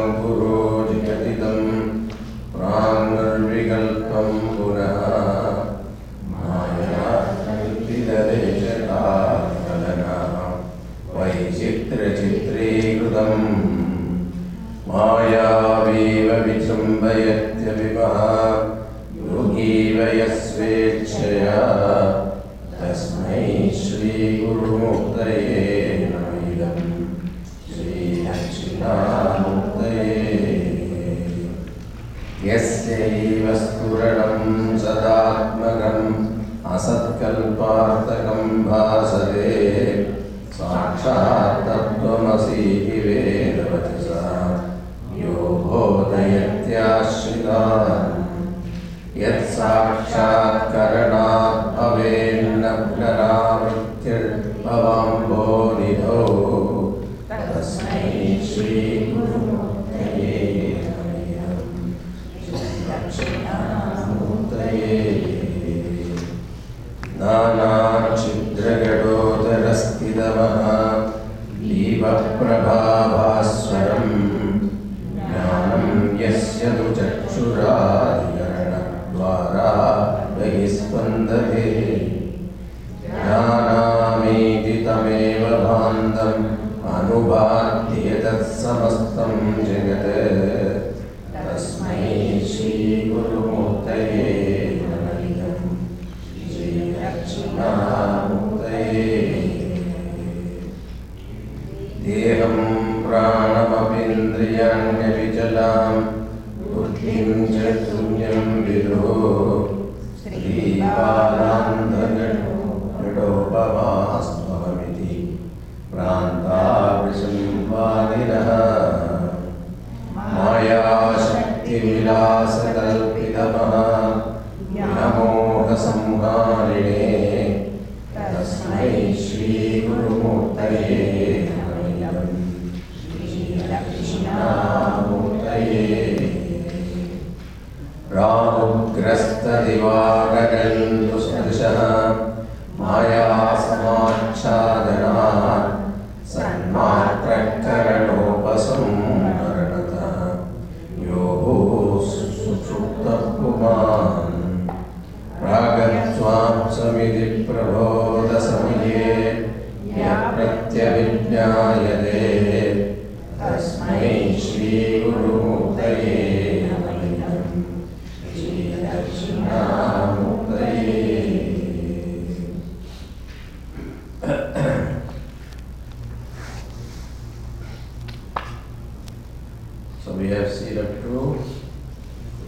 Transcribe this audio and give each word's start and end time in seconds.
Sanguru 0.00 0.49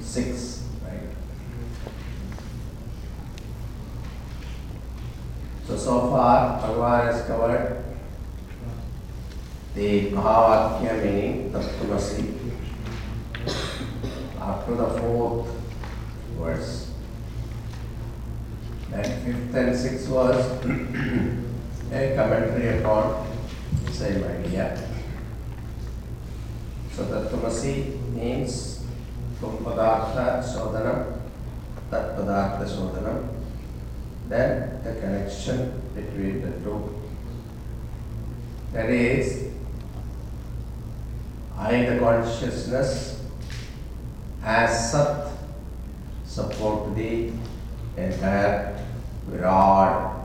six, 0.01 0.65
right? 0.85 1.09
So, 5.67 5.77
so 5.77 6.11
far, 6.11 6.61
Bhagavan 6.61 7.13
has 7.13 7.27
covered 7.27 7.85
the 9.75 10.11
Mahavakya 10.11 11.05
meaning, 11.05 11.51
Tattvamasi. 11.51 12.39
After 14.39 14.75
the 14.75 14.89
fourth 14.99 15.49
verse. 16.39 16.91
Then 18.91 19.05
fifth 19.25 19.55
and 19.55 19.77
sixth 19.77 20.09
was 20.11 20.37
a 21.93 22.15
commentary 22.15 22.79
upon 22.79 23.27
same 23.91 24.25
idea. 24.25 24.89
So 26.93 27.05
Tattvamasi 27.05 28.13
means 28.13 28.72
Tum 29.43 29.59
Padartha 29.59 30.41
Sodhanam, 30.41 31.19
Tat. 31.91 32.17
Then 34.29 34.81
the 34.85 34.95
connection 35.01 35.83
between 35.97 36.43
the 36.43 36.53
two. 36.63 37.03
That 38.73 38.89
is, 38.89 39.53
I 41.59 41.83
the 41.83 41.99
consciousness 41.99 43.21
as 44.45 44.93
Sat 44.93 45.33
support 46.25 46.95
the 46.95 47.33
entire 47.97 48.79
Virat 49.27 50.21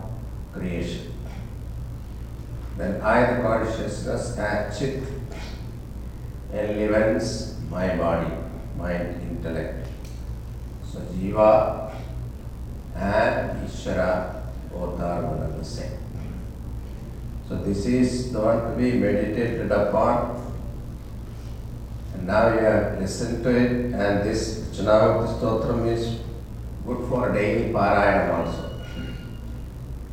creation. 0.53 1.11
Then 2.77 3.01
I 3.01 3.33
the 3.33 3.41
consciousness 3.41 4.37
as 4.37 4.77
Chit 4.77 5.03
enlivens 6.53 7.59
my 7.69 7.95
body, 7.97 8.31
mind, 8.77 9.21
intellect. 9.29 9.87
So 10.89 10.99
Jiva 10.99 11.93
and 12.95 13.67
Ishvara 13.67 14.43
both 14.71 14.99
are 14.99 15.21
one 15.23 15.43
and 15.43 15.59
the 15.59 15.65
same. 15.65 15.97
So 17.47 17.57
this 17.57 17.85
is 17.85 18.31
the 18.31 18.41
one 18.41 18.71
to 18.71 18.77
be 18.77 18.93
meditated 18.93 19.71
upon. 19.71 20.43
And 22.13 22.27
now 22.27 22.53
you 22.53 22.59
have 22.59 22.99
listened 22.99 23.43
to 23.43 23.49
it 23.49 23.71
and 23.93 24.23
this 24.23 24.69
Chanavakti 24.71 25.39
Stotram 25.39 25.87
is 25.87 26.19
good 26.85 27.07
for 27.09 27.31
daily 27.33 27.71
Parayana 27.73 28.33
also. 28.33 28.81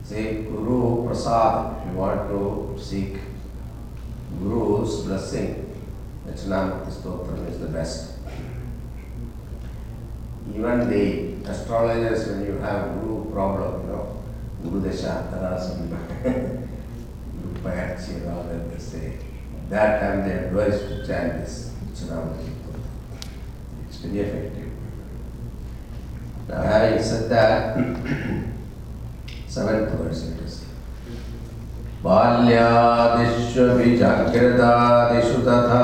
Say 0.03 0.45
Guru 0.45 1.07
Prasad, 1.07 1.87
you 1.87 1.97
want 1.97 2.29
to 2.29 2.77
seek 2.83 3.17
Guru's 4.39 5.03
blessing, 5.05 5.75
Dakshinamurti 6.27 6.91
Stotram 6.91 7.49
is 7.49 7.59
the 7.59 7.69
best 7.69 8.14
Even 10.56 10.90
the 10.90 11.50
astrologers, 11.50 12.28
when 12.28 12.46
you 12.46 12.58
have 12.60 12.94
Guru 13.00 13.32
problem, 13.32 13.82
you 13.82 13.88
know, 13.94 14.24
Guru 14.64 14.82
Deshantara, 14.82 15.60
some 15.60 15.90
Guru 15.90 17.54
Payarchi 17.64 18.16
and 18.16 18.28
all 18.32 18.44
that 18.44 18.72
they 18.72 18.80
say. 18.80 19.18
That 19.70 20.02
time 20.02 20.28
they 20.28 20.36
advise 20.46 20.80
to 20.82 21.06
chant 21.06 21.46
this 21.46 21.74
Dachinamurti 21.94 22.50
Stotram. 22.50 22.84
It's 23.88 23.98
very 23.98 24.20
effective. 24.20 24.72
Now 26.48 26.64
having 26.64 27.04
said 27.04 27.30
that, 27.30 27.78
seventh 29.48 29.92
verse 30.00 30.24
it 30.24 30.40
is. 30.42 30.66
बाल्यादिष्वपि 32.04 33.90
जाग्रतादिषु 34.00 35.40
तथा 35.48 35.84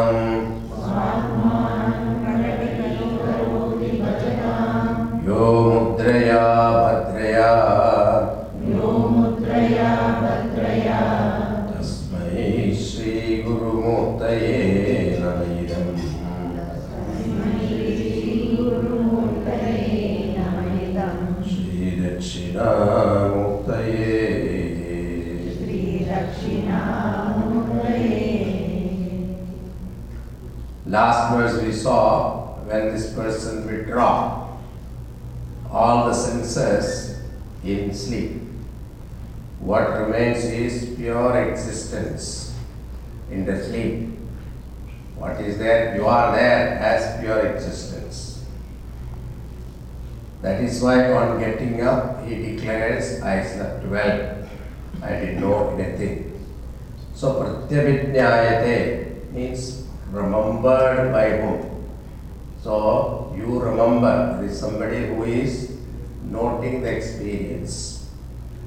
we 31.63 31.71
saw 31.71 32.55
when 32.65 32.93
this 32.93 33.13
person 33.13 33.65
withdraw 33.65 34.57
all 35.69 36.07
the 36.07 36.13
senses 36.13 37.19
in 37.63 37.93
sleep. 37.93 38.41
What 39.59 39.89
remains 39.99 40.43
is 40.45 40.95
pure 40.95 41.49
existence 41.49 42.55
in 43.29 43.45
the 43.45 43.63
sleep. 43.63 44.09
What 45.15 45.39
is 45.39 45.57
there? 45.59 45.95
You 45.95 46.07
are 46.07 46.35
there 46.35 46.79
as 46.79 47.19
pure 47.21 47.45
existence. 47.45 48.43
That 50.41 50.63
is 50.63 50.81
why 50.81 51.11
on 51.11 51.39
getting 51.39 51.81
up 51.81 52.25
he 52.25 52.55
declares, 52.55 53.21
I 53.21 53.45
slept 53.45 53.85
well. 53.85 54.49
I 55.03 55.09
didn't 55.09 55.41
know 55.41 55.69
anything. 55.77 56.27
So 57.13 57.35
pratyabhinyayate 57.69 59.31
means 59.31 59.80
remembered 60.11 61.11
by 61.11 61.29
whom? 61.37 61.87
So 62.61 63.33
you 63.35 63.59
remember, 63.59 64.37
there 64.37 64.45
is 64.45 64.59
somebody 64.59 65.07
who 65.07 65.23
is 65.23 65.77
noting 66.23 66.81
the 66.83 66.95
experience. 66.95 68.09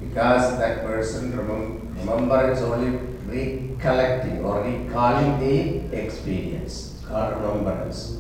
Because 0.01 0.59
that 0.59 0.85
person 0.85 1.33
remem- 1.33 1.97
remember 1.99 2.51
is 2.51 2.63
only 2.63 2.99
recollecting 3.27 4.45
or 4.45 4.63
recalling 4.63 5.39
the 5.41 5.97
experience, 5.97 7.03
called 7.07 7.37
remembrance. 7.37 8.19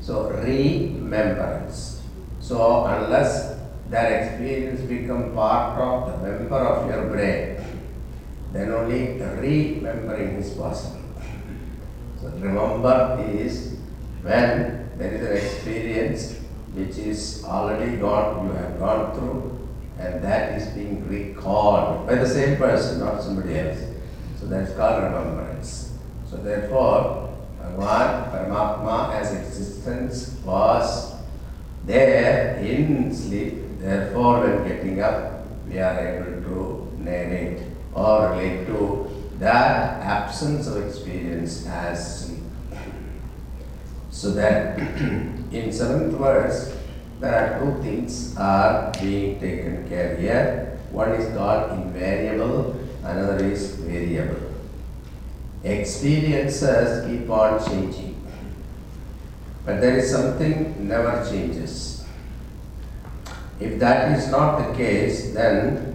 So 0.00 0.30
remembrance. 0.30 2.02
So 2.40 2.84
unless 2.84 3.58
that 3.90 4.12
experience 4.12 4.80
become 4.82 5.34
part 5.34 5.80
of 5.80 6.22
the 6.22 6.28
member 6.28 6.58
of 6.58 6.88
your 6.88 7.08
brain, 7.10 7.56
then 8.52 8.70
only 8.70 9.18
remembering 9.18 10.36
is 10.36 10.50
possible. 10.52 10.93
Remember 12.38 13.24
is 13.32 13.76
when 14.22 14.88
there 14.96 15.12
is 15.12 15.26
an 15.26 15.36
experience 15.36 16.40
which 16.72 16.98
is 16.98 17.44
already 17.44 17.96
gone, 17.96 18.46
you 18.46 18.52
have 18.52 18.78
gone 18.78 19.14
through, 19.14 19.68
and 19.98 20.22
that 20.22 20.60
is 20.60 20.68
being 20.68 21.06
recalled 21.08 22.06
by 22.06 22.16
the 22.16 22.26
same 22.26 22.56
person, 22.56 23.00
not 23.00 23.22
somebody 23.22 23.58
else. 23.58 23.78
So 24.40 24.46
that's 24.46 24.72
called 24.74 25.04
remembrance. 25.04 25.96
So 26.28 26.36
therefore, 26.36 27.32
Bhagavan, 27.60 28.30
Paramatma 28.30 29.14
as 29.14 29.32
existence 29.32 30.36
was 30.44 31.14
there 31.84 32.56
in 32.56 33.14
sleep. 33.14 33.78
Therefore, 33.78 34.40
when 34.40 34.66
getting 34.66 35.00
up, 35.00 35.46
we 35.68 35.78
are 35.78 35.98
able 35.98 36.42
to 36.42 36.92
narrate 36.98 37.60
or 37.94 38.30
relate 38.30 38.66
to 38.66 39.23
that 39.38 40.02
absence 40.02 40.66
of 40.66 40.86
experience 40.86 41.66
as 41.66 42.26
sleep. 42.26 42.42
So 44.10 44.30
that 44.32 44.78
in 45.52 45.72
seventh 45.72 46.16
verse, 46.16 46.76
there 47.20 47.34
are 47.34 47.60
two 47.60 47.82
things 47.82 48.36
are 48.36 48.92
being 49.00 49.40
taken 49.40 49.88
care 49.88 50.12
of 50.12 50.18
here. 50.18 50.78
One 50.90 51.10
is 51.12 51.34
called 51.36 51.72
invariable, 51.72 52.78
another 53.02 53.44
is 53.44 53.74
variable. 53.76 54.54
experiences 55.64 57.06
keep 57.08 57.28
on 57.30 57.64
changing. 57.66 58.14
But 59.64 59.80
there 59.80 59.96
is 59.96 60.10
something 60.10 60.86
never 60.86 61.24
changes. 61.28 62.04
If 63.58 63.78
that 63.80 64.18
is 64.18 64.28
not 64.28 64.58
the 64.58 64.76
case, 64.76 65.32
then 65.32 65.93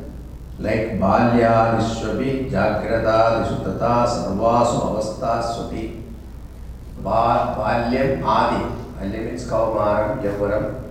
like 0.60 1.00
Balya, 1.00 1.80
Vishwabi, 1.80 2.52
Jagrada, 2.52 3.46
Vishutata, 3.48 4.06
Sarvasu, 4.06 4.78
Avastaswapi, 4.90 6.02
Ba- 7.02 7.56
Balyam, 7.58 8.22
Adi. 8.24 8.66
Balyam 9.00 9.26
means 9.26 9.46
Kaumaram, 9.50 10.22
Yavaram, 10.22 10.84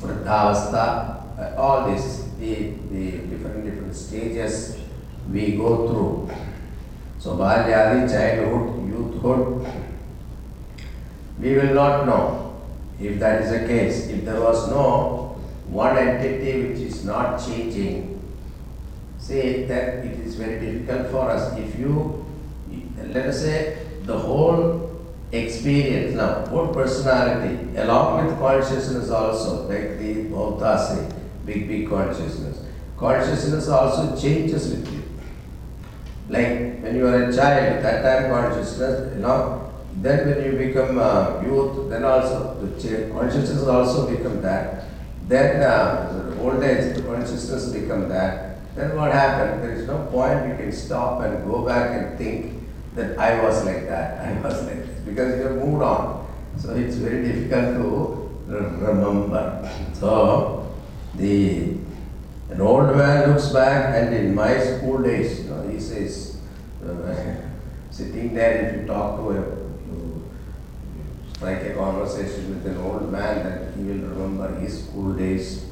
Vruddhavastha, 0.00 1.38
uh, 1.38 1.54
all 1.56 1.88
this, 1.90 2.28
the, 2.40 2.72
the 2.90 3.18
different, 3.28 3.64
different 3.64 3.94
stages 3.94 4.78
we 5.30 5.56
go 5.56 5.86
through. 5.88 6.30
So 7.20 7.36
Balyadi, 7.36 8.10
childhood, 8.10 8.88
youthhood, 8.88 9.64
we 11.38 11.54
will 11.54 11.74
not 11.74 12.06
know 12.06 12.60
if 13.00 13.20
that 13.20 13.42
is 13.42 13.50
the 13.52 13.66
case. 13.68 14.08
If 14.08 14.24
there 14.24 14.40
was 14.40 14.68
no 14.68 15.36
one 15.68 15.96
entity 15.96 16.66
which 16.66 16.80
is 16.80 17.04
not 17.04 17.38
changing, 17.44 18.11
say 19.32 19.64
that 19.64 20.04
it 20.04 20.20
is 20.26 20.34
very 20.34 20.60
difficult 20.60 21.10
for 21.10 21.30
us. 21.30 21.58
If 21.58 21.78
you, 21.78 22.24
let 23.16 23.26
us 23.26 23.40
say, 23.40 23.86
the 24.02 24.18
whole 24.18 24.90
experience 25.32 26.14
now, 26.16 26.44
whole 26.46 26.68
personality, 26.68 27.54
along 27.78 28.26
with 28.26 28.38
consciousness 28.38 29.10
also, 29.10 29.68
like 29.68 29.98
the 29.98 30.12
Bauddha 30.32 30.72
say, 30.88 31.16
big, 31.46 31.66
big 31.68 31.88
consciousness. 31.88 32.58
Consciousness 32.98 33.68
also 33.68 34.20
changes 34.20 34.70
with 34.70 34.92
you. 34.92 35.02
Like 36.28 36.82
when 36.82 36.96
you 36.96 37.06
are 37.06 37.24
a 37.24 37.32
child, 37.34 37.82
that 37.84 38.02
time 38.02 38.30
consciousness, 38.30 39.14
you 39.14 39.22
know, 39.22 39.72
then 39.96 40.28
when 40.28 40.44
you 40.44 40.52
become 40.66 40.98
uh, 40.98 41.42
youth, 41.42 41.90
then 41.90 42.04
also 42.04 42.54
the 42.60 43.10
consciousness 43.12 43.64
also 43.64 44.14
become 44.14 44.40
that. 44.42 44.84
Then 45.26 45.62
uh, 45.62 46.36
old 46.40 46.62
age, 46.62 46.96
the 46.96 47.02
consciousness 47.02 47.68
become 47.72 48.08
that. 48.08 48.51
Then 48.74 48.96
what 48.96 49.12
happened? 49.12 49.62
There 49.62 49.72
is 49.72 49.86
no 49.86 50.06
point 50.06 50.48
you 50.48 50.56
can 50.56 50.72
stop 50.72 51.20
and 51.22 51.44
go 51.44 51.66
back 51.66 51.90
and 51.90 52.18
think 52.18 52.62
that 52.94 53.18
I 53.18 53.42
was 53.42 53.64
like 53.64 53.86
that, 53.88 54.20
I 54.26 54.40
was 54.40 54.62
like 54.64 54.86
this, 54.86 55.00
because 55.00 55.38
you 55.38 55.44
have 55.44 55.56
moved 55.56 55.82
on. 55.82 56.26
So 56.56 56.74
it's 56.74 56.96
very 56.96 57.22
difficult 57.26 57.76
to 57.76 58.30
remember. 58.46 59.70
So 59.94 60.74
the 61.14 61.76
an 62.50 62.60
old 62.60 62.94
man 62.94 63.30
looks 63.30 63.48
back 63.48 63.94
and 63.94 64.14
in 64.14 64.34
my 64.34 64.58
school 64.58 65.02
days, 65.02 65.40
you 65.40 65.50
know, 65.50 65.66
he 65.68 65.80
says, 65.80 66.36
uh, 66.86 67.14
sitting 67.90 68.34
there, 68.34 68.66
if 68.66 68.80
you 68.80 68.86
talk 68.86 69.16
to 69.16 69.30
him, 69.30 69.62
strike 71.42 71.62
a 71.62 71.74
conversation 71.74 72.50
with 72.50 72.66
an 72.66 72.76
old 72.76 73.10
man, 73.10 73.42
that 73.42 73.74
he 73.74 73.82
will 73.82 74.08
remember 74.10 74.60
his 74.60 74.84
school 74.84 75.12
days. 75.14 75.64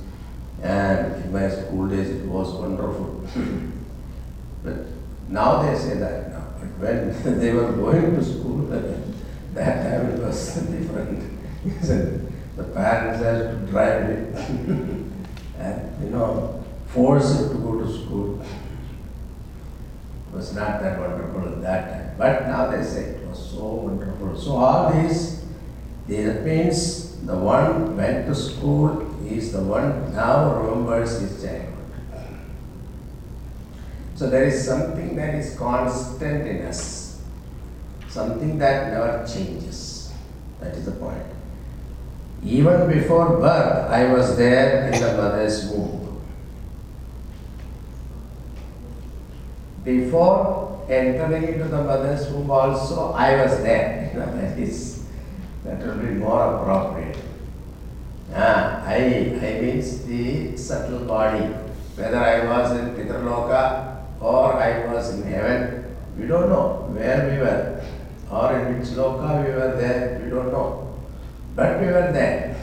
And 0.62 1.24
in 1.24 1.32
my 1.32 1.48
school 1.48 1.86
days, 1.86 2.10
it 2.10 2.26
was 2.50 2.60
wonderful. 2.60 3.24
but 4.64 4.86
now 5.28 5.62
they 5.62 5.78
say 5.78 5.98
that 5.98 6.30
now. 6.30 6.46
But 6.58 6.68
when 6.78 7.38
they 7.40 7.52
were 7.52 7.72
going 7.72 8.16
to 8.16 8.24
school, 8.24 8.66
that 9.54 9.82
time 9.82 10.10
it 10.10 10.20
was 10.20 10.54
different. 10.54 11.38
He 11.62 11.70
the 12.56 12.64
parents 12.74 13.22
had 13.22 13.38
to 13.38 13.66
drive 13.70 14.10
it 14.10 14.34
and, 15.58 16.04
you 16.04 16.10
know, 16.10 16.62
force 16.88 17.40
it 17.40 17.48
to 17.48 17.54
go 17.54 17.78
to 17.80 17.90
school. 17.90 18.40
It 18.40 20.36
was 20.36 20.54
not 20.54 20.82
that 20.82 20.98
wonderful 20.98 21.52
at 21.52 21.62
that 21.62 21.90
time. 21.90 22.14
But 22.18 22.46
now 22.48 22.66
they 22.70 22.84
say 22.84 23.02
it 23.02 23.26
was 23.26 23.50
so 23.50 23.64
wonderful. 23.64 24.38
So 24.38 24.56
all 24.56 24.92
these, 24.92 25.44
that 26.08 26.44
means 26.44 27.24
the 27.24 27.36
one 27.36 27.96
went 27.96 28.26
to 28.26 28.34
school 28.34 29.06
is 29.26 29.52
the 29.52 29.62
one 29.62 30.12
now 30.14 30.60
remembers 30.60 31.20
his 31.20 31.42
childhood. 31.42 31.69
So 34.20 34.28
there 34.28 34.44
is 34.44 34.66
something 34.66 35.16
that 35.16 35.34
is 35.34 35.56
constant 35.56 36.46
in 36.46 36.66
us, 36.66 37.22
something 38.10 38.58
that 38.58 38.92
never 38.92 39.26
changes. 39.26 40.12
That 40.60 40.76
is 40.76 40.84
the 40.84 40.92
point. 40.92 41.24
Even 42.44 42.86
before 42.86 43.40
birth, 43.40 43.88
I 43.90 44.12
was 44.12 44.36
there 44.36 44.92
in 44.92 45.00
the 45.00 45.14
mother's 45.16 45.70
womb. 45.70 46.20
Before 49.84 50.84
entering 50.90 51.54
into 51.54 51.64
the 51.64 51.82
mother's 51.82 52.28
womb, 52.28 52.50
also 52.50 53.12
I 53.12 53.42
was 53.42 53.62
there. 53.62 54.12
That 54.20 54.58
is 54.58 55.06
that 55.64 55.80
will 55.80 55.96
be 55.96 56.12
more 56.12 56.60
appropriate. 56.60 57.16
Ah, 58.34 58.84
I, 58.84 59.40
I 59.40 59.60
means 59.64 60.04
the 60.04 60.58
subtle 60.58 61.06
body. 61.06 61.56
Whether 61.96 62.18
I 62.18 62.44
was 62.44 62.76
in 62.76 62.94
Pitraloka 62.94 63.89
or 64.20 64.54
I 64.54 64.92
was 64.92 65.14
in 65.14 65.22
heaven, 65.26 65.96
we 66.18 66.26
don't 66.26 66.50
know 66.50 66.88
where 66.92 67.30
we 67.30 67.38
were. 67.38 67.82
Or 68.30 68.58
in 68.58 68.78
which 68.78 68.90
loka 68.90 69.44
we 69.44 69.52
were 69.52 69.76
there, 69.76 70.20
we 70.22 70.30
don't 70.30 70.52
know. 70.52 70.94
But 71.56 71.80
we 71.80 71.86
were 71.86 72.12
there. 72.12 72.56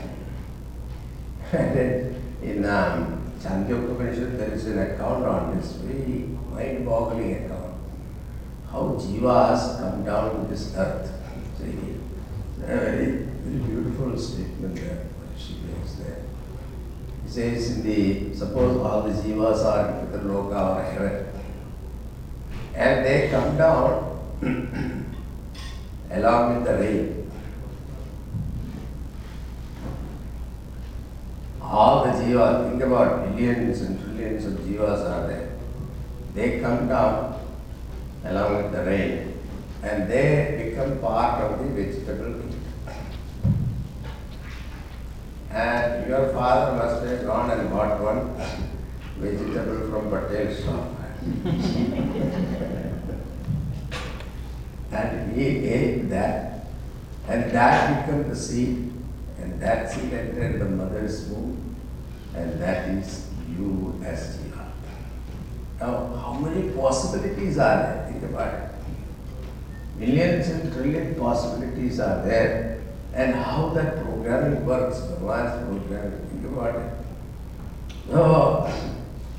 And 1.53 2.15
in 2.43 2.65
um, 2.65 3.31
Chandogya 3.39 3.91
Upanishad, 3.91 4.37
there 4.37 4.51
is 4.51 4.65
an 4.67 4.79
account 4.79 5.25
on 5.25 5.57
this, 5.57 5.73
very 5.73 6.27
mind-boggling 6.51 7.45
account. 7.45 7.75
How 8.69 8.97
jivas 8.99 9.79
come 9.79 10.03
down 10.03 10.41
to 10.41 10.47
this 10.49 10.75
earth. 10.75 11.11
See, 11.57 11.95
a 12.61 12.65
very, 12.65 13.05
very 13.23 13.59
beautiful 13.63 14.17
statement 14.17 14.75
there. 14.75 15.05
She 15.37 15.55
makes 15.65 15.93
there. 15.95 16.21
He 17.23 17.29
says 17.29 17.77
in 17.77 17.83
the, 17.83 18.35
suppose 18.35 18.77
all 18.77 19.01
the 19.03 19.13
jivas 19.13 19.65
are 19.65 19.99
in 19.99 20.07
Pitraloka 20.07 20.77
or 20.77 20.83
heaven, 20.83 21.36
and 22.77 23.03
they 23.03 23.27
come 23.29 23.57
down 23.57 24.19
along 26.11 26.55
with 26.55 26.65
the 26.65 26.73
rain. 26.77 27.31
All 31.59 32.05
the 32.05 32.11
jivas, 32.11 32.69
think 32.69 32.83
about 32.83 33.35
billions 33.35 33.81
and 33.81 33.99
trillions 33.99 34.45
of 34.45 34.53
jivas 34.59 35.09
are 35.09 35.27
there. 35.27 35.49
They 36.35 36.59
come 36.59 36.87
down 36.87 37.39
along 38.23 38.63
with 38.63 38.71
the 38.71 38.83
rain 38.83 39.33
and 39.81 40.09
they 40.09 40.69
become 40.69 40.99
part 40.99 41.41
of 41.41 41.59
the 41.59 41.65
vegetable 41.73 42.33
kingdom. 42.33 42.61
And 45.49 46.07
your 46.07 46.31
father 46.31 46.77
must 46.77 47.03
have 47.07 47.25
gone 47.25 47.49
and 47.49 47.71
bought 47.71 47.99
one 47.99 48.35
vegetable 49.17 49.89
from 49.89 50.11
Patel's 50.11 50.63
shop. 50.63 50.96
And 54.91 55.35
he 55.35 55.45
ate 55.67 56.09
that, 56.09 56.65
and 57.27 57.51
that 57.51 58.05
became 58.05 58.29
the 58.29 58.35
seed, 58.35 58.91
and 59.39 59.61
that 59.61 59.91
seed 59.91 60.13
entered 60.13 60.59
the 60.59 60.65
mother's 60.65 61.25
womb, 61.29 61.75
and 62.35 62.61
that 62.61 62.89
is 62.89 63.27
you 63.49 63.99
as. 64.03 64.39
Now, 65.79 66.07
how 66.15 66.33
many 66.33 66.71
possibilities 66.71 67.59
are 67.59 67.77
there? 67.77 68.09
Think 68.11 68.23
about 68.31 68.53
it. 68.53 68.71
Millions 69.99 70.47
and 70.49 70.73
trillion 70.73 71.13
possibilities 71.15 71.99
are 71.99 72.23
there, 72.23 72.81
and 73.13 73.35
how 73.35 73.69
that 73.69 74.03
programming 74.03 74.65
works, 74.65 74.99
Bhagwan's 75.01 75.67
programming, 75.67 76.19
think 76.29 76.45
about 76.45 76.75
it. 76.75 76.93
No, 78.09 78.96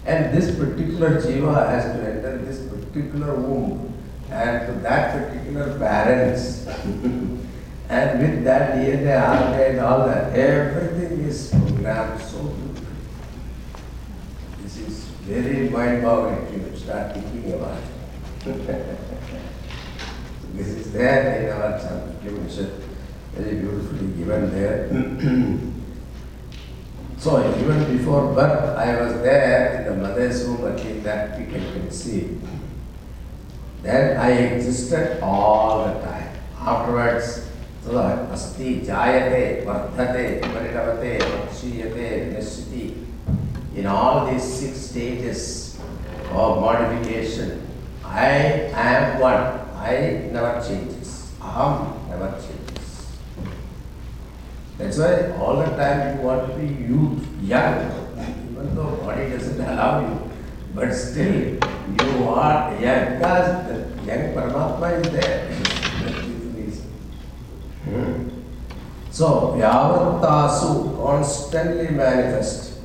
and 0.08 0.34
this 0.34 0.56
particular 0.56 1.20
jiva 1.20 1.68
has 1.68 1.84
to 1.84 2.00
enter 2.10 2.38
this 2.38 2.66
particular 2.66 3.34
womb 3.34 3.92
and 4.30 4.66
to 4.66 4.72
that 4.80 5.12
particular 5.12 5.78
parents. 5.78 6.66
and 7.90 8.20
with 8.20 8.44
that 8.44 8.76
DNA, 8.76 9.14
RNA 9.20 9.70
and 9.70 9.80
all 9.80 10.06
that, 10.06 10.34
everything 10.34 11.20
is 11.24 11.50
programmed 11.50 12.22
so 12.22 12.38
beautifully. 12.38 12.86
This 14.62 14.78
is 14.78 15.04
very 15.28 15.68
mind-boggling 15.68 16.54
if 16.54 16.72
you 16.72 16.78
start 16.78 17.12
thinking 17.12 17.52
about 17.52 17.76
it. 17.76 17.84
this 20.54 20.68
is 20.68 20.90
there 20.92 21.42
in 21.42 21.50
our 21.52 21.78
Chandra 21.78 22.08
very 23.34 23.56
beautifully 23.60 24.08
given 24.16 24.50
there. 24.52 25.68
So 27.18 27.42
even 27.58 27.98
before 27.98 28.32
birth, 28.32 28.78
I 28.78 29.00
was 29.02 29.14
there 29.22 29.80
in 29.80 29.84
the 29.87 30.08
mother's 30.08 30.46
womb 30.46 30.64
until 30.64 31.00
that 31.02 31.37
we 31.38 31.46
can 31.46 31.72
conceive. 31.72 32.40
Then 33.82 34.16
I 34.16 34.30
existed 34.30 35.20
all 35.20 35.84
the 35.84 36.00
time. 36.00 36.30
Afterwards, 36.60 37.50
so 37.84 37.98
asti, 38.30 38.82
jayate, 38.82 39.64
vardhate, 39.64 40.42
parinavate, 40.42 41.18
vakshiyate, 41.18 42.37
nishiti. 42.37 43.04
In 43.75 43.87
all 43.87 44.30
these 44.30 44.42
six 44.42 44.78
stages 44.78 45.78
of 46.30 46.60
modification, 46.60 47.66
I 48.04 48.70
am 48.75 49.20
one. 49.20 49.58
I 49.75 50.30
never 50.30 50.62
changes. 50.66 51.32
Aham 51.40 52.08
never 52.08 52.30
changes. 52.32 52.57
That's 54.78 54.97
why 54.97 55.32
all 55.32 55.56
the 55.56 55.66
time 55.75 56.16
you 56.18 56.23
want 56.25 56.52
to 56.52 56.56
be 56.56 56.66
youth, 56.66 57.26
young, 57.42 57.90
even 58.52 58.76
though 58.76 58.94
body 59.02 59.30
doesn't 59.30 59.61
allow 59.61 60.00
you, 60.06 60.30
but 60.73 60.92
still 60.94 61.35
you 61.35 62.28
are 62.28 62.70
young 62.80 63.18
because 63.18 63.66
the 63.66 64.06
young 64.06 64.35
Paramatma 64.35 65.04
is 65.04 65.12
there. 65.12 65.50
Hmm. 67.85 68.28
So, 69.11 69.56
Vyavattasu 69.58 70.97
constantly 71.02 71.88
manifest, 71.90 72.78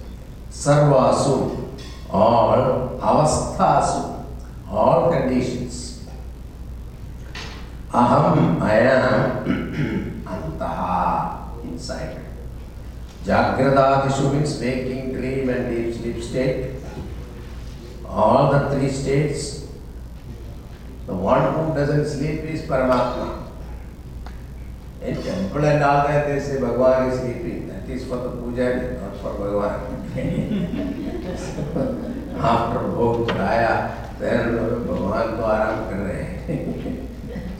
Sarvasu, 0.50 1.77
all 2.09 2.97
avasthasu, 3.00 4.25
all 4.67 5.12
conditions. 5.12 6.07
Aham, 7.91 8.59
I 8.62 8.79
am, 8.79 10.23
antaha, 10.25 11.42
inside. 11.83 12.17
Jagrada 13.25 14.07
Jagradadishu 14.07 14.33
means 14.33 14.59
waking, 14.59 15.13
dream 15.13 15.49
and 15.49 15.69
deep 15.69 15.93
sleep 15.95 16.23
state. 16.23 16.75
All 18.05 18.51
the 18.51 18.69
three 18.69 18.89
states, 18.89 19.67
the 21.07 21.15
one 21.15 21.43
who 21.53 21.73
doesn't 21.73 22.05
sleep 22.05 22.41
is 22.43 22.61
Paramatma. 22.61 23.43
In 25.01 25.21
temple 25.21 25.65
and 25.65 25.83
all 25.83 26.07
that, 26.07 26.27
they 26.27 26.39
say 26.39 26.61
Bhagavan 26.61 27.11
is 27.11 27.19
sleeping. 27.19 27.67
That 27.67 27.89
is 27.89 28.05
for 28.05 28.17
the 28.17 28.29
puja, 28.29 28.99
not 29.01 29.17
for 29.17 29.33
Bhagavan. 29.39 29.79
After 32.43 32.79
भोग 32.93 33.27
चढ़ाया 33.29 33.73
then 34.19 34.55
भगवान 34.87 35.37
तो 35.37 35.43
आराम 35.43 35.83
कर 35.89 35.99
रहे 36.05 36.23
हैं 36.23 36.57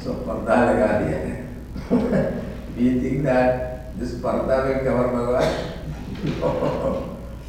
so 0.03 0.15
पर्दा 0.27 0.56
लगा 0.70 0.88
है 1.00 1.24
we 2.75 3.00
think 3.00 3.24
that 3.24 3.73
this 3.99 4.12
पर्दा 4.25 4.57
will 4.67 4.81
cover 4.87 5.07
Bhagavan 5.17 5.50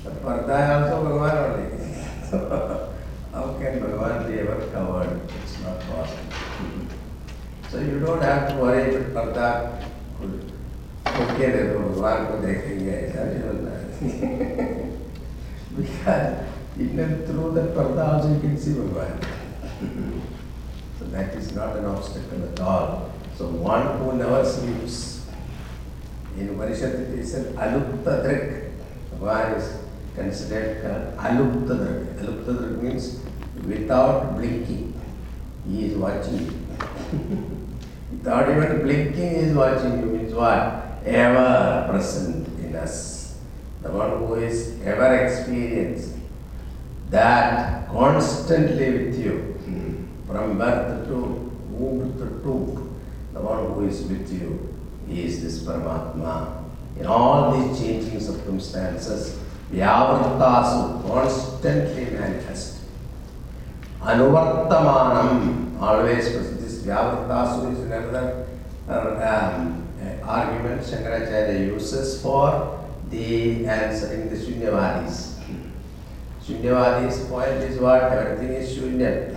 but 0.03 0.15
पर्दा 0.25 0.57
है 0.57 0.69
also 0.75 0.95
Bhagavan 1.05 1.35
only 1.45 1.67
so 2.29 2.37
how 3.33 3.45
can 3.59 3.79
Bhagavan 3.83 4.27
be 4.27 4.39
ever 4.39 4.59
covered 4.73 5.11
it's 5.39 5.55
not 5.63 5.77
possible 5.89 6.29
so 7.71 7.75
you 7.79 7.99
don't 7.99 8.23
have 8.31 8.43
to 8.49 8.55
worry 8.63 8.83
if 8.95 9.05
पर्दा 9.15 9.49
ओके 11.21 11.47
दे 11.53 11.61
दो 11.71 11.79
भगवान 11.79 12.25
को 12.25 12.37
देखेंगे 12.45 12.91
ऐसा 12.91 13.23
नहीं 13.23 13.43
होता 13.47 13.71
है 13.79 13.87
because 15.77 16.45
even 16.79 17.25
through 17.25 17.53
that 17.53 17.75
parda 17.75 18.13
also 18.13 18.33
you 18.33 18.39
can 18.39 18.57
see 18.57 18.73
Bhagavan. 18.73 19.17
so 20.97 21.05
that 21.05 21.33
is 21.35 21.53
not 21.55 21.75
an 21.75 21.85
obstacle 21.85 22.43
at 22.51 22.59
all. 22.59 23.11
So 23.37 23.47
one 23.47 23.99
who 23.99 24.13
never 24.17 24.45
sleeps, 24.45 25.12
in 26.36 26.48
Upanishad 26.50 26.94
it 26.94 27.18
is 27.18 27.34
an 27.34 27.54
alupta 27.54 28.22
drik. 28.24 28.70
Bhagavan 29.20 29.56
is 29.58 29.78
considered 30.14 30.82
called 30.82 31.16
alupta 31.26 31.74
drik. 31.82 32.00
Alupta 32.20 32.52
drik 32.60 32.82
means 32.82 33.20
without 33.66 34.36
blinking. 34.36 35.00
He 35.68 35.86
is 35.86 35.96
watching 35.96 36.68
without 38.10 38.48
even 38.48 38.82
blinking, 38.82 39.30
he 39.30 39.36
is 39.36 39.54
watching 39.54 40.00
you. 40.00 40.06
Means 40.06 40.34
what? 40.34 41.00
Ever 41.04 41.86
present 41.90 42.48
in 42.58 42.74
us. 42.76 43.38
The 43.82 43.90
one 43.90 44.18
who 44.18 44.34
is 44.34 44.80
ever 44.82 45.14
experienced 45.26 46.16
that 47.10 47.88
constantly 47.88 48.90
with 48.90 49.18
you, 49.18 49.60
from 50.26 50.58
birth 50.58 51.06
to 51.06 51.16
womb 51.70 52.18
to 52.18 52.42
tomb, 52.42 53.00
the 53.34 53.40
one 53.40 53.66
who 53.74 53.86
is 53.86 54.02
with 54.02 54.32
you 54.32 54.73
is 55.20 55.42
this 55.42 55.62
Paramatma. 55.62 56.64
In 56.98 57.06
all 57.06 57.52
these 57.52 57.78
changing 57.80 58.20
circumstances, 58.20 59.38
Vyavartasu 59.72 61.06
constantly 61.06 62.04
manifest. 62.16 62.82
Anuvartamanam, 64.00 65.80
always 65.80 66.28
present. 66.30 66.60
This 66.60 66.82
Vyavartasu 66.82 67.72
is 67.72 67.80
another 67.80 68.46
uh, 68.88 69.52
um, 69.52 69.86
uh, 70.00 70.26
argument 70.26 70.82
Shankaracharya 70.82 71.66
uses 71.66 72.22
for 72.22 72.84
the 73.10 73.66
answering 73.66 74.28
the 74.28 74.36
Shunyavadis. 74.36 75.34
Shunyavadi's 76.44 77.26
point 77.26 77.62
is 77.64 77.80
what? 77.80 78.02
Everything 78.02 78.54
is 78.54 78.76
Shunya. 78.76 79.34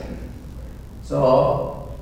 So, 1.02 1.96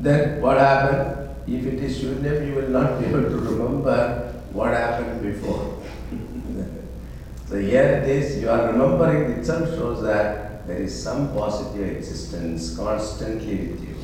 then 0.00 0.42
what 0.42 0.58
happened? 0.58 1.21
If 1.46 1.66
it 1.66 1.80
is 1.80 1.98
Shunya, 1.98 2.46
you 2.46 2.54
will 2.54 2.68
not 2.68 3.00
be 3.00 3.06
able 3.06 3.22
to 3.32 3.36
remember 3.36 4.32
what 4.52 4.72
happened 4.72 5.22
before. 5.22 5.82
so 7.48 7.58
here 7.58 7.82
it 7.82 8.08
is, 8.08 8.40
you 8.40 8.48
are 8.48 8.70
remembering 8.72 9.32
itself 9.32 9.68
shows 9.70 10.02
that 10.02 10.66
there 10.66 10.76
is 10.76 11.02
some 11.02 11.32
positive 11.34 11.96
existence 11.96 12.76
constantly 12.76 13.56
with 13.56 13.82
you. 13.82 13.96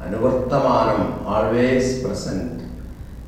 Anuvartamanam, 0.00 1.24
always 1.24 2.02
present. 2.02 2.62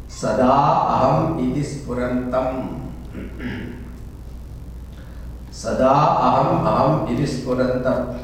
Sada 0.09 0.49
aham 0.49 1.39
iti 1.51 1.61
spurantam. 1.61 2.91
Sada 5.51 5.91
aham 5.91 6.65
aham 6.65 7.13
iti 7.13 7.27
spurantam. 7.27 8.19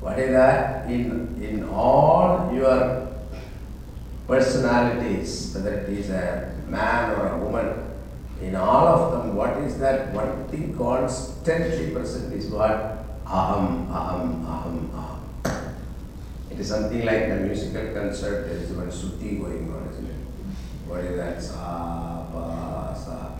What 0.00 0.18
is 0.18 0.30
that? 0.30 0.90
In, 0.90 1.38
in 1.40 1.64
all 1.68 2.50
your 2.52 3.01
personalities, 4.32 5.52
whether 5.54 5.74
it 5.80 5.88
is 5.90 6.08
a 6.08 6.54
man 6.66 7.10
or 7.18 7.26
a 7.28 7.38
woman, 7.38 7.68
in 8.40 8.56
all 8.56 8.86
of 8.88 9.12
them, 9.12 9.36
what 9.36 9.58
is 9.58 9.78
that 9.78 10.12
one 10.14 10.48
thing 10.48 10.74
constantly 10.76 11.90
present 11.90 12.32
is 12.32 12.46
what? 12.46 13.04
Aham, 13.26 13.88
aham, 13.88 14.42
aham, 14.52 14.88
aham. 15.00 15.74
It 16.50 16.58
is 16.58 16.68
something 16.68 17.04
like 17.04 17.24
a 17.28 17.36
musical 17.44 17.92
concert, 17.92 18.48
there 18.48 18.56
is 18.56 18.72
one 18.72 18.88
shruti 18.88 19.38
going 19.38 19.70
on, 19.74 19.88
isn't 19.90 20.06
it? 20.06 20.16
What 20.88 21.00
is 21.04 21.16
that? 21.16 21.42
Sa, 21.42 22.24
pa, 22.32 22.94
sa. 22.94 23.36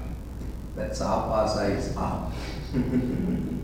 That 0.77 0.95
sa, 0.95 1.27
pa, 1.27 1.47
sa 1.47 1.61
is 1.73 1.89
aham. 1.97 2.33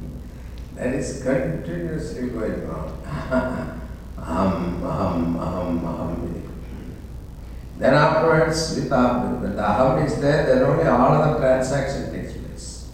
that 0.76 0.94
is 0.94 1.22
continuously 1.22 2.30
going 2.30 2.64
on. 2.70 2.88
aham, 4.16 4.80
aham, 4.80 5.36
aham, 5.36 5.80
aham. 5.92 6.37
Then 7.78 7.94
afterwards, 7.94 8.74
with 8.74 8.90
the, 8.90 9.08
when 9.40 9.54
the 9.54 9.62
aham 9.62 10.04
is 10.04 10.20
there, 10.20 10.46
then 10.46 10.64
only 10.64 10.84
all 10.84 11.12
other 11.12 11.38
transaction 11.38 12.12
takes 12.12 12.32
place. 12.32 12.88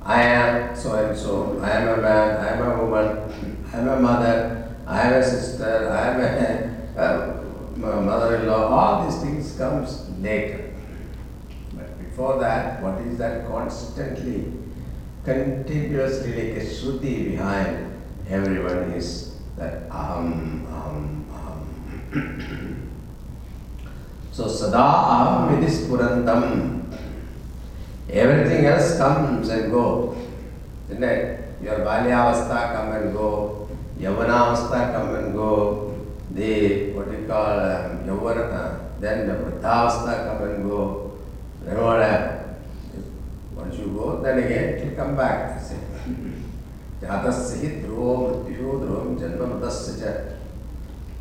I 0.00 0.22
am 0.22 0.74
so 0.74 0.94
and 0.94 1.16
so, 1.16 1.60
I 1.62 1.70
am 1.70 1.98
a 1.98 2.02
man, 2.02 2.40
I 2.40 2.56
am 2.56 2.62
a 2.62 2.82
woman, 2.82 3.62
I 3.70 3.76
am 3.76 3.88
a 3.88 4.00
mother, 4.00 4.74
I 4.86 5.02
am 5.02 5.12
a 5.12 5.22
sister, 5.22 5.90
I 5.90 6.08
am 6.08 6.20
a, 6.20 6.98
uh, 6.98 7.42
mother-in-law, 7.76 8.68
all 8.68 9.04
these 9.04 9.20
things 9.20 9.54
comes 9.58 10.08
later. 10.18 10.72
But 11.74 11.98
before 12.02 12.40
that, 12.40 12.82
what 12.82 13.02
is 13.02 13.18
that 13.18 13.46
constantly, 13.46 14.50
continuously 15.24 16.32
like 16.32 16.62
a 16.62 16.66
shruti 16.66 17.32
behind 17.32 17.92
everyone 18.30 18.92
is 18.92 19.36
that 19.58 19.90
aham, 19.90 20.64
aham, 20.68 21.24
aham. 22.14 22.81
So 24.32 24.48
sada 24.48 24.80
aham 24.80 25.52
vidis 25.52 25.88
purantam. 25.88 26.88
Everything 28.08 28.64
else 28.64 28.96
comes 28.96 29.48
and 29.50 29.70
go. 29.70 30.16
Isn't 30.88 31.04
it? 31.04 31.44
Your 31.62 31.84
balyavastha 31.84 32.72
come 32.72 32.92
and 32.92 33.12
go. 33.12 33.68
Yavanavastha 34.00 34.92
come 34.92 35.14
and 35.16 35.34
go. 35.34 35.98
The 36.30 36.92
what 36.94 37.12
you 37.12 37.26
call 37.28 37.60
um, 37.60 38.08
Yavana, 38.08 38.80
then 39.00 39.28
the 39.28 39.34
Vriddhavastha 39.34 40.24
come 40.24 40.48
and 40.48 40.64
go. 40.64 41.18
Then 41.64 41.76
what 41.76 42.00
happens? 42.00 42.64
Once 43.54 43.76
you 43.76 43.92
go, 43.92 44.22
then 44.22 44.38
again 44.38 44.64
it 44.78 44.88
will 44.88 44.96
come 44.96 45.14
back. 45.14 45.52
हि 47.02 47.68
ध्रुवो 47.82 48.10
मृत्युः 48.16 48.74
ध्रुवं 48.80 49.16
जन्म 49.20 49.40
मृतस्य 49.52 49.92
च 50.00 50.32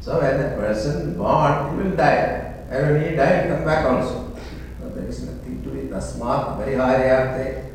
So 0.04 0.20
when 0.20 0.38
the 0.38 0.50
person 0.58 1.18
born, 1.18 1.72
he 1.72 1.84
will 1.84 1.96
die. 1.96 2.51
And 2.72 2.94
when 2.96 3.04
he 3.04 3.16
died, 3.18 3.50
come 3.50 3.66
back 3.66 3.86
also. 3.86 4.32
So 4.80 4.90
there 4.96 5.06
is 5.06 5.22
nothing 5.24 5.62
to 5.64 5.78
it. 5.78 5.92
Tasmat 5.92 6.58
variharyate. 6.58 7.66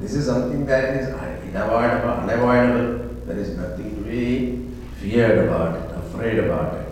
This 0.00 0.14
is 0.14 0.26
something 0.26 0.64
that 0.66 0.94
is 0.94 1.08
unavoidable, 1.08 2.10
unavoidable. 2.10 3.10
There 3.26 3.38
is 3.38 3.56
nothing 3.56 3.90
to 3.96 4.02
be 4.02 4.68
feared 5.00 5.48
about 5.48 5.74
it, 5.74 5.98
afraid 5.98 6.38
about 6.38 6.74
it. 6.74 6.86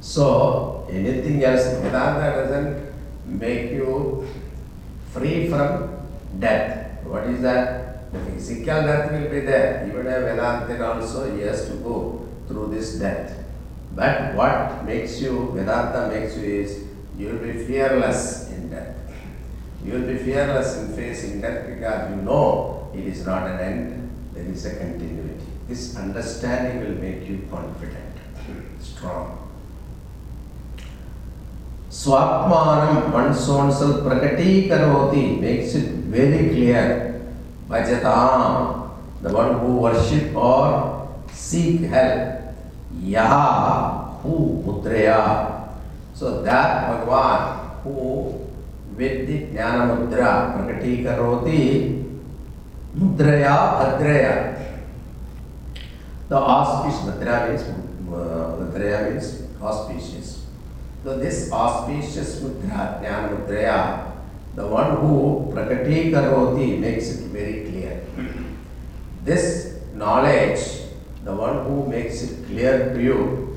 So 0.00 0.86
anything 0.90 1.42
else, 1.42 1.64
Vedanta 1.80 2.44
doesn't 2.44 2.92
make 3.24 3.72
you 3.72 4.28
free 5.12 5.48
from 5.48 5.96
death. 6.38 7.02
What 7.04 7.24
is 7.24 7.40
that? 7.40 8.12
The 8.12 8.20
physical 8.20 8.82
death 8.82 9.12
will 9.12 9.30
be 9.30 9.40
there. 9.40 9.86
Even 9.88 10.06
a 10.06 10.10
Vedantin 10.10 10.80
also, 10.82 11.34
he 11.34 11.42
has 11.42 11.68
to 11.68 11.76
go 11.76 12.28
through 12.46 12.74
this 12.74 12.98
death. 12.98 13.43
But 13.94 14.34
what 14.34 14.84
makes 14.84 15.20
you, 15.20 15.52
Vedanta 15.54 16.08
makes 16.12 16.36
you 16.36 16.44
is, 16.44 16.84
you 17.16 17.28
will 17.28 17.38
be 17.38 17.64
fearless 17.64 18.50
in 18.50 18.70
death. 18.70 18.96
You 19.84 19.92
will 19.94 20.06
be 20.06 20.18
fearless 20.18 20.76
in 20.78 20.96
facing 20.96 21.40
death 21.40 21.66
because 21.66 22.10
you 22.10 22.22
know 22.22 22.90
it 22.92 23.06
is 23.06 23.24
not 23.24 23.46
an 23.46 23.60
end, 23.60 24.10
there 24.34 24.44
is 24.44 24.66
a 24.66 24.76
continuity. 24.76 25.46
This 25.68 25.96
understanding 25.96 26.80
will 26.80 27.00
make 27.00 27.28
you 27.28 27.46
confident, 27.50 28.18
strong. 28.80 29.44
Swapmanam, 31.88 33.12
one's 33.12 33.48
own 33.48 33.70
self 33.70 34.02
prakati 34.02 34.68
karoti, 34.68 35.40
makes 35.40 35.74
it 35.76 35.88
very 36.10 36.50
clear. 36.50 37.22
Bhajatam, 37.68 38.90
the 39.22 39.32
one 39.32 39.60
who 39.60 39.76
worship 39.76 40.34
or 40.34 41.08
seek 41.32 41.82
help. 41.82 42.43
Yaha, 43.02 44.20
who 44.22 44.62
mudraya. 44.66 45.68
So 46.14 46.42
that 46.42 46.88
Bhagavan 46.88 47.82
who 47.82 48.44
with 48.96 49.26
the 49.26 49.46
Jnana 49.52 49.90
Mudra 49.90 50.54
prakati 50.54 51.02
karoti, 51.04 52.04
mudraya 52.96 53.78
bhadraya. 53.78 54.60
The 56.28 56.36
auspicious, 56.36 57.02
mudra 57.02 57.48
means, 57.48 57.62
uh, 57.62 58.56
mudraya 58.58 59.10
means 59.10 59.42
auspicious. 59.60 60.46
So 61.02 61.18
this 61.18 61.50
auspicious 61.52 62.40
mudra, 62.40 63.02
jnana 63.02 63.34
mudraya, 63.34 64.12
the 64.54 64.66
one 64.66 64.96
who 64.96 65.52
prakati 65.52 66.10
karoti 66.12 66.78
makes 66.78 67.10
it 67.10 67.26
very 67.26 67.68
clear. 67.68 68.04
This 69.24 69.80
knowledge, 69.94 70.60
the 71.24 71.34
one 71.34 71.64
who 71.64 71.86
makes 71.88 72.22
it 72.22 72.46
clear 72.46 72.92
to 72.94 73.02
you 73.02 73.56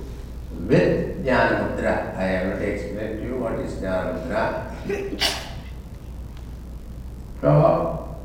with 0.67 1.25
jnana 1.25 1.55
mudra. 1.63 2.15
I 2.15 2.23
have 2.23 2.47
already 2.47 2.71
explained 2.71 3.19
to 3.19 3.25
you 3.27 3.35
what 3.37 3.59
is 3.59 3.73
jnana 3.75 4.15
mudra. 4.15 4.47
So, 7.41 8.17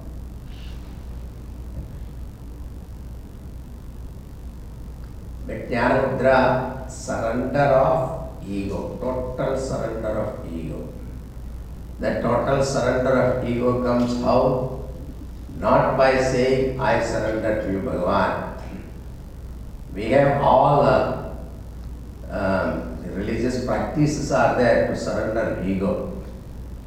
the 5.46 5.54
mudra, 5.54 6.90
surrender 6.90 7.58
of 7.58 8.48
ego, 8.48 8.96
total 9.00 9.58
surrender 9.58 10.08
of 10.08 10.52
ego. 10.54 10.88
The 11.98 12.20
total 12.22 12.64
surrender 12.64 13.10
of 13.22 13.48
ego 13.48 13.82
comes 13.82 14.22
how? 14.22 14.80
Not 15.58 15.96
by 15.96 16.20
saying, 16.20 16.80
I 16.80 17.04
surrender 17.04 17.62
to 17.62 17.72
you, 17.72 17.80
Bhagavan. 17.80 18.51
We 19.94 20.04
have 20.12 20.40
all 20.40 20.82
the 20.82 21.32
um, 22.30 23.04
religious 23.14 23.64
practices 23.66 24.32
are 24.32 24.56
there 24.56 24.88
to 24.88 24.96
surrender 24.96 25.62
ego. 25.66 26.08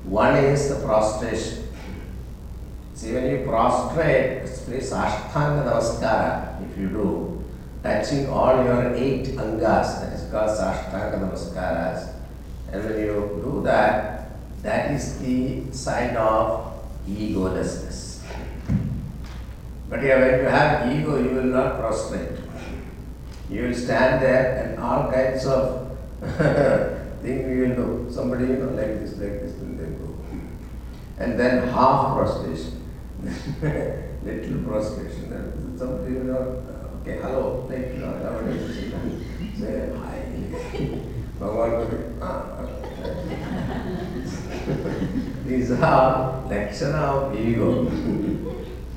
One 0.05 0.35
is 0.37 0.69
the 0.69 0.83
prostration. 0.85 1.67
See, 2.95 3.13
when 3.13 3.29
you 3.29 3.45
prostrate, 3.45 4.43
especially 4.43 4.81
Sashtanga 4.81 5.65
Namaskara, 5.65 6.71
if 6.71 6.77
you 6.77 6.89
do, 6.89 7.43
touching 7.83 8.29
all 8.29 8.63
your 8.63 8.95
eight 8.95 9.27
angas, 9.37 9.99
that 9.99 10.13
is 10.13 10.31
called 10.31 10.49
Sashtanga 10.49 11.19
Namaskaras. 11.19 12.13
And 12.71 12.83
when 12.83 12.99
you 12.99 13.41
do 13.43 13.61
that, 13.65 14.31
that 14.63 14.91
is 14.91 15.19
the 15.19 15.71
sign 15.71 16.15
of 16.17 16.73
egolessness. 17.07 18.23
But 19.89 20.01
yeah, 20.01 20.19
when 20.19 20.39
you 20.39 20.45
have 20.45 20.91
ego, 20.91 21.21
you 21.21 21.35
will 21.35 21.43
not 21.43 21.79
prostrate. 21.79 22.44
You 23.49 23.63
will 23.63 23.73
stand 23.73 24.21
there 24.21 24.57
and 24.57 24.79
all 24.79 25.11
kinds 25.11 25.45
of 25.45 25.97
things 27.21 27.47
you 27.49 27.67
will 27.67 27.75
do. 27.75 28.07
Somebody, 28.11 28.45
you 28.45 28.57
know, 28.57 28.69
like 28.69 28.99
this, 28.99 29.11
like 29.17 29.41
this, 29.41 29.53
will 29.53 29.77
then 29.77 29.97
go. 29.99 30.15
And 31.19 31.39
then 31.39 31.67
half 31.69 32.15
prostration. 32.15 32.81
Little 34.23 34.63
prostration. 34.63 35.29
Then 35.29 35.77
somebody, 35.77 36.13
you 36.13 36.23
know, 36.23 36.63
okay, 37.01 37.19
hello, 37.21 37.67
like, 37.69 37.93
you 37.93 37.99
know, 37.99 38.15
say 39.59 39.91
hi. 39.95 41.01
Ah, 42.21 42.65
These 45.45 45.71
are 45.71 46.43
lakshana 46.49 46.97
of 46.97 47.35
ego. 47.37 47.85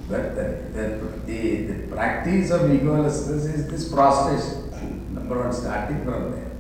But 0.09 0.35
the, 0.35 0.63
the, 0.73 1.67
the, 1.67 1.87
practice 1.89 2.51
of 2.51 2.63
egolessness 2.63 3.45
is 3.53 3.69
this 3.69 3.93
prostration. 3.93 5.15
Number 5.15 5.39
one, 5.39 5.53
starting 5.53 6.03
from 6.05 6.33
there. 6.33 6.51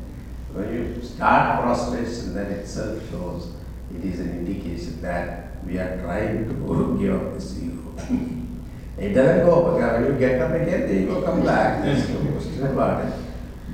When 0.52 0.74
you 0.74 1.02
start 1.02 1.62
prostration, 1.62 2.34
then 2.34 2.52
itself 2.52 3.10
shows 3.10 3.52
it 3.94 4.04
is 4.04 4.20
an 4.20 4.38
indication 4.38 5.00
that 5.00 5.64
we 5.64 5.78
are 5.78 5.98
trying 6.02 6.48
to 6.48 6.98
give 7.00 7.14
up 7.14 7.34
this 7.34 7.58
ego. 7.58 7.94
it 8.98 9.14
doesn't 9.14 9.46
go, 9.46 9.72
because 9.72 10.02
when 10.02 10.12
you 10.12 10.18
get 10.18 10.42
up 10.42 10.52
again, 10.52 10.82
the 10.82 11.02
ego 11.02 11.22
come 11.22 11.42
back. 11.42 11.82
There's 11.82 12.08
no 12.10 12.32
question 12.32 12.66
about 12.66 13.06
it. 13.06 13.14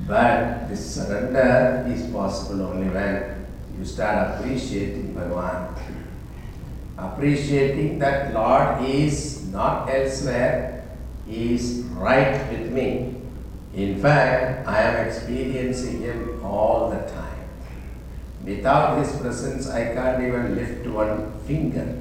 But 0.07 0.69
this 0.69 0.95
surrender 0.95 1.85
is 1.89 2.09
possible 2.11 2.61
only 2.67 2.87
when 2.89 3.45
you 3.77 3.83
start 3.83 4.39
appreciating 4.39 5.15
Bhagavan. 5.15 5.77
Appreciating 6.97 7.99
that 7.99 8.33
Lord 8.33 8.87
is 8.87 9.44
not 9.55 9.89
elsewhere, 9.89 10.83
He 11.25 11.55
is 11.55 11.81
right 11.95 12.37
with 12.51 12.71
me. 12.71 13.15
In 13.73 13.99
fact, 13.99 14.67
I 14.67 14.81
am 14.81 15.07
experiencing 15.07 16.01
Him 16.01 16.45
all 16.45 16.91
the 16.91 17.01
time. 17.09 17.47
Without 18.43 18.99
His 18.99 19.15
presence, 19.17 19.67
I 19.69 19.95
can't 19.95 20.21
even 20.21 20.55
lift 20.55 20.85
one 20.87 21.31
finger. 21.47 21.97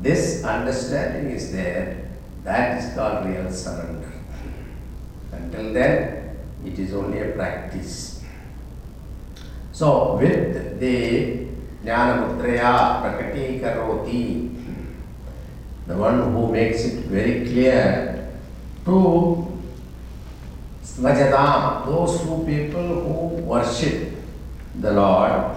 This 0.00 0.42
understanding 0.42 1.30
is 1.30 1.52
there, 1.52 2.08
that 2.44 2.82
is 2.82 2.94
called 2.94 3.26
real 3.26 3.52
surrender. 3.52 4.12
Until 5.30 5.72
then, 5.72 6.36
it 6.64 6.78
is 6.78 6.94
only 6.94 7.20
a 7.20 7.32
practice. 7.32 8.22
So, 9.72 10.16
with 10.16 10.80
the 10.80 11.46
Jnana 11.84 12.22
Mudraya 12.22 13.02
Prakati 13.02 13.60
Karoti, 13.60 14.61
the 15.92 15.98
one 15.98 16.32
who 16.32 16.50
makes 16.50 16.84
it 16.84 17.04
very 17.04 17.44
clear 17.44 18.32
to 18.84 19.46
Svajadam, 20.82 21.84
those 21.86 22.20
who 22.22 22.46
people 22.46 22.82
who 23.04 23.42
worship 23.44 24.14
the 24.80 24.92
Lord, 24.92 25.56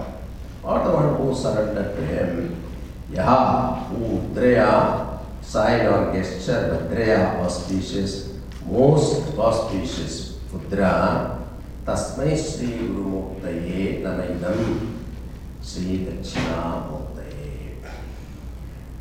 or 0.62 0.78
the 0.84 0.90
one 0.92 1.16
who 1.16 1.34
surrender 1.34 1.94
to 1.96 2.02
Him, 2.04 2.62
Yaha, 3.10 3.86
who 3.88 4.20
Mudraya, 4.20 5.18
sign 5.42 5.86
or 5.86 6.12
gesture, 6.12 6.76
Mudraya, 6.76 7.40
auspicious, 7.40 8.34
most 8.66 9.38
auspicious 9.38 10.38
Mudra, 10.52 11.38
Tasmai 11.86 12.36
Sri 12.36 12.76
Guru 12.78 13.04
Muktaye 13.40 14.02
Namaidam 14.02 15.00
Sri 15.62 16.04
Dakshinamuktaye. 16.04 17.15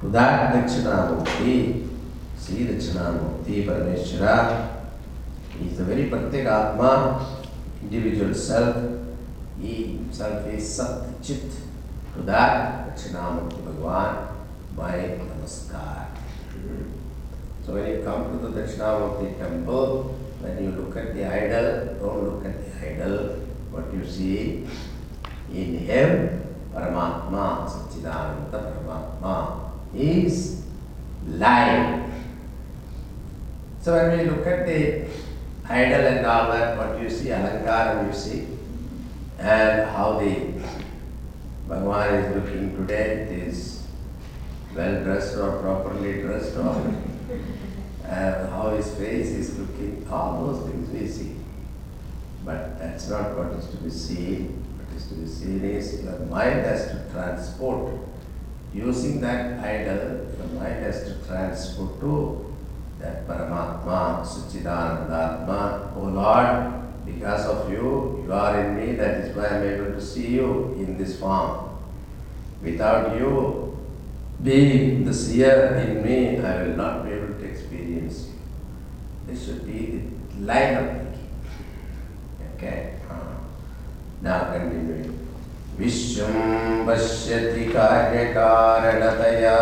उदाहरण 0.07 0.61
दक्षिणामूर्ति 0.61 1.53
श्री 2.45 2.65
दक्षिणामूर्ति 2.65 3.61
परमेश्वर। 3.69 4.49
Is 5.65 5.81
the 5.81 5.87
very 5.87 6.03
प्रत्येक 6.09 6.47
आत्मा 6.57 6.91
individual 7.83 8.33
self 8.47 9.63
E 9.71 9.75
self 10.17 10.47
is 10.55 10.67
सत्य 10.71 11.23
चित 11.25 12.19
उदाहरण 12.21 12.89
Dakshinamurthy 12.89 13.61
Bhagwan 13.69 14.11
my 14.77 15.07
namaskar 15.21 15.99
so 17.65 17.73
when 17.73 17.87
you 17.95 18.03
come 18.05 18.29
to 18.31 18.47
the 18.47 18.53
Dakshinamurthy 18.57 19.33
temple 19.41 19.89
when 20.45 20.63
you 20.63 20.71
look 20.71 20.95
at 20.95 21.15
the 21.15 21.25
idol, 21.25 21.67
don't 21.99 22.23
look 22.23 22.45
at 22.45 22.57
the 22.63 22.87
idol. 22.87 23.13
What 23.71 23.91
you 23.91 24.05
see 24.05 24.67
in 25.51 25.79
him, 25.87 26.11
paramatma 26.73 27.45
satchidananda 27.67 28.59
paramatma. 28.65 29.74
Is 29.95 30.63
life. 31.27 32.11
So 33.81 33.93
when 33.93 34.17
we 34.17 34.25
look 34.25 34.45
at 34.47 34.65
the 34.65 35.05
idol 35.69 36.07
and 36.07 36.25
all 36.25 36.51
that, 36.51 36.77
what 36.77 37.01
you 37.01 37.09
see, 37.09 37.29
Alankaram 37.29 38.07
you 38.07 38.13
see, 38.13 38.47
and 39.39 39.89
how 39.89 40.19
the 40.19 40.53
Bhagavan 41.67 42.23
is 42.23 42.35
looking 42.35 42.75
today, 42.77 43.27
it 43.29 43.47
is 43.47 43.87
well 44.75 45.03
dressed 45.03 45.37
or 45.37 45.59
properly 45.61 46.21
dressed 46.21 46.55
or 46.57 46.93
uh, 48.07 48.47
how 48.49 48.69
his 48.75 48.93
face 48.95 49.29
is 49.29 49.57
looking, 49.57 50.05
all 50.11 50.45
those 50.45 50.69
things 50.69 50.89
we 50.89 51.07
see. 51.07 51.35
But 52.43 52.77
that's 52.77 53.09
not 53.09 53.35
what 53.35 53.47
is 53.53 53.67
to 53.69 53.77
be 53.77 53.89
seen. 53.89 54.63
What 54.77 54.95
is 54.95 55.07
to 55.07 55.15
be 55.15 55.27
seen 55.27 55.63
is 55.63 56.03
your 56.03 56.19
mind 56.19 56.65
has 56.65 56.87
to 56.87 57.07
transport. 57.11 57.93
Using 58.75 59.21
that 59.21 59.63
idol, 59.63 60.27
the 60.37 60.47
mind 60.59 60.83
has 60.83 61.03
to 61.05 61.25
transport 61.25 61.97
to 62.01 62.53
that 62.99 63.25
Paramatma, 63.25 64.19
Satchidanandatma, 64.27 65.95
O 65.95 66.01
Lord, 66.01 67.05
because 67.05 67.45
of 67.45 67.71
you, 67.71 68.23
you 68.25 68.33
are 68.33 68.59
in 68.59 68.75
me, 68.75 68.95
that 68.97 69.21
is 69.21 69.33
why 69.33 69.45
I 69.45 69.55
am 69.55 69.63
able 69.63 69.91
to 69.93 70.01
see 70.01 70.27
you 70.27 70.75
in 70.77 70.97
this 70.97 71.17
form. 71.17 71.69
Without 72.61 73.17
you 73.17 73.79
being 74.43 75.05
the 75.05 75.13
seer 75.13 75.75
in 75.87 76.03
me, 76.03 76.39
I 76.43 76.63
will 76.63 76.75
not 76.75 77.05
be 77.05 77.11
able 77.11 77.35
to 77.39 77.45
experience 77.45 78.27
you. 78.27 78.39
This 79.27 79.45
should 79.45 79.65
be 79.65 80.03
the 80.33 80.41
line 80.41 80.73
of 80.75 80.87
thinking. 80.89 81.29
Okay? 82.57 82.95
Uh, 83.09 83.39
now 84.21 84.51
continuing. 84.51 85.24
विश्वं 85.79 86.35
पश्यति 86.87 87.65
कार्यकारणतया। 87.65 89.57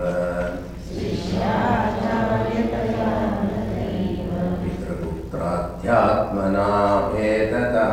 पितृपुत्राध्यात्मना 4.62 6.68
भेदतः 7.12 7.92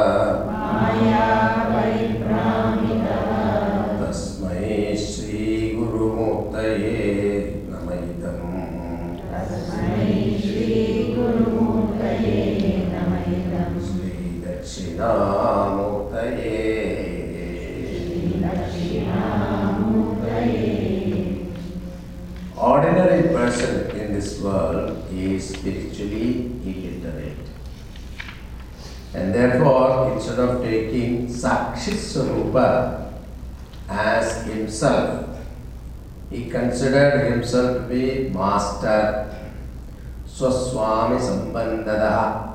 is 25.11 25.49
spiritually 25.49 26.51
illiterate. 26.65 27.37
And 29.13 29.33
therefore, 29.33 30.13
instead 30.13 30.39
of 30.39 30.63
taking 30.63 31.27
Swarupa 31.27 33.11
as 33.89 34.45
himself, 34.45 35.27
he 36.29 36.49
considered 36.49 37.31
himself 37.31 37.77
to 37.77 37.83
be 37.83 38.29
master. 38.29 39.27
Swaswami 40.25 41.19
Sambandada. 41.19 42.51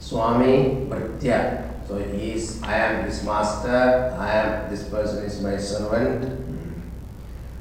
Swami 0.00 0.86
Pratya. 0.88 1.66
So 1.86 1.98
he 1.98 2.32
is, 2.32 2.60
I 2.64 2.78
am 2.78 3.04
his 3.04 3.22
master, 3.22 4.16
I 4.18 4.32
am, 4.32 4.70
this 4.70 4.88
person 4.88 5.24
is 5.24 5.40
my 5.40 5.56
servant. 5.56 6.44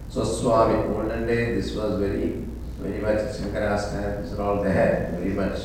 So 0.09 0.23
Swami, 0.23 0.95
olden 0.95 1.27
day, 1.27 1.53
this 1.53 1.75
was 1.75 1.99
very, 1.99 2.43
very 2.85 3.01
much, 3.01 3.35
Shankara's 3.35 3.91
time, 3.91 4.23
these 4.23 4.33
are 4.33 4.41
all 4.41 4.63
there, 4.63 5.17
very 5.17 5.33
much 5.33 5.59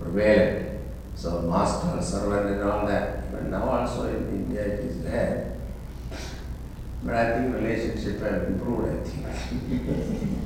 prevalent. 0.00 0.80
So 1.14 1.40
master, 1.42 2.02
servant 2.02 2.50
and 2.50 2.62
all 2.62 2.86
that. 2.86 3.32
But 3.32 3.44
now 3.44 3.68
also 3.68 4.08
in 4.08 4.28
India 4.28 4.60
it 4.60 4.80
is 4.80 5.02
there. 5.02 5.56
But 7.02 7.14
I 7.14 7.38
think 7.38 7.54
relationship 7.54 8.20
have 8.20 8.44
improved, 8.44 8.88
I 8.88 9.04
think. 9.04 9.88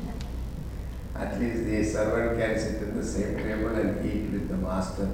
At 1.16 1.40
least 1.40 1.64
the 1.64 1.84
servant 1.84 2.40
can 2.40 2.58
sit 2.58 2.82
in 2.82 2.96
the 2.96 3.04
same 3.04 3.36
table 3.36 3.74
and 3.74 4.06
eat 4.06 4.30
with 4.30 4.48
the 4.48 4.56
master. 4.56 5.10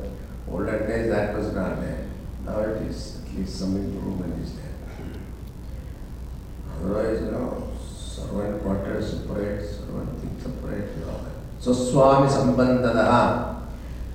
Olden 0.49 0.87
days 0.87 1.11
that 1.11 1.35
was 1.35 1.53
not 1.53 1.81
there. 1.81 2.07
Now 2.45 2.61
it 2.61 2.83
is, 2.83 3.23
at 3.25 3.35
least 3.35 3.59
some 3.59 3.77
improvement 3.77 4.41
is 4.45 4.53
there. 4.55 4.65
Otherwise, 6.77 7.21
you 7.23 7.31
know, 7.33 7.73
servant 7.89 8.63
quarters 8.63 9.11
separate, 9.11 9.69
servant 9.69 10.21
things 10.21 10.36
So 11.59 11.73
Swami 11.73 12.29
Sambandadaha. 12.29 13.57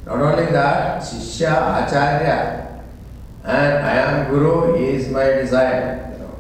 Not 0.06 0.22
only 0.22 0.52
that, 0.52 1.02
Shishya 1.02 1.86
Acharya 1.86 2.62
and 3.44 3.86
I 3.86 3.96
am 3.98 4.30
Guru, 4.30 4.76
is 4.76 5.10
my 5.10 5.26
desire. 5.26 6.14
You 6.14 6.20
know, 6.20 6.36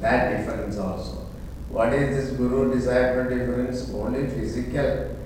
that 0.00 0.36
difference 0.36 0.78
also. 0.78 1.26
What 1.68 1.92
is 1.92 2.16
this 2.16 2.36
Guru 2.36 2.72
disciple 2.72 3.24
difference? 3.24 3.90
Only 3.90 4.26
physical. 4.28 5.16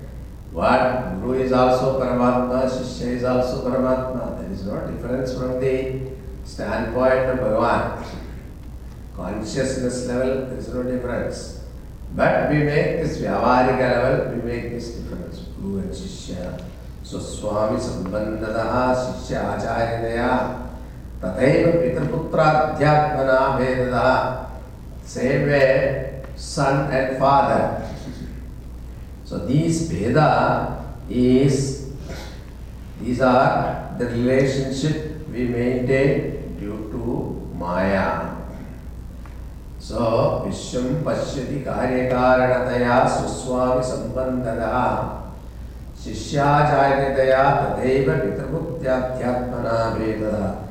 What 0.51 1.21
Guru 1.21 1.39
is 1.41 1.51
also 1.51 1.99
Paramatma, 1.99 2.69
Shishya 2.69 3.07
is 3.07 3.23
also 3.23 3.69
Paramatma. 3.69 4.41
There 4.41 4.51
is 4.51 4.65
no 4.65 4.87
difference 4.91 5.33
from 5.33 5.59
the 5.59 6.11
standpoint 6.43 7.29
of 7.29 7.39
Bhagavan. 7.39 8.05
Consciousness 9.15 10.07
level, 10.07 10.47
there 10.47 10.57
is 10.57 10.67
no 10.73 10.83
difference. 10.83 11.58
But 12.15 12.49
we 12.49 12.63
make 12.63 13.03
this 13.03 13.17
Vyavarika 13.19 13.79
level, 13.79 14.35
we 14.35 14.41
make 14.41 14.71
this 14.71 14.91
difference. 14.91 15.39
Guru 15.61 15.79
and 15.79 15.91
Shishya. 15.91 16.63
So 17.03 17.19
Swami 17.19 17.77
Sambandadaha 17.79 18.95
Shishya 18.95 19.59
Acharyadaya 19.59 20.69
Tathaiva 21.21 21.71
Pitraputra 21.83 22.77
Vedadaha 22.77 24.49
Same 25.03 25.47
way, 25.47 26.23
son 26.35 26.91
and 26.91 27.17
father. 27.17 27.85
So 29.25 29.45
these 29.45 29.89
Veda 29.91 30.85
is, 31.09 31.91
these 33.01 33.21
are 33.21 33.95
the 33.99 34.05
relationship 34.05 35.27
we 35.29 35.45
maintain 35.45 36.57
due 36.59 36.89
to 36.91 37.53
Maya. 37.55 38.38
Vishwam 39.89 41.03
Pashyati 41.03 41.65
Karyakaranataya 41.65 43.09
Suswami 43.09 43.81
Sambandada 43.81 45.33
Shishyacharyataya 45.97 47.75
Tadeva 47.75 48.21
Pitrabhutyathyatmana 48.21 49.97
Vedada. 49.97 50.67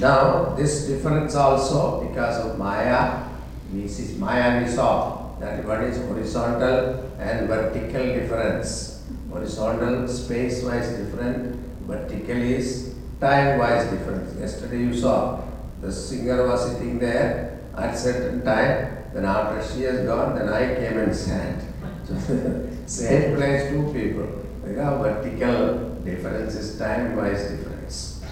Now, 0.00 0.54
this 0.56 0.86
difference 0.86 1.34
also 1.34 2.08
because 2.08 2.46
of 2.46 2.58
Maya, 2.58 3.24
we 3.72 3.86
see 3.86 4.16
Maya 4.18 4.62
we 4.62 4.70
saw 4.70 5.36
that 5.40 5.62
what 5.66 5.82
is 5.82 5.98
horizontal 5.98 7.12
and 7.18 7.46
vertical 7.46 8.02
difference. 8.02 9.04
Horizontal 9.30 10.08
space-wise 10.08 10.88
different, 10.96 11.54
vertical 11.86 12.36
is 12.36 12.94
time-wise 13.20 13.90
difference. 13.90 14.34
Yesterday 14.40 14.78
you 14.78 14.94
saw 14.94 15.42
the 15.82 15.92
singer 15.92 16.48
was 16.48 16.72
sitting 16.72 16.98
there 16.98 17.53
at 17.76 17.96
certain 17.96 18.44
time, 18.44 19.04
then 19.12 19.24
after 19.24 19.62
she 19.62 19.82
has 19.82 20.06
gone, 20.06 20.34
then 20.36 20.48
I 20.48 20.74
came 20.74 20.98
and 20.98 21.14
sat. 21.14 21.62
So 22.06 22.14
same 22.86 23.36
place, 23.36 23.70
two 23.70 23.92
people. 23.92 24.44
Because 24.64 25.00
vertical 25.00 26.00
difference 26.04 26.54
is 26.54 26.78
time-wise 26.78 27.50
difference. 27.50 28.22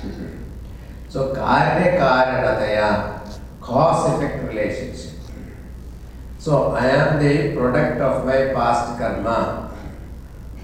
so 1.08 1.34
karya 1.34 1.98
karanataya, 1.98 3.20
cause-effect 3.60 4.48
relationship. 4.48 5.12
So 6.38 6.72
I 6.72 6.86
am 6.88 7.22
the 7.22 7.54
product 7.54 8.00
of 8.00 8.26
my 8.26 8.52
past 8.52 8.98
karma. 8.98 9.70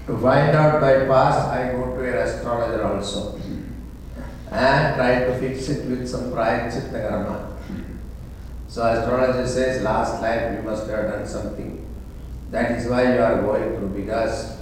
To 0.07 0.17
find 0.17 0.55
out 0.57 0.81
my 0.81 1.05
past, 1.05 1.47
I 1.49 1.71
go 1.71 1.95
to 1.95 2.01
an 2.03 2.27
astrologer 2.27 2.83
also 2.83 3.39
and 4.51 4.95
try 4.95 5.19
to 5.25 5.39
fix 5.39 5.69
it 5.69 5.85
with 5.85 6.09
some 6.09 6.31
prayachita 6.31 7.09
karma. 7.09 7.48
So 8.69 8.85
astrologer 8.85 9.47
says 9.47 9.81
last 9.81 10.21
life 10.21 10.55
you 10.55 10.61
must 10.61 10.87
have 10.87 11.05
done 11.09 11.25
something. 11.25 11.83
That 12.51 12.73
is 12.73 12.87
why 12.87 13.15
you 13.15 13.19
are 13.19 13.41
going 13.41 13.75
through 13.75 13.89
because 13.99 14.57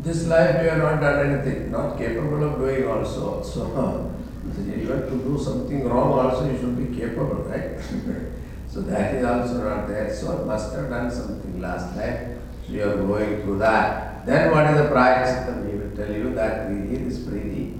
this 0.00 0.26
life 0.26 0.62
you 0.62 0.68
have 0.68 0.82
not 0.82 1.00
done 1.00 1.26
anything, 1.26 1.72
not 1.72 1.96
capable 1.96 2.44
of 2.44 2.58
doing 2.58 2.86
also. 2.86 3.42
So 3.42 4.12
even 4.58 5.00
to 5.08 5.16
do 5.28 5.42
something 5.42 5.88
wrong 5.88 6.12
also 6.12 6.44
you 6.50 6.58
should 6.58 6.76
be 6.76 6.94
capable, 6.94 7.36
right? 7.44 7.80
so 8.68 8.82
that 8.82 9.14
is 9.14 9.24
also 9.24 9.64
not 9.64 9.88
there. 9.88 10.14
So 10.14 10.44
must 10.44 10.74
have 10.74 10.90
done 10.90 11.10
something 11.10 11.58
last 11.58 11.96
life. 11.96 12.36
So 12.66 12.72
you 12.74 12.82
are 12.82 12.96
going 12.96 13.40
through 13.42 13.60
that. 13.60 14.26
Then 14.26 14.50
what 14.50 14.66
is 14.66 14.76
the 14.76 14.88
prayachita? 14.90 15.64
We 15.64 15.78
will 15.78 15.96
tell 15.96 16.14
you 16.14 16.34
that 16.34 16.68
Priti 16.68 17.06
is 17.06 17.20
Priti. 17.20 17.78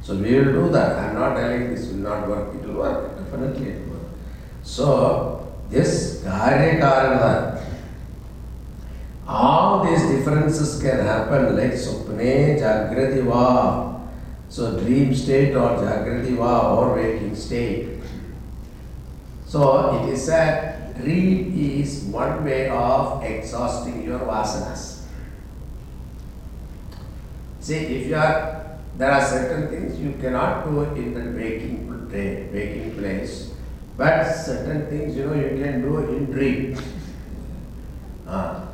So 0.00 0.16
we 0.16 0.34
will 0.40 0.66
do 0.66 0.72
that. 0.72 0.98
I 0.98 1.08
am 1.10 1.14
not 1.14 1.36
telling 1.36 1.70
this 1.70 1.86
will 1.86 1.98
not 1.98 2.28
work. 2.28 2.52
It 2.56 2.66
will 2.66 2.78
work. 2.78 3.16
Definitely. 3.16 3.91
So 4.62 5.52
this 5.70 6.22
Karya 6.24 6.80
Karana 6.80 7.62
All 9.26 9.84
these 9.84 10.02
differences 10.02 10.82
can 10.82 11.00
happen 11.06 11.56
like 11.56 11.72
Supne 11.72 12.60
Jagrati. 12.60 13.22
So 14.48 14.78
dream 14.78 15.14
state 15.14 15.54
or 15.54 15.76
Jagrati 15.78 16.38
or 16.38 16.94
waking 16.94 17.34
state. 17.34 18.00
So 19.46 20.02
it 20.02 20.12
is 20.12 20.26
said 20.26 20.94
dream 21.00 21.54
is 21.56 22.04
one 22.04 22.44
way 22.44 22.68
of 22.68 23.22
exhausting 23.22 24.02
your 24.04 24.20
vasanas. 24.20 25.04
See, 27.60 27.76
if 27.76 28.08
you 28.08 28.16
are, 28.16 28.78
there 28.98 29.10
are 29.10 29.24
certain 29.24 29.68
things 29.68 29.98
you 30.00 30.14
cannot 30.20 30.64
do 30.64 30.82
in 30.82 31.14
the 31.14 31.38
waking, 31.38 32.10
waking 32.10 32.96
place, 32.98 33.51
but 33.96 34.24
certain 34.32 34.86
things 34.88 35.16
you 35.16 35.26
know 35.26 35.34
you 35.34 35.62
can 35.62 35.82
do 35.82 35.98
in 35.98 36.26
dream. 36.26 36.76
Ah, 38.26 38.68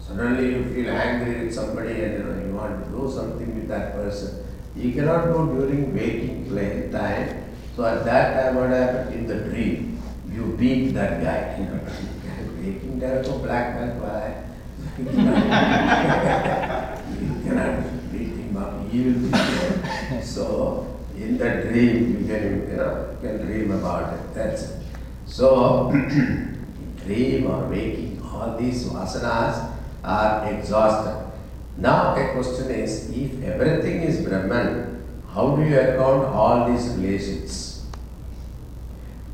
suddenly 0.00 0.54
you 0.54 0.64
feel 0.72 0.90
angry 0.90 1.44
with 1.44 1.54
somebody 1.54 2.02
and 2.02 2.12
you, 2.12 2.22
know, 2.24 2.46
you 2.46 2.54
want 2.54 2.84
to 2.84 2.90
do 2.90 3.10
something 3.10 3.54
with 3.54 3.68
that 3.68 3.92
person. 3.92 4.46
You 4.74 4.92
cannot 4.92 5.26
do 5.26 5.52
during 5.54 5.94
waking 5.94 6.48
time. 6.92 7.44
So 7.76 7.84
at 7.84 8.04
that 8.04 8.34
time, 8.36 8.54
what 8.54 8.70
happened 8.70 9.14
in 9.14 9.26
the 9.26 9.48
dream, 9.48 10.00
you 10.30 10.56
beat 10.58 10.92
that 10.94 11.22
guy. 11.22 11.56
You 11.58 11.64
know, 11.64 11.80
waking 12.60 13.00
time, 13.00 13.24
so 13.24 13.38
black 13.38 13.74
man, 13.74 14.00
why? 14.00 14.44
you 17.20 17.42
cannot 17.44 18.12
beat 18.12 18.36
him 18.36 18.56
up. 18.56 18.72
There. 18.92 20.22
So 20.22 20.91
in 21.22 21.38
the 21.38 21.50
dream, 21.62 22.20
you 22.20 22.26
can 22.26 22.70
you 22.70 22.76
know 22.76 23.08
you 23.12 23.28
can 23.28 23.46
dream 23.46 23.70
about 23.70 24.14
it. 24.14 24.34
That's 24.34 24.62
it. 24.64 24.82
So 25.26 25.90
dream 27.04 27.46
or 27.46 27.68
waking, 27.68 28.20
all 28.22 28.56
these 28.58 28.84
vasanas 28.84 29.72
are 30.04 30.52
exhausted. 30.52 31.32
Now 31.78 32.14
a 32.14 32.32
question 32.32 32.70
is, 32.70 33.10
if 33.10 33.42
everything 33.42 34.02
is 34.02 34.20
Brahman, 34.26 35.02
how 35.32 35.56
do 35.56 35.62
you 35.62 35.78
account 35.80 36.26
all 36.26 36.70
these 36.70 36.88
relations? 36.96 37.86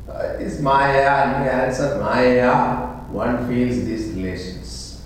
Uh, 0.07 0.37
is 0.39 0.61
Maya, 0.61 1.43
you 1.43 1.49
answer 1.49 1.99
Maya, 1.99 2.87
one 3.11 3.47
feels 3.47 3.83
these 3.85 4.07
relations. 4.15 5.03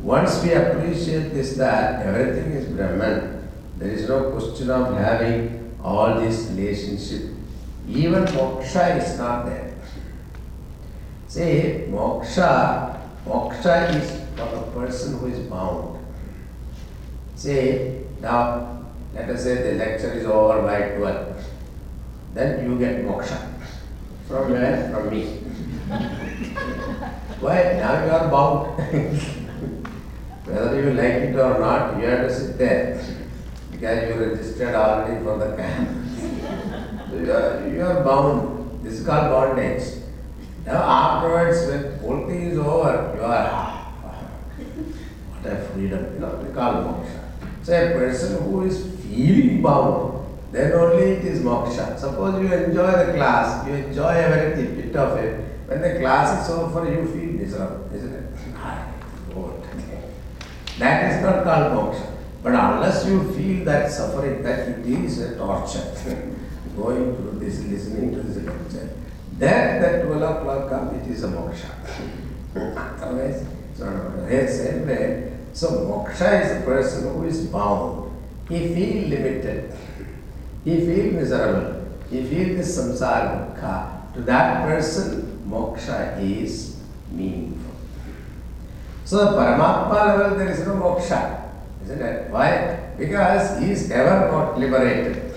Once 0.00 0.42
we 0.42 0.52
appreciate 0.52 1.32
this 1.32 1.56
that 1.56 2.04
everything 2.04 2.52
is 2.52 2.66
Brahman, 2.68 3.48
there 3.78 3.90
is 3.90 4.08
no 4.08 4.30
question 4.32 4.70
of 4.70 4.96
having 4.96 5.63
all 5.84 6.18
these 6.18 6.50
relationship. 6.50 7.30
Even 7.86 8.24
moksha 8.24 8.96
is 8.96 9.18
not 9.18 9.44
there. 9.44 9.74
See, 11.28 11.84
moksha, 11.90 12.98
moksha 13.26 13.94
is 13.94 14.22
for 14.34 14.46
the 14.46 14.62
person 14.72 15.18
who 15.18 15.26
is 15.26 15.40
bound. 15.46 15.98
Say, 17.36 18.04
now, 18.20 18.82
let 19.14 19.28
us 19.28 19.42
say 19.42 19.62
the 19.62 19.74
lecture 19.78 20.14
is 20.14 20.24
over 20.24 20.62
by 20.62 20.96
12. 20.96 21.44
Then 22.32 22.64
you 22.64 22.78
get 22.78 23.04
moksha. 23.04 23.52
From 24.26 24.52
where? 24.52 24.90
From 24.90 25.10
me. 25.10 25.24
Why? 27.40 27.74
Now 27.74 28.04
you 28.04 28.10
are 28.10 28.28
bound. 28.30 28.78
Whether 30.46 30.82
you 30.82 30.92
like 30.94 31.28
it 31.28 31.36
or 31.36 31.58
not, 31.58 31.98
you 32.00 32.06
have 32.06 32.28
to 32.28 32.34
sit 32.34 32.56
there. 32.58 33.23
Because 33.74 34.08
you 34.08 34.24
registered 34.24 34.74
already 34.74 35.22
for 35.24 35.38
the 35.38 35.56
camp. 35.56 35.88
So 37.10 37.16
you 37.18 37.32
are, 37.32 37.68
you 37.68 37.82
are 37.82 38.04
bound. 38.04 38.84
This 38.84 39.00
is 39.00 39.06
called 39.06 39.30
bondage. 39.30 39.82
Now 40.64 40.82
afterwards, 40.82 41.66
when 41.66 41.98
whole 41.98 42.26
thing 42.26 42.42
is 42.42 42.58
over, 42.58 43.12
you 43.16 43.22
are, 43.22 43.48
ah, 43.52 43.92
what 45.30 45.52
a 45.52 45.56
freedom, 45.66 46.14
you 46.14 46.20
know, 46.20 46.30
call 46.54 46.74
moksha. 46.84 47.20
So 47.62 47.72
a 47.72 47.92
person 47.92 48.42
who 48.44 48.62
is 48.62 48.96
feeling 49.02 49.60
bound, 49.60 50.24
then 50.52 50.72
only 50.72 51.02
it 51.02 51.24
is 51.24 51.40
moksha. 51.40 51.98
Suppose 51.98 52.42
you 52.42 52.52
enjoy 52.52 52.92
the 52.92 53.12
class, 53.12 53.66
you 53.66 53.74
enjoy 53.74 54.08
every 54.08 54.64
bit 54.64 54.96
of 54.96 55.18
it. 55.18 55.40
When 55.66 55.82
the 55.82 55.98
class 55.98 56.44
is 56.44 56.54
over, 56.54 56.90
you 56.90 57.06
feel 57.08 57.32
miserable, 57.40 57.90
isn't 57.92 58.12
it? 58.12 58.24
Ah. 58.56 58.90
That 60.78 61.12
is 61.12 61.22
not 61.22 61.44
called 61.44 61.72
moksha. 61.72 62.13
But 62.44 62.52
unless 62.52 63.06
you 63.06 63.32
feel 63.32 63.64
that 63.64 63.90
suffering, 63.90 64.42
that 64.42 64.68
it 64.68 64.84
is 64.84 65.18
a 65.18 65.34
torture, 65.38 65.80
going 66.76 67.16
through 67.16 67.38
this, 67.38 67.64
listening 67.64 68.14
to 68.14 68.20
this 68.20 68.44
lecture, 68.44 68.90
then 69.38 69.80
that 69.80 70.04
12 70.04 70.22
o'clock 70.22 70.68
come, 70.68 70.94
it 70.94 71.10
is 71.10 71.24
a 71.24 71.28
moksha. 71.28 71.70
Otherwise, 73.00 73.46
it's 73.70 73.80
not 73.80 73.94
a 73.94 73.98
moksha. 73.98 74.48
Same 74.50 74.86
way, 74.86 75.32
so 75.54 75.70
moksha 75.86 76.44
is 76.44 76.62
a 76.62 76.64
person 76.66 77.14
who 77.14 77.24
is 77.24 77.46
bound. 77.46 78.12
He 78.50 78.74
feel 78.74 79.08
limited. 79.08 79.74
He 80.66 80.80
feel 80.80 81.12
miserable. 81.14 81.82
He 82.10 82.24
feel 82.24 82.58
this 82.58 82.76
samsara 82.78 83.56
dukkha. 83.56 84.12
To 84.16 84.20
that 84.20 84.66
person, 84.66 85.46
moksha 85.48 86.20
is 86.20 86.76
meaningful. 87.10 87.72
So 89.06 89.16
the 89.16 89.30
Paramatma 89.30 90.18
level, 90.18 90.36
there 90.36 90.50
is 90.50 90.66
no 90.66 90.74
moksha. 90.74 91.43
Isn't 91.84 92.00
it? 92.00 92.30
Why? 92.30 92.80
Because 92.96 93.60
he 93.60 93.70
is 93.70 93.90
ever 93.90 94.30
not 94.32 94.58
liberated. 94.58 95.34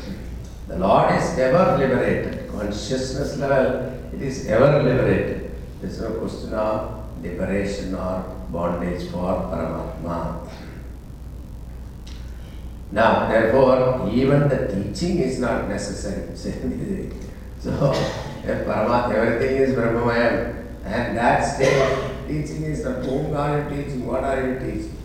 The 0.67 0.77
Lord 0.79 1.13
is 1.13 1.37
ever 1.37 1.77
liberated. 1.77 2.49
Consciousness 2.49 3.37
level, 3.37 3.93
it 4.13 4.21
is 4.21 4.47
ever 4.47 4.81
liberated. 4.81 5.51
There 5.81 5.89
is 5.89 6.01
no 6.01 6.11
question 6.11 6.53
of 6.53 7.21
liberation 7.21 7.95
or 7.95 8.23
bondage 8.49 9.09
for 9.11 9.33
Paramatma. 9.51 10.49
Now, 12.91 13.27
therefore, 13.27 14.09
even 14.13 14.47
the 14.47 14.67
teaching 14.67 15.19
is 15.19 15.39
not 15.39 15.67
necessary. 15.67 16.33
so, 17.59 17.91
if 18.45 18.65
Paramatma, 18.65 19.13
everything 19.13 19.57
is 19.57 19.75
Brahmamayam, 19.75 20.65
and 20.85 21.17
that 21.17 21.41
state 21.41 22.27
teaching 22.27 22.63
is 22.63 22.83
the 22.83 22.93
whom 22.93 23.35
are 23.35 23.59
you 23.59 23.83
teaching, 23.83 24.07
what 24.07 24.23
are 24.23 24.41
you 24.41 24.59
teaching? 24.59 24.96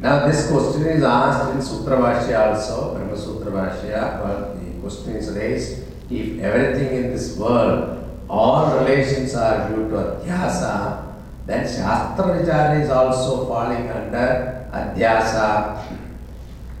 Now, 0.00 0.26
this 0.26 0.50
question 0.50 0.86
is 0.86 1.02
asked 1.02 1.54
in 1.54 1.60
Sutra 1.60 1.98
Bhashya 1.98 2.56
also, 2.56 2.94
Brahma 2.94 3.14
Sutra 3.18 3.52
Bhashya, 3.52 4.22
but 4.22 4.54
the 4.58 4.80
question 4.80 5.16
is 5.16 5.30
raised 5.36 5.84
if 6.10 6.40
everything 6.40 6.96
in 6.96 7.10
this 7.12 7.36
world 7.36 8.02
all 8.26 8.78
relations 8.78 9.34
are 9.34 9.68
due 9.68 9.90
to 9.90 9.96
adhyasa, 9.96 11.04
then 11.44 11.66
Shastra 11.66 12.24
Vichara 12.32 12.80
is 12.80 12.88
also 12.88 13.46
falling 13.46 13.90
under 13.90 14.66
adhyasa. 14.72 15.84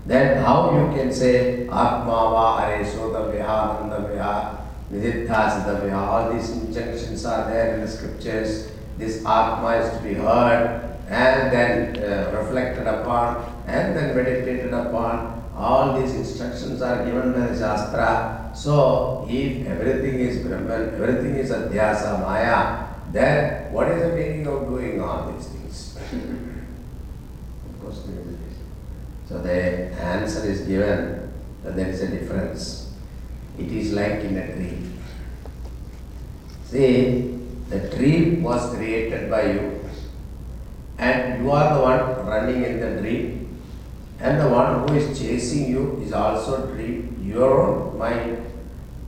Then 0.06 0.42
how 0.42 0.70
you 0.72 0.96
can 0.96 1.12
say 1.12 1.64
Atma 1.64 2.04
va 2.06 2.46
are 2.64 2.84
sodavya, 2.86 3.44
nandavya, 3.44 4.56
nididhasidavya, 4.90 5.94
all 5.94 6.32
these 6.32 6.50
injunctions 6.52 7.26
are 7.26 7.50
there 7.50 7.74
in 7.74 7.80
the 7.82 7.88
scriptures. 7.88 8.70
This 8.96 9.18
Atma 9.26 9.76
is 9.76 9.98
to 9.98 10.02
be 10.02 10.14
heard 10.14 10.89
and 11.10 11.52
then 11.52 11.96
uh, 11.98 12.30
reflected 12.38 12.86
upon 12.86 13.44
and 13.66 13.96
then 13.96 14.14
meditated 14.14 14.72
upon. 14.72 15.38
All 15.56 16.00
these 16.00 16.14
instructions 16.14 16.80
are 16.80 17.04
given 17.04 17.32
by 17.32 17.48
the 17.48 17.58
Shastra. 17.58 18.50
So, 18.54 19.26
if 19.28 19.66
everything 19.66 20.20
is 20.20 20.46
Brahman, 20.46 20.94
everything 20.94 21.34
is 21.34 21.50
Adhyasa, 21.50 22.20
Maya, 22.20 22.86
then 23.12 23.72
what 23.72 23.88
is 23.88 24.00
the 24.00 24.16
meaning 24.16 24.46
of 24.46 24.68
doing 24.68 25.00
all 25.02 25.32
these 25.32 25.46
things? 25.48 25.98
Of 27.68 27.80
course, 27.82 28.02
there 28.06 28.20
is 28.20 28.26
a 28.26 28.30
reason. 28.30 28.66
So, 29.28 29.38
the 29.42 29.92
answer 30.00 30.48
is 30.48 30.60
given 30.62 31.30
that 31.64 31.76
there 31.76 31.88
is 31.88 32.00
a 32.02 32.08
difference. 32.08 32.94
It 33.58 33.70
is 33.70 33.92
like 33.92 34.20
in 34.20 34.38
a 34.38 34.54
tree. 34.54 34.78
See, 36.64 37.38
the 37.68 37.90
tree 37.90 38.36
was 38.36 38.74
created 38.74 39.30
by 39.30 39.52
you, 39.52 39.79
and 41.00 41.42
you 41.42 41.50
are 41.50 41.74
the 41.74 41.80
one 41.80 42.26
running 42.26 42.62
in 42.62 42.78
the 42.78 43.00
dream 43.00 43.58
and 44.20 44.38
the 44.38 44.48
one 44.48 44.86
who 44.86 44.94
is 44.96 45.18
chasing 45.18 45.70
you 45.70 45.98
is 46.04 46.12
also 46.12 46.66
dream, 46.66 47.16
your 47.24 47.62
own 47.62 47.98
mind. 47.98 48.46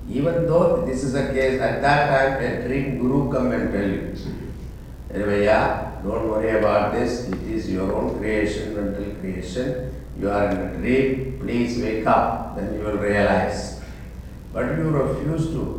Even 0.09 0.47
though 0.47 0.85
this 0.87 1.05
is 1.05 1.15
a 1.15 1.33
case, 1.33 1.61
at 1.61 1.83
that 1.83 2.09
time 2.09 2.43
a 2.43 2.67
dream 2.67 2.99
guru 2.99 3.31
come 3.31 3.53
and 3.53 3.71
tell 3.73 3.89
you, 3.89 4.17
anyway, 5.13 5.45
don't 6.03 6.29
worry 6.29 6.59
about 6.59 6.93
this, 6.93 7.29
it 7.29 7.43
is 7.43 7.71
your 7.71 7.93
own 7.93 8.19
creation, 8.19 8.75
mental 8.75 9.15
creation. 9.21 9.95
You 10.19 10.31
are 10.31 10.49
in 10.49 10.57
a 10.57 10.77
dream, 10.79 11.39
please 11.41 11.81
wake 11.83 12.07
up, 12.07 12.57
then 12.57 12.75
you 12.75 12.81
will 12.81 12.97
realize. 12.97 13.81
But 14.53 14.79
you 14.79 14.91
refuse 14.91 15.49
to. 15.49 15.79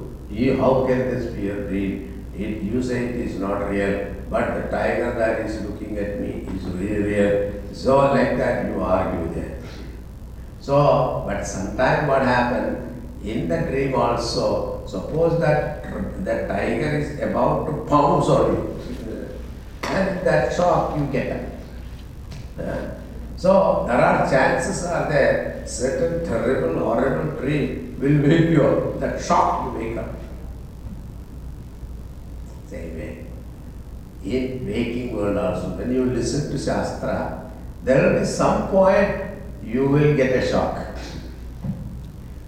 How 0.57 0.85
can 0.87 0.99
this 1.11 1.31
be 1.33 1.49
a 1.49 1.55
dream? 1.67 2.25
It, 2.35 2.63
you 2.63 2.81
say 2.81 3.05
it 3.05 3.15
is 3.15 3.39
not 3.39 3.69
real, 3.69 4.12
but 4.29 4.55
the 4.55 4.69
tiger 4.69 5.13
that 5.17 5.41
is 5.41 5.61
looking 5.61 5.97
at 5.97 6.19
me 6.19 6.47
is 6.55 6.63
very 6.63 7.03
real. 7.03 7.53
So 7.73 7.97
like 7.97 8.37
that 8.37 8.67
you 8.67 8.81
argue 8.81 9.33
there. 9.33 9.59
So, 10.59 11.23
but 11.27 11.43
sometime 11.43 12.07
what 12.07 12.21
happened 12.21 13.01
in 13.23 13.47
the 13.47 13.59
dream 13.61 13.95
also, 13.95 14.85
suppose 14.87 15.39
that 15.39 15.83
the 16.23 16.47
tiger 16.47 16.97
is 16.99 17.19
about 17.19 17.65
to 17.67 17.85
pounce 17.89 18.27
on 18.29 18.53
you 18.53 18.73
and 19.83 20.25
that 20.25 20.53
shock 20.53 20.97
you 20.97 21.05
get. 21.07 21.49
Uh, 22.59 22.91
so 23.35 23.83
there 23.87 23.97
are 23.97 24.29
chances 24.29 24.85
are 24.85 25.09
there, 25.09 25.63
certain 25.65 26.25
terrible, 26.25 26.79
horrible 26.79 27.41
dream 27.41 27.97
will 27.99 28.21
wake 28.21 28.49
you 28.51 28.63
up. 28.63 28.99
That 28.99 29.21
shock 29.21 29.65
you 29.65 29.79
wake 29.79 29.97
up. 29.97 30.15
Same 32.67 32.97
way. 32.97 33.25
In 34.23 34.65
waking 34.65 35.15
world 35.15 35.37
also, 35.37 35.75
when 35.75 35.93
you 35.93 36.05
listen 36.05 36.49
to 36.51 36.57
Shastra, 36.57 37.51
there 37.83 38.13
will 38.13 38.19
be 38.21 38.25
some 38.25 38.69
point 38.69 39.35
you 39.61 39.87
will 39.89 40.15
get 40.15 40.31
a 40.31 40.47
shock. 40.47 40.79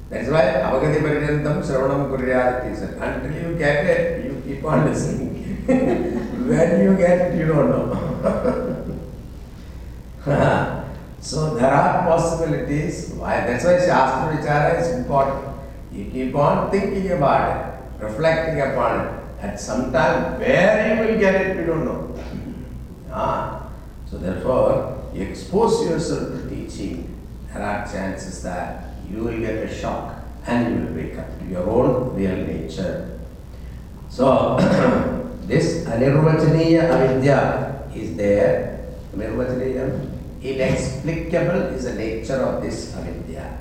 That's 0.10 0.30
why 0.30 0.64
Avagati 0.64 1.02
Parijantam 1.04 1.60
Sravanam 1.60 2.08
Kuryat 2.08 2.72
is 2.72 2.82
until 2.82 3.34
you 3.34 3.58
get 3.58 3.86
it, 3.86 4.26
you 4.26 4.42
keep 4.46 4.64
on 4.64 4.86
listening. 4.90 5.66
when 5.66 6.84
you 6.84 6.96
get 6.96 7.34
it, 7.34 7.40
you 7.40 7.48
don't 7.48 7.70
know. 7.70 7.92
so 11.20 11.56
there 11.56 11.74
are 11.74 12.06
possibilities. 12.06 13.12
Why? 13.16 13.42
That's 13.42 13.66
why 13.66 13.80
Shastra 13.80 14.38
Vichara 14.38 14.80
is 14.80 14.96
important. 14.96 15.44
You 15.92 16.06
keep 16.06 16.36
on 16.36 16.72
thinking 16.72 17.12
about 17.12 17.52
it, 17.52 18.04
reflecting 18.04 18.62
upon 18.62 19.02
it. 19.02 19.25
At 19.42 19.60
some 19.60 19.92
time, 19.92 20.40
where 20.40 20.96
you 20.96 21.02
will 21.02 21.20
get 21.20 21.36
it, 21.42 21.58
we 21.58 21.66
don't 21.66 21.86
know. 21.86 22.16
ah. 23.12 23.70
So 24.10 24.18
therefore, 24.18 25.04
you 25.14 25.24
expose 25.24 25.88
yourself 25.90 26.30
to 26.32 26.50
teaching. 26.50 27.12
There 27.54 27.62
are 27.64 27.86
chances 27.86 28.44
that 28.44 28.96
you 29.10 29.24
will 29.24 29.40
get 29.40 29.56
a 29.64 29.74
shock 29.74 30.16
and 30.46 30.76
you 30.76 30.86
will 30.86 30.94
wake 30.96 31.18
up 31.18 31.40
to 31.40 31.46
your 31.46 31.68
own 31.70 32.16
real 32.16 32.36
nature. 32.36 33.20
So, 34.10 34.58
this 35.48 35.86
anirvachaniya 35.86 36.84
avidya 36.84 37.90
is 37.96 38.16
there. 38.16 38.88
Anirvachaniya, 39.16 40.12
inexplicable 40.44 41.74
is 41.76 41.86
the 41.86 41.96
nature 41.96 42.42
of 42.44 42.62
this 42.62 42.96
avidya. 42.96 43.58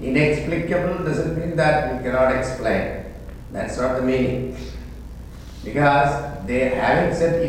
Inexplicable 0.00 1.04
doesn't 1.04 1.38
mean 1.38 1.56
that 1.56 1.94
you 1.94 2.10
cannot 2.10 2.34
explain. 2.36 3.04
That's 3.52 3.76
not 3.78 3.96
the 3.96 4.02
meaning. 4.02 4.56
Because 5.64 6.46
they 6.46 6.70
having 6.70 7.14
said 7.14 7.42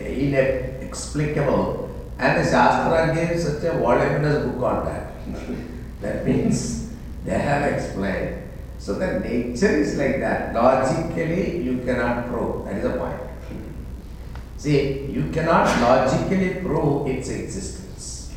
inexplicable, 0.00 1.90
and 2.18 2.38
the 2.38 2.50
Shastra 2.50 3.14
gave 3.14 3.40
such 3.40 3.64
a 3.64 3.78
voluminous 3.78 4.44
book 4.46 4.62
on 4.62 4.84
that. 4.84 5.12
that 6.02 6.26
means 6.26 6.92
they 7.24 7.38
have 7.38 7.72
explained. 7.72 8.42
So 8.78 8.94
the 8.94 9.20
nature 9.20 9.70
is 9.70 9.96
like 9.96 10.18
that. 10.20 10.54
Logically, 10.54 11.62
you 11.62 11.78
cannot 11.84 12.26
prove. 12.28 12.64
That 12.64 12.76
is 12.76 12.82
the 12.82 12.98
point. 12.98 13.20
See, 14.56 15.06
you 15.06 15.30
cannot 15.32 15.66
logically 15.80 16.60
prove 16.60 17.08
its 17.08 17.28
existence. 17.28 18.32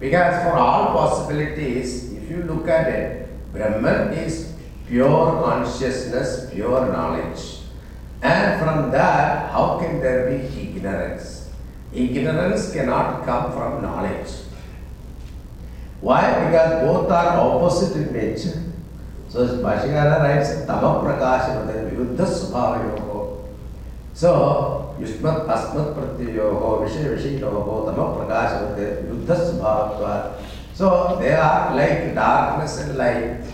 Because 0.00 0.42
for 0.42 0.56
all 0.56 0.86
possibilities, 0.86 2.12
if 2.12 2.28
you 2.28 2.42
look 2.42 2.66
at 2.66 2.88
it, 2.88 3.52
Brahman 3.52 4.14
is 4.14 4.52
pure 4.88 5.42
consciousness, 5.42 6.50
pure 6.52 6.90
knowledge. 6.90 7.51
And 8.22 8.62
from 8.62 8.90
that, 8.92 9.50
how 9.50 9.78
can 9.78 10.00
there 10.00 10.30
be 10.30 10.46
ignorance? 10.60 11.50
Ignorance 11.92 12.72
cannot 12.72 13.24
come 13.26 13.52
from 13.52 13.82
knowledge. 13.82 14.30
Why? 16.00 16.46
Because 16.46 16.86
both 16.86 17.10
are 17.10 17.38
opposite 17.38 17.96
in 17.96 18.12
nature. 18.12 18.62
So 19.28 19.46
Bhashikara 19.58 20.20
writes 20.20 20.66
Tama 20.66 21.00
Prakashanate 21.02 21.90
Viruddha 21.90 22.26
Svabhayoho. 22.26 23.48
So 24.14 24.94
Yushmat 25.00 25.46
Asmat 25.46 25.94
Pratyayoho 25.94 26.84
Vishay 26.84 27.16
Vishinoho 27.16 27.86
Tama 27.86 28.14
Prakashanate 28.16 29.04
Viruddha 29.04 29.34
Svabhayoho. 29.34 30.42
So 30.74 31.18
they 31.20 31.34
are 31.34 31.74
like 31.74 32.14
darkness 32.14 32.78
and 32.80 32.98
light. 32.98 33.44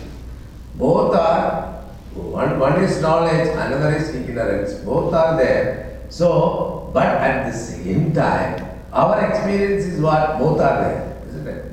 Both 0.75 1.15
are 1.15 1.78
one, 2.15 2.59
one 2.59 2.83
is 2.83 3.01
knowledge, 3.01 3.49
another 3.49 3.95
is 3.95 4.13
ignorance. 4.15 4.73
Both 4.75 5.13
are 5.13 5.37
there. 5.37 6.01
So, 6.09 6.89
but 6.93 7.05
at 7.05 7.51
the 7.51 7.57
same 7.57 8.13
time, 8.13 8.65
our 8.91 9.29
experience 9.29 9.85
is 9.85 10.01
what 10.01 10.39
both 10.39 10.59
are 10.59 10.81
there, 10.81 11.23
isn't 11.27 11.47
it? 11.47 11.71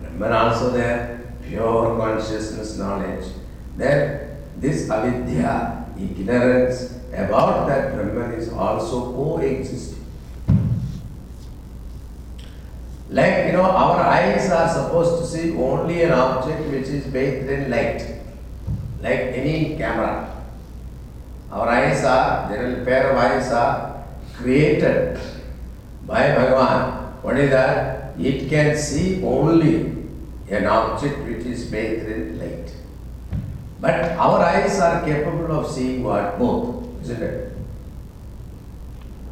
Brahman 0.00 0.32
also 0.32 0.70
there, 0.70 1.34
pure 1.46 1.96
consciousness 1.96 2.76
knowledge. 2.76 3.26
Then 3.76 4.36
this 4.56 4.90
avidya, 4.90 5.86
ignorance 5.96 6.98
about 7.12 7.68
that 7.68 7.94
Brahman 7.94 8.32
is 8.32 8.52
also 8.52 9.12
coexisting. 9.12 10.01
Like, 13.12 13.46
you 13.48 13.52
know, 13.52 13.64
our 13.64 14.00
eyes 14.00 14.50
are 14.50 14.68
supposed 14.72 15.20
to 15.20 15.26
see 15.26 15.54
only 15.54 16.02
an 16.02 16.12
object 16.12 16.62
which 16.70 16.88
is 16.88 17.04
bathed 17.08 17.46
in 17.50 17.70
light, 17.70 18.00
like 19.02 19.36
any 19.36 19.76
camera. 19.76 20.34
Our 21.50 21.68
eyes 21.68 22.02
are, 22.04 22.48
general 22.48 22.82
pair 22.86 23.10
of 23.10 23.18
eyes 23.18 23.52
are 23.52 24.04
created 24.34 25.20
by 26.06 26.20
Bhagavan. 26.28 27.22
What 27.22 27.36
is 27.38 27.50
that? 27.50 28.18
It 28.18 28.48
can 28.48 28.78
see 28.78 29.22
only 29.22 29.92
an 30.48 30.64
object 30.64 31.18
which 31.28 31.44
is 31.44 31.66
bathed 31.66 32.08
in 32.08 32.38
light. 32.38 32.74
But 33.78 34.12
our 34.12 34.40
eyes 34.40 34.80
are 34.80 35.04
capable 35.04 35.52
of 35.52 35.70
seeing 35.70 36.02
what? 36.02 36.38
Both, 36.38 36.86
isn't 37.02 37.22
it? 37.22 37.52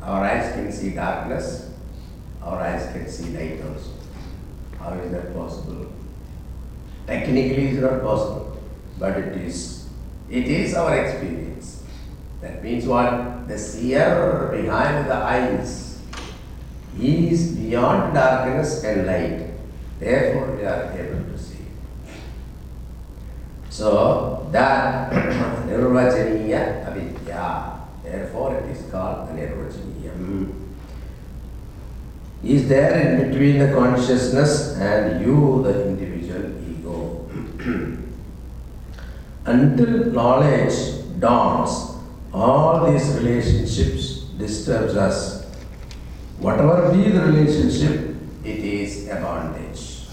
Our 0.03 0.23
eyes 0.23 0.53
can 0.53 0.71
see 0.71 0.91
darkness, 0.91 1.70
our 2.43 2.61
eyes 2.61 2.91
can 2.93 3.09
see 3.09 3.31
light 3.37 3.61
also. 3.63 3.91
How 4.79 4.93
is 4.95 5.13
that 5.13 5.35
possible? 5.35 5.93
Technically 7.07 7.69
it's 7.69 7.81
not 7.81 8.03
possible, 8.03 8.63
but 8.99 9.17
it 9.17 9.37
is. 9.37 9.89
It 10.29 10.47
is 10.47 10.75
our 10.75 10.97
experience. 10.97 11.85
That 12.41 12.63
means 12.63 12.87
what? 12.87 13.49
The 13.49 13.59
seer 13.59 14.49
behind 14.53 15.11
the 15.11 15.15
eyes 15.15 16.01
is 16.99 17.53
beyond 17.57 18.15
darkness 18.15 18.85
and 18.85 19.07
light. 19.07 19.51
Therefore 19.99 20.57
we 20.57 20.65
are 20.65 20.93
able 20.93 21.25
to 21.33 21.39
see. 21.39 21.67
So 23.69 24.49
that 24.53 25.13
nirvachaniya 25.69 26.87
avidya. 26.87 27.81
Therefore 28.03 28.55
it 28.57 28.71
is 28.71 28.91
called 28.91 29.29
nirvachaniyam 29.31 30.60
is 32.43 32.69
there 32.69 32.99
in 32.99 33.31
between 33.31 33.59
the 33.59 33.73
consciousness 33.75 34.77
and 34.77 35.25
you, 35.25 35.63
the 35.63 35.89
individual 35.89 36.51
ego. 36.71 37.29
Until 39.45 40.13
knowledge 40.13 41.21
dawns, 41.21 41.99
all 42.33 42.91
these 42.91 43.09
relationships 43.17 44.21
disturbs 44.39 44.97
us. 44.97 45.45
Whatever 46.39 46.93
be 46.95 47.11
the 47.11 47.21
relationship, 47.21 48.17
it 48.43 48.59
is 48.59 49.09
a 49.09 49.17
bondage. 49.17 50.07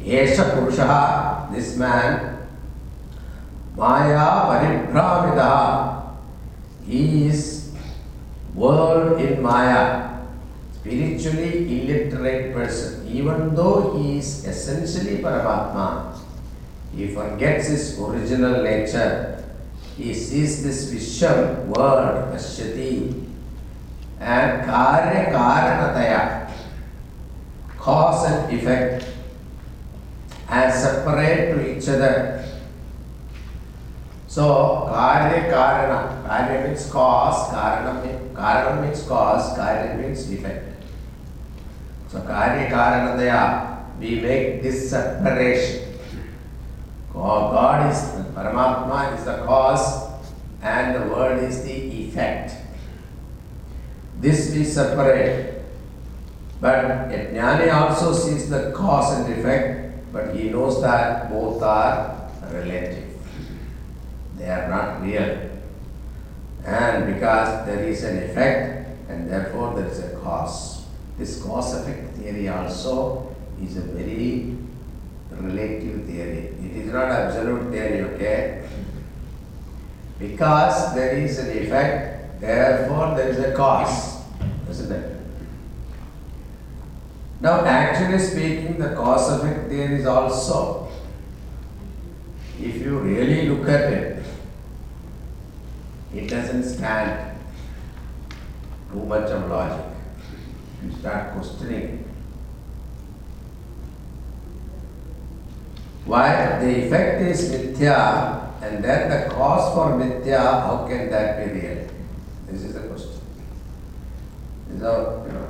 Yesha 0.00 0.54
Purusha, 0.54 1.48
this 1.52 1.76
man, 1.76 2.48
Maya 3.76 4.18
Paribhramida, 4.48 6.16
he 6.86 7.26
is 7.26 7.72
world 8.54 9.20
in 9.20 9.42
Maya 9.42 10.05
spiritually 10.86 11.66
illiterate 11.66 12.54
person, 12.54 13.08
even 13.08 13.54
though 13.56 13.98
he 13.98 14.18
is 14.18 14.46
essentially 14.46 15.18
Paramatma, 15.18 16.16
he 16.94 17.08
forgets 17.08 17.66
his 17.66 17.98
original 17.98 18.62
nature. 18.62 19.42
He 19.96 20.14
sees 20.14 20.62
this 20.62 20.92
Visham 20.92 21.66
word, 21.66 22.30
Pashyati, 22.32 23.24
and 24.20 24.62
Karya 24.62 25.32
Karanataya, 25.32 26.52
cause 27.76 28.30
and 28.30 28.56
effect, 28.56 29.08
as 30.48 30.82
separate 30.82 31.54
to 31.54 31.76
each 31.76 31.88
other. 31.88 32.44
So, 34.28 34.88
Karya 34.92 35.50
Karana, 35.50 36.22
Karya 36.24 36.68
means 36.68 36.88
cause, 36.92 37.52
Karana, 37.52 38.32
Karana 38.34 38.82
means 38.86 39.02
cause, 39.02 39.58
Karya 39.58 40.00
means 40.00 40.30
effect. 40.30 40.75
So 42.08 42.20
Karya 42.20 42.70
Karanataya, 42.70 43.98
we 43.98 44.20
make 44.20 44.62
this 44.62 44.90
separation. 44.90 45.94
God 47.12 47.90
is, 47.90 47.98
Paramatma 48.34 49.18
is 49.18 49.24
the 49.24 49.44
cause 49.44 50.10
and 50.62 50.94
the 50.94 51.08
world 51.08 51.42
is 51.42 51.64
the 51.64 51.72
effect. 51.72 52.54
This 54.20 54.54
we 54.54 54.64
separate. 54.64 55.62
But 56.60 56.84
a 56.84 57.30
jnani 57.32 57.72
also 57.72 58.12
sees 58.12 58.48
the 58.48 58.72
cause 58.72 59.18
and 59.18 59.38
effect, 59.38 60.12
but 60.12 60.34
he 60.34 60.48
knows 60.50 60.80
that 60.82 61.30
both 61.30 61.62
are 61.62 62.30
relative. 62.50 63.14
They 64.38 64.48
are 64.48 64.68
not 64.68 65.02
real. 65.02 65.50
And 66.64 67.14
because 67.14 67.66
there 67.66 67.84
is 67.84 68.02
an 68.04 68.22
effect 68.22 68.88
and 69.08 69.30
therefore 69.30 69.74
there 69.74 69.86
is 69.86 69.98
a 70.00 70.16
cause. 70.16 70.75
This 71.18 71.42
cause 71.42 71.74
effect 71.74 72.16
theory 72.16 72.48
also 72.48 73.34
is 73.62 73.78
a 73.78 73.80
very 73.80 74.56
relative 75.30 76.04
theory. 76.04 76.54
It 76.62 76.76
is 76.76 76.92
not 76.92 77.10
absolute 77.10 77.70
theory, 77.70 78.02
okay? 78.02 78.68
Because 80.18 80.94
there 80.94 81.16
is 81.16 81.38
an 81.38 81.56
effect, 81.56 82.40
therefore 82.40 83.14
there 83.16 83.28
is 83.28 83.38
a 83.38 83.54
cause, 83.54 84.22
isn't 84.68 84.92
it? 84.92 85.16
Now, 87.40 87.64
actually 87.64 88.18
speaking, 88.18 88.78
the 88.78 88.94
cause 88.94 89.30
effect 89.32 89.68
theory 89.68 90.00
is 90.00 90.06
also, 90.06 90.88
if 92.60 92.76
you 92.76 92.98
really 92.98 93.48
look 93.48 93.68
at 93.68 93.92
it, 93.92 94.24
it 96.14 96.28
doesn't 96.28 96.62
stand 96.62 97.38
too 98.90 99.04
much 99.04 99.30
of 99.30 99.50
logic. 99.50 99.95
You 100.86 100.92
start 101.00 101.32
questioning. 101.32 102.04
Why? 106.04 106.60
The 106.60 106.86
effect 106.86 107.22
is 107.22 107.50
mithya, 107.50 108.62
and 108.62 108.84
then 108.84 109.10
the 109.10 109.34
cause 109.34 109.74
for 109.74 109.98
mithya, 109.98 110.38
how 110.38 110.86
can 110.88 111.10
that 111.10 111.44
be 111.44 111.60
real? 111.60 111.88
This 112.46 112.62
is 112.62 112.74
the 112.74 112.80
question. 112.80 113.20
So, 114.78 115.24
you 115.26 115.32
know, 115.32 115.48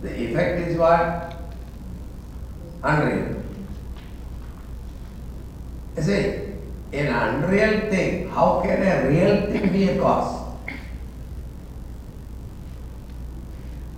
the 0.00 0.30
effect 0.30 0.68
is 0.68 0.78
what? 0.78 1.36
Unreal. 2.82 3.42
You 5.96 6.02
see, 6.02 6.24
an 6.92 7.08
unreal 7.08 7.90
thing, 7.90 8.30
how 8.30 8.62
can 8.64 8.82
a 8.82 9.08
real 9.08 9.50
thing 9.52 9.72
be 9.72 9.88
a 9.90 10.00
cause? 10.00 10.37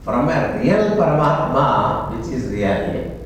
From 0.05 0.29
a 0.29 0.59
real 0.59 0.97
Paramatma, 0.97 2.17
which 2.17 2.33
is 2.33 2.51
real, 2.51 3.19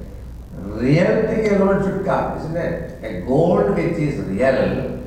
real 0.56 1.26
thing 1.28 1.54
alone 1.54 1.82
should 1.84 2.04
come, 2.04 2.38
isn't 2.38 2.56
it? 2.56 3.04
A 3.04 3.26
gold 3.26 3.76
which 3.76 3.96
is 3.96 4.18
real, 4.26 5.00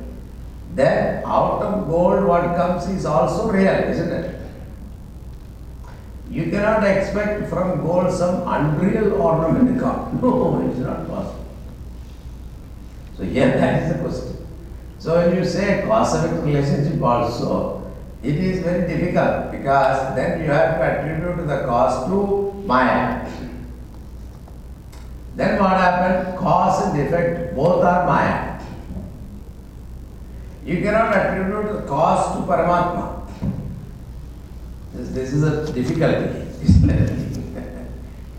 then 0.74 1.22
out 1.26 1.62
of 1.62 1.88
gold 1.88 2.24
what 2.24 2.56
comes 2.56 2.86
is 2.88 3.04
also 3.04 3.50
real, 3.50 3.66
isn't 3.66 4.10
it? 4.12 4.40
You 6.30 6.50
cannot 6.50 6.84
expect 6.84 7.48
from 7.50 7.80
gold 7.82 8.12
some 8.12 8.46
unreal 8.46 9.20
ornament 9.20 9.74
to 9.74 9.80
come. 9.80 10.18
No, 10.22 10.68
it's 10.70 10.78
not 10.78 11.06
possible. 11.08 11.46
So 13.16 13.24
here 13.24 13.48
that 13.48 13.82
is 13.82 13.92
the 13.92 13.98
question. 14.02 14.46
So 14.98 15.16
when 15.16 15.36
you 15.36 15.44
say 15.44 15.84
cause-effect 15.86 16.44
relationship 16.44 17.02
also, 17.02 17.77
it 18.22 18.34
is 18.34 18.62
very 18.62 18.86
difficult 18.88 19.52
because 19.52 20.16
then 20.16 20.40
you 20.40 20.46
have 20.50 20.76
to 20.76 20.82
attribute 20.82 21.46
the 21.46 21.64
cause 21.66 22.08
to 22.08 22.52
Maya. 22.66 23.30
Then 25.36 25.60
what 25.60 25.76
happened? 25.76 26.36
Cause 26.36 26.88
and 26.88 27.00
effect 27.00 27.54
both 27.54 27.84
are 27.84 28.06
Maya. 28.06 28.60
You 30.64 30.82
cannot 30.82 31.14
attribute 31.14 31.72
the 31.72 31.86
cause 31.86 32.36
to 32.36 32.42
Paramatma. 32.42 33.26
This, 34.94 35.08
this 35.10 35.32
is 35.32 35.42
a 35.44 35.72
difficulty, 35.72 36.46
isn't 36.62 36.90
it? 36.90 37.28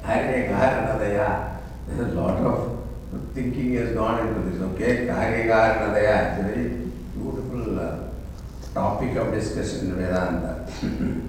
There's 1.88 2.14
a 2.14 2.16
lot 2.16 2.38
of 2.38 2.80
thinking 3.34 3.74
has 3.76 3.94
gone 3.94 4.28
into 4.28 4.42
this, 4.50 4.62
okay? 4.62 5.08
Karya 5.08 5.48
Karanataya, 5.48 6.18
it's 6.30 6.40
a 6.40 6.44
very 6.44 6.68
beautiful 7.16 7.80
uh, 7.80 8.10
topic 8.80 9.16
of 9.18 9.34
discussion 9.34 9.92
in 9.92 9.96
Vedanta. 10.00 10.54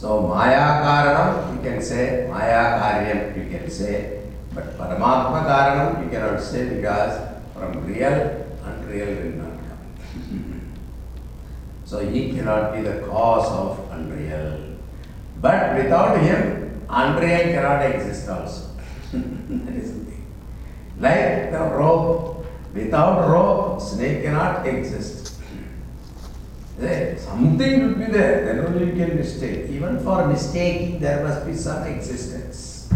so, 0.00 0.26
Maya 0.26 0.82
Karanam, 0.82 1.54
you 1.54 1.60
can 1.62 1.80
say, 1.80 2.26
Maya 2.28 2.62
Karyam, 2.80 3.36
you 3.38 3.46
can 3.50 3.70
say, 3.70 4.22
but 4.52 4.76
Paramatma 4.76 5.46
Karanam, 5.48 6.04
you 6.04 6.10
cannot 6.10 6.42
say 6.42 6.62
because 6.74 7.14
from 7.54 7.86
real, 7.86 8.16
unreal 8.64 9.12
will 9.20 9.36
not 9.42 9.54
so, 11.84 12.00
he 12.00 12.32
cannot 12.32 12.74
be 12.74 12.82
the 12.82 12.96
cause 13.06 13.48
of 13.62 13.70
unreal. 13.92 14.58
But 15.40 15.76
without 15.76 16.20
him, 16.20 16.82
unreal 16.88 17.44
cannot 17.54 17.82
exist 17.86 18.28
also. 18.28 18.66
Like 21.00 21.50
the 21.50 21.60
rope, 21.80 22.44
without 22.74 23.26
rope, 23.26 23.80
snake 23.80 24.22
cannot 24.22 24.66
exist. 24.66 25.29
There, 26.80 27.18
something 27.18 27.60
should 27.60 27.98
be 27.98 28.06
there, 28.06 28.46
then 28.46 28.64
only 28.64 28.86
you 28.86 28.92
can 28.96 29.18
mistake. 29.18 29.68
Even 29.68 30.00
for 30.02 30.26
mistaking, 30.26 30.98
there 30.98 31.22
must 31.22 31.44
be 31.44 31.52
some 31.52 31.84
existence. 31.84 32.88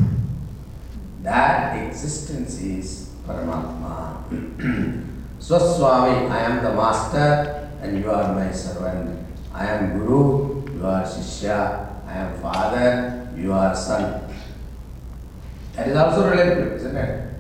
That 1.21 1.77
existence 1.87 2.59
is 2.63 3.11
Paramatma. 3.29 4.25
Swaswami, 5.39 6.31
I 6.31 6.41
am 6.49 6.65
the 6.65 6.73
master 6.73 7.69
and 7.83 7.99
you 7.99 8.11
are 8.11 8.35
my 8.35 8.51
servant. 8.53 9.21
I 9.53 9.67
am 9.67 9.99
Guru, 9.99 10.65
you 10.73 10.87
are 10.87 11.05
Shishya. 11.05 12.09
I 12.09 12.13
am 12.13 12.41
father, 12.41 13.29
you 13.37 13.53
are 13.53 13.77
son. 13.77 14.33
That 15.77 15.89
is 15.89 15.97
also 15.97 16.31
relative, 16.31 16.73
isn't 16.81 16.97
it? 16.97 17.35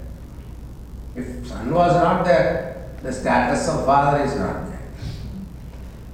If 1.16 1.46
son 1.46 1.72
was 1.72 1.94
not 1.94 2.26
there, 2.26 2.90
the 3.02 3.12
status 3.12 3.66
of 3.68 3.86
father 3.86 4.22
is 4.24 4.36
not. 4.36 4.63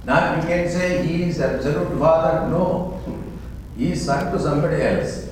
Now 0.05 0.35
you 0.35 0.41
can 0.41 0.69
say 0.69 1.05
he 1.05 1.23
is 1.23 1.39
absolute 1.39 1.97
father. 1.99 2.49
No. 2.49 2.99
He 3.77 3.91
is 3.91 4.05
son 4.05 4.31
to 4.31 4.39
somebody 4.39 4.81
else. 4.81 5.29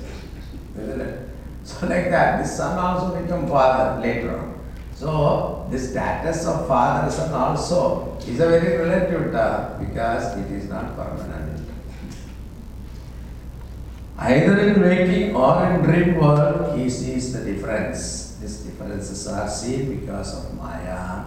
Isn't 0.78 1.00
it? 1.00 1.28
So 1.64 1.86
like 1.86 2.10
that, 2.10 2.42
this 2.42 2.56
son 2.56 2.78
also 2.78 3.20
become 3.20 3.48
father 3.48 4.00
later 4.00 4.38
on. 4.38 4.60
So 4.94 5.66
the 5.70 5.78
status 5.78 6.46
of 6.46 6.68
father 6.68 7.10
son 7.10 7.32
also 7.32 8.18
is 8.20 8.38
a 8.40 8.48
very 8.48 8.76
relative 8.76 9.32
term 9.32 9.86
because 9.86 10.36
it 10.38 10.50
is 10.50 10.68
not 10.68 10.96
permanent. 10.96 11.68
Either 14.18 14.60
in 14.60 14.82
waking 14.82 15.34
or 15.34 15.64
in 15.66 15.82
dream 15.82 16.16
world, 16.16 16.78
he 16.78 16.90
sees 16.90 17.32
the 17.32 17.42
difference. 17.42 18.36
These 18.40 18.58
differences 18.58 19.26
are 19.26 19.48
seen 19.48 19.98
because 20.00 20.36
of 20.36 20.54
Maya. 20.54 21.24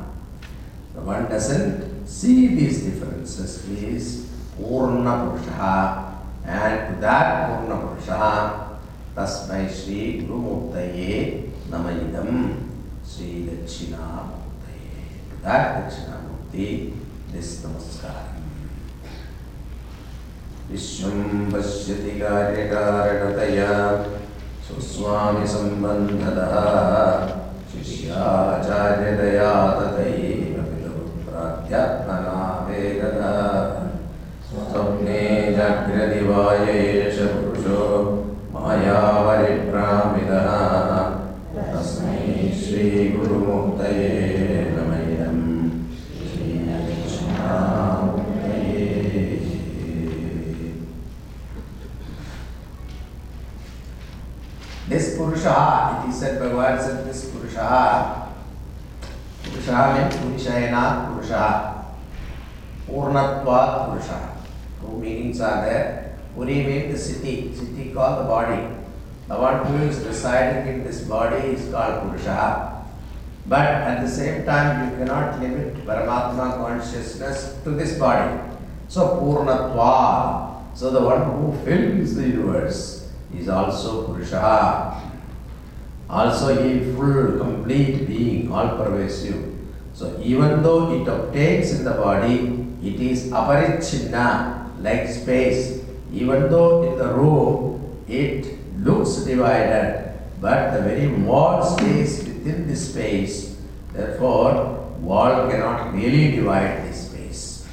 The 0.94 1.02
one 1.02 1.26
doesn't 1.26 1.93
see 2.06 2.56
these 2.56 2.84
differences 2.84 3.68
is 3.70 4.30
Purna 4.58 5.32
Purusha. 5.32 6.22
And 6.46 6.96
to 6.96 7.02
that 7.02 7.48
Purna 7.48 7.80
Purusha, 7.82 8.80
Tasmai 9.16 9.70
Sri 9.70 10.20
Guru 10.20 10.42
Muktaye 10.42 11.50
Namayidam 11.70 12.70
Sri 13.06 13.48
Dakshina 13.48 14.30
Muktaye. 14.30 15.30
To 15.30 15.44
that 15.44 15.90
Dakshina 15.90 16.22
Mukti, 16.28 16.94
this 17.32 17.64
Namaskar. 17.64 18.34
विश्वं 20.72 21.52
पश्यति 21.52 22.12
कार्यकारणतया 22.20 23.74
सुस्वामि 24.68 25.48
सम्बन्धतः 25.54 26.56
शिष्याचार्यदया 27.74 29.52
तथैव 29.80 30.53
पितुप्राध्यात्मना 31.64 32.40
वेदः 32.68 33.20
स्वप्ने 34.48 35.22
जाग्रदिवाय 35.56 36.70
एष 36.70 37.20
पुरुषो 37.20 37.84
मायावरिभ्रामिदः 38.54 40.50
तस्मै 41.74 42.52
श्रीगुरुमुक्तये 42.64 44.10
नमैदम् 44.76 45.42
This 54.90 55.18
Purusha, 55.18 56.04
it 56.04 56.10
is 56.10 56.20
said, 56.20 56.40
Bhagavan 56.40 56.80
said 56.80 57.06
this 57.08 57.32
Purusha, 57.32 58.23
Purusha 59.44 59.80
means 59.96 60.16
Purishayana 60.16 61.14
Purusha, 61.14 61.86
Purnatva 62.88 63.90
Purusha. 63.90 64.38
Two 64.82 64.98
meanings 64.98 65.42
are 65.42 65.66
there. 65.66 66.16
Puri 66.36 66.64
means 66.64 66.94
the 66.94 66.98
city, 66.98 67.54
city 67.54 67.92
called 67.94 68.20
the 68.20 68.24
body. 68.24 68.68
The 69.28 69.36
one 69.36 69.66
who 69.66 69.84
is 69.88 70.00
residing 70.06 70.74
in 70.74 70.84
this 70.84 71.02
body 71.02 71.50
is 71.56 71.72
called 71.72 72.10
Purusha. 72.10 72.86
But 73.46 73.68
at 73.68 74.02
the 74.02 74.10
same 74.10 74.46
time, 74.46 74.90
you 74.90 74.98
cannot 74.98 75.40
limit 75.40 75.76
Paramatma 75.86 76.58
consciousness 76.58 77.60
to 77.64 77.72
this 77.72 78.00
body. 78.00 78.40
So, 78.88 79.20
Purnatva. 79.22 80.76
So, 80.76 80.92
the 80.92 81.02
one 81.02 81.24
who 81.24 81.54
fills 81.66 82.16
the 82.16 82.28
universe 82.28 83.12
is 83.36 83.50
also 83.50 84.08
Purusha. 84.08 85.03
Also, 86.10 86.62
he 86.62 86.94
full, 86.94 87.40
complete 87.40 88.08
being, 88.08 88.52
all 88.52 88.78
pervasive. 88.78 89.52
So, 89.94 90.20
even 90.22 90.64
though 90.64 91.02
it 91.02 91.08
obtains 91.08 91.72
in 91.72 91.86
the 91.86 91.92
body, 91.92 92.64
It 92.84 93.00
is 93.00 93.32
aparichinna, 93.32 94.68
like 94.84 95.08
space. 95.08 95.82
Even 96.12 96.52
though 96.52 96.84
in 96.84 96.98
the 97.00 97.08
room 97.16 97.80
it 98.10 98.60
looks 98.84 99.24
divided, 99.24 100.12
but 100.42 100.74
the 100.74 100.82
very 100.82 101.08
wall 101.08 101.64
stays 101.64 102.28
within 102.28 102.68
the 102.68 102.76
space. 102.76 103.56
Therefore, 103.94 104.84
wall 105.00 105.50
cannot 105.50 105.94
really 105.94 106.36
divide 106.36 106.84
this 106.84 107.08
space. 107.08 107.66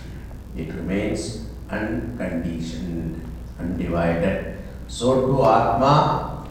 It 0.57 0.73
remains 0.73 1.45
unconditioned, 1.69 3.21
undivided. 3.59 4.59
So 4.87 5.27
to 5.27 5.45
Atma, 5.45 6.47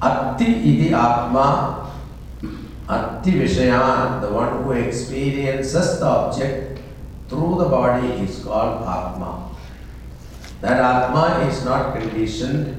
Atti 0.00 0.44
iti 0.44 0.92
Atma, 0.92 1.88
Atti 2.88 3.32
Vishayan, 3.40 4.20
the 4.20 4.28
one 4.28 4.62
who 4.62 4.72
experiences 4.72 5.98
the 6.00 6.06
object 6.06 6.80
through 7.28 7.56
the 7.58 7.68
body 7.68 8.08
is 8.20 8.44
called 8.44 8.82
Atma. 8.82 9.48
That 10.60 10.78
Atma 10.78 11.48
is 11.48 11.64
not 11.64 11.96
conditioned. 11.96 12.76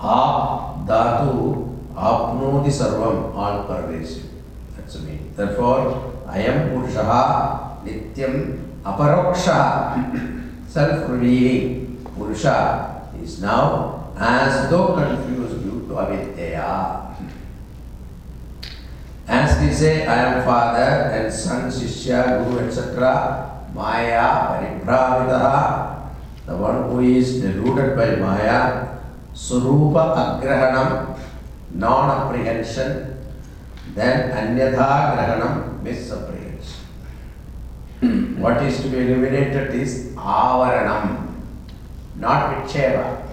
Ap 0.00 0.84
Dhatu 0.84 1.72
Apnodi 1.94 2.68
Sarvam, 2.68 3.34
all 3.34 3.64
pervasive. 3.64 4.28
That's 4.76 4.94
the 4.94 5.00
meaning. 5.00 5.32
Therefore, 5.36 6.12
I 6.26 6.38
am 6.40 6.70
Purushaha 6.70 7.82
Nityam 7.84 8.82
Aparoksha, 8.84 10.68
self 10.68 11.08
revealing 11.08 11.96
Purusha 12.16 13.08
is 13.22 13.40
now 13.40 14.10
as 14.16 14.68
though 14.70 14.94
confused 14.94 15.61
As 19.28 19.60
we 19.60 19.72
say, 19.72 20.06
I 20.06 20.34
am 20.34 20.44
father 20.44 20.78
and 21.12 21.32
son, 21.32 21.70
Shishya, 21.70 22.44
Guru, 22.44 22.66
etc. 22.66 23.66
Maya, 23.74 24.82
Paribhravitaha, 24.84 26.10
the 26.46 26.56
one 26.56 26.90
who 26.90 27.00
is 27.00 27.40
deluded 27.40 27.96
by 27.96 28.16
Maya, 28.16 28.98
Surupa 29.34 30.40
Agrahanam, 30.40 31.18
non 31.72 32.10
apprehension, 32.10 33.16
then 33.94 34.30
Anyatha 34.30 35.16
Grahanam, 35.16 35.82
misapprehension. 35.82 36.32
what 38.40 38.62
is 38.62 38.82
to 38.82 38.88
be 38.88 38.98
eliminated 38.98 39.74
is 39.74 40.12
Avaranam, 40.16 41.32
not 42.16 42.66
Vikshepa. 42.66 43.31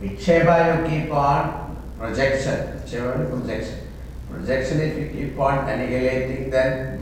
Vikshepa 0.00 0.56
you 0.80 0.88
keep 0.88 1.12
on 1.12 1.76
projection. 1.98 2.72
Means 2.72 3.30
projection. 3.30 3.78
Projection 4.30 4.80
if 4.80 4.96
you 4.96 5.08
keep 5.12 5.38
on 5.38 5.68
annihilating, 5.68 6.48
then 6.50 6.98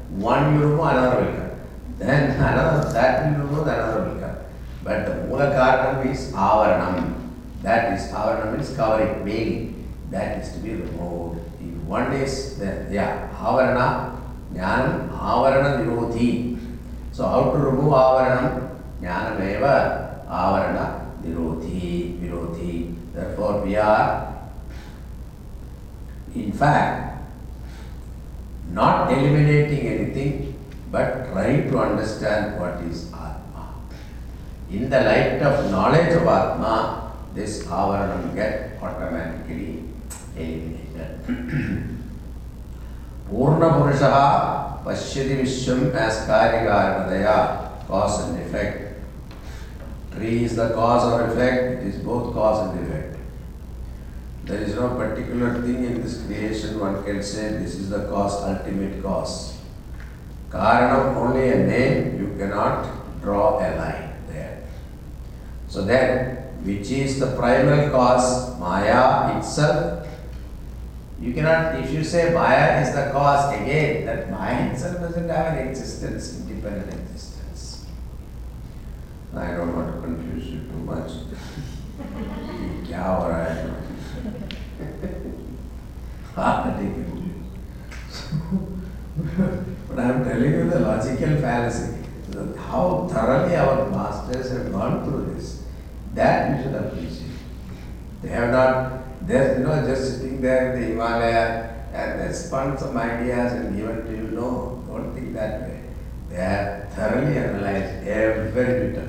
one 0.10 0.54
you 0.54 0.60
remove, 0.62 0.80
another 0.80 1.24
will 1.24 1.32
come. 1.32 1.50
Then 1.98 2.30
another, 2.36 2.92
that 2.92 3.38
will 3.38 3.46
remove, 3.46 3.68
another 3.68 4.10
will 4.10 4.20
come. 4.20 4.36
But 4.82 5.06
the 5.06 5.14
Mula 5.28 5.50
Karanam 5.54 6.10
is 6.10 6.32
Avaranam. 6.32 7.14
That 7.62 7.92
is, 7.96 8.10
Avaranam 8.10 8.56
means 8.56 8.74
covering, 8.74 9.24
veiling. 9.24 9.88
That 10.10 10.42
is 10.42 10.52
to 10.54 10.58
be 10.58 10.74
removed. 10.74 11.38
If 11.60 11.74
one 11.84 12.12
is, 12.14 12.58
then, 12.58 12.92
yeah, 12.92 13.30
Avarana, 13.38 14.18
Jnanam, 14.52 15.16
Avarana 15.16 15.86
Nirodhi. 15.86 16.58
So 17.12 17.28
how 17.28 17.52
to 17.52 17.58
remove 17.58 17.92
Avaranam? 17.92 18.76
Jnanam 19.00 19.40
eva 19.40 20.24
Avarana 20.28 21.09
Nirodhi, 21.22 22.18
Virodhi. 22.20 22.94
Therefore 23.14 23.62
we 23.64 23.76
are 23.76 24.30
in 26.34 26.52
fact, 26.52 27.22
not 28.70 29.12
eliminating 29.12 29.86
anything, 29.86 30.54
but 30.90 31.30
trying 31.32 31.70
to 31.70 31.78
understand 31.78 32.60
what 32.60 32.80
is 32.82 33.12
Atma. 33.12 33.74
In 34.70 34.88
the 34.88 35.00
light 35.00 35.42
of 35.42 35.70
knowledge 35.70 36.14
of 36.14 36.26
Atma, 36.26 37.12
this 37.34 37.64
avaranam 37.64 38.34
get 38.34 38.78
automatically 38.80 39.84
eliminated. 40.36 41.20
Purna 43.28 43.70
Purushaha 43.78 44.84
Pashyati 44.84 45.36
Vishwam 45.42 45.92
as 45.94 46.26
Karikaranadaya, 46.26 47.86
cause 47.86 48.28
and 48.28 48.40
effect. 48.42 48.89
Tree 50.12 50.44
is 50.44 50.56
the 50.56 50.70
cause 50.70 51.12
or 51.12 51.30
effect, 51.30 51.82
it 51.82 51.94
is 51.94 52.02
both 52.02 52.34
cause 52.34 52.68
and 52.68 52.86
effect. 52.86 53.16
There 54.44 54.60
is 54.60 54.74
no 54.74 54.96
particular 54.96 55.62
thing 55.62 55.84
in 55.84 56.02
this 56.02 56.24
creation 56.26 56.80
one 56.80 57.04
can 57.04 57.22
say 57.22 57.52
this 57.58 57.76
is 57.76 57.90
the 57.90 58.08
cause, 58.08 58.42
ultimate 58.42 59.02
cause. 59.02 59.58
Karanam 60.50 61.14
only 61.14 61.50
a 61.50 61.66
name, 61.66 62.18
you 62.18 62.36
cannot 62.36 63.22
draw 63.22 63.58
a 63.58 63.68
line 63.76 64.12
there. 64.28 64.62
So 65.68 65.84
then, 65.84 66.36
which 66.64 66.90
is 66.90 67.20
the 67.20 67.36
primal 67.36 67.90
cause, 67.90 68.58
Maya 68.58 69.38
itself? 69.38 70.08
You 71.20 71.32
cannot, 71.34 71.76
if 71.76 71.92
you 71.92 72.02
say 72.02 72.32
Maya 72.34 72.82
is 72.82 72.94
the 72.94 73.10
cause 73.12 73.54
again, 73.54 74.06
that 74.06 74.30
Maya 74.30 74.72
itself 74.72 75.00
doesn't 75.00 75.28
have 75.28 75.58
an 75.58 75.68
existence, 75.68 76.40
independent 76.40 76.92
existence. 76.92 77.39
I 79.35 79.51
don't 79.51 79.75
want 79.75 79.95
to 79.95 80.01
confuse 80.01 80.47
you 80.47 80.59
too 80.71 80.83
much. 80.91 81.11
क्या 82.87 83.03
हो 83.03 83.27
रहा 83.29 83.43
है 83.43 83.85
but 89.89 89.99
I 89.99 90.09
am 90.09 90.23
telling 90.25 90.51
you 90.51 90.69
the 90.69 90.79
logical 90.79 91.37
fallacy. 91.37 92.03
How 92.57 93.07
thoroughly 93.09 93.55
our 93.55 93.89
masters 93.89 94.51
have 94.51 94.71
gone 94.71 95.05
through 95.05 95.33
this. 95.33 95.63
That 96.13 96.57
you 96.57 96.63
should 96.63 96.75
appreciate. 96.75 97.31
They 98.21 98.29
have 98.29 98.51
not, 98.51 99.27
they're 99.27 99.59
you 99.59 99.63
know, 99.63 99.85
just 99.85 100.17
sitting 100.17 100.41
there 100.41 100.73
in 100.73 100.81
the 100.81 100.87
Himalaya 100.87 101.75
and 101.93 102.19
they 102.19 102.33
spun 102.33 102.77
some 102.77 102.97
ideas 102.97 103.53
and 103.53 103.75
given 103.75 104.05
to 104.05 104.11
you. 104.11 104.27
No, 104.31 104.83
don't 104.87 105.13
think 105.13 105.33
that 105.33 105.61
way. 105.61 105.81
They 106.29 106.35
have 106.35 106.91
thoroughly 106.93 107.37
analyzed 107.37 108.07
every 108.07 108.51
bit 108.51 108.97
of 108.97 109.08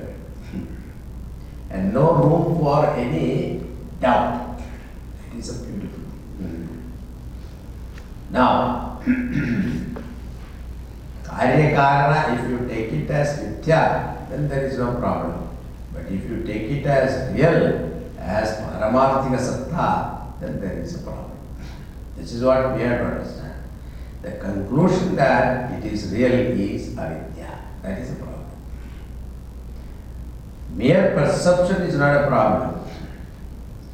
and 1.72 1.92
no 1.92 2.12
room 2.12 2.58
for 2.58 2.86
any 2.94 3.60
doubt. 4.00 4.60
It 5.32 5.38
is 5.38 5.48
a 5.50 5.66
beautiful. 5.66 6.04
Hmm. 6.38 6.66
Now, 8.30 9.00
Karya 11.24 12.38
if 12.38 12.50
you 12.50 12.68
take 12.68 12.92
it 12.92 13.10
as 13.10 13.38
Mithya, 13.40 14.28
then 14.28 14.48
there 14.48 14.64
is 14.66 14.78
no 14.78 14.94
problem. 14.96 15.48
But 15.92 16.06
if 16.06 16.28
you 16.28 16.42
take 16.44 16.70
it 16.70 16.86
as 16.86 17.32
real, 17.34 17.90
as 18.18 18.50
Paramarthika 18.60 19.38
Satta, 19.38 20.40
then 20.40 20.60
there 20.60 20.78
is 20.78 20.94
a 21.00 21.02
problem. 21.02 21.30
This 22.16 22.32
is 22.32 22.42
what 22.44 22.76
we 22.76 22.82
have 22.82 22.98
to 22.98 23.04
understand. 23.06 23.54
The 24.22 24.32
conclusion 24.32 25.16
that 25.16 25.72
it 25.72 25.92
is 25.92 26.12
real 26.12 26.32
is 26.32 26.96
avidya. 26.96 27.58
That 27.82 27.98
is 27.98 28.12
a 28.12 28.14
problem. 28.16 28.31
Mere 30.74 31.12
perception 31.14 31.82
is 31.82 31.96
not 31.96 32.24
a 32.24 32.26
problem. 32.26 32.80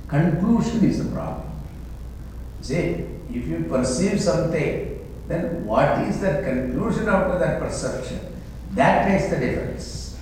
Conclusion 0.06 0.84
is 0.84 1.04
the 1.04 1.10
problem. 1.12 1.50
See, 2.60 3.04
if 3.30 3.46
you 3.46 3.66
perceive 3.68 4.20
something, 4.20 5.06
then 5.28 5.66
what 5.66 5.98
is 6.08 6.20
the 6.20 6.42
conclusion 6.42 7.08
of 7.08 7.38
that 7.38 7.60
perception? 7.60 8.20
That 8.72 9.08
makes 9.08 9.28
the 9.28 9.38
difference. 9.38 10.16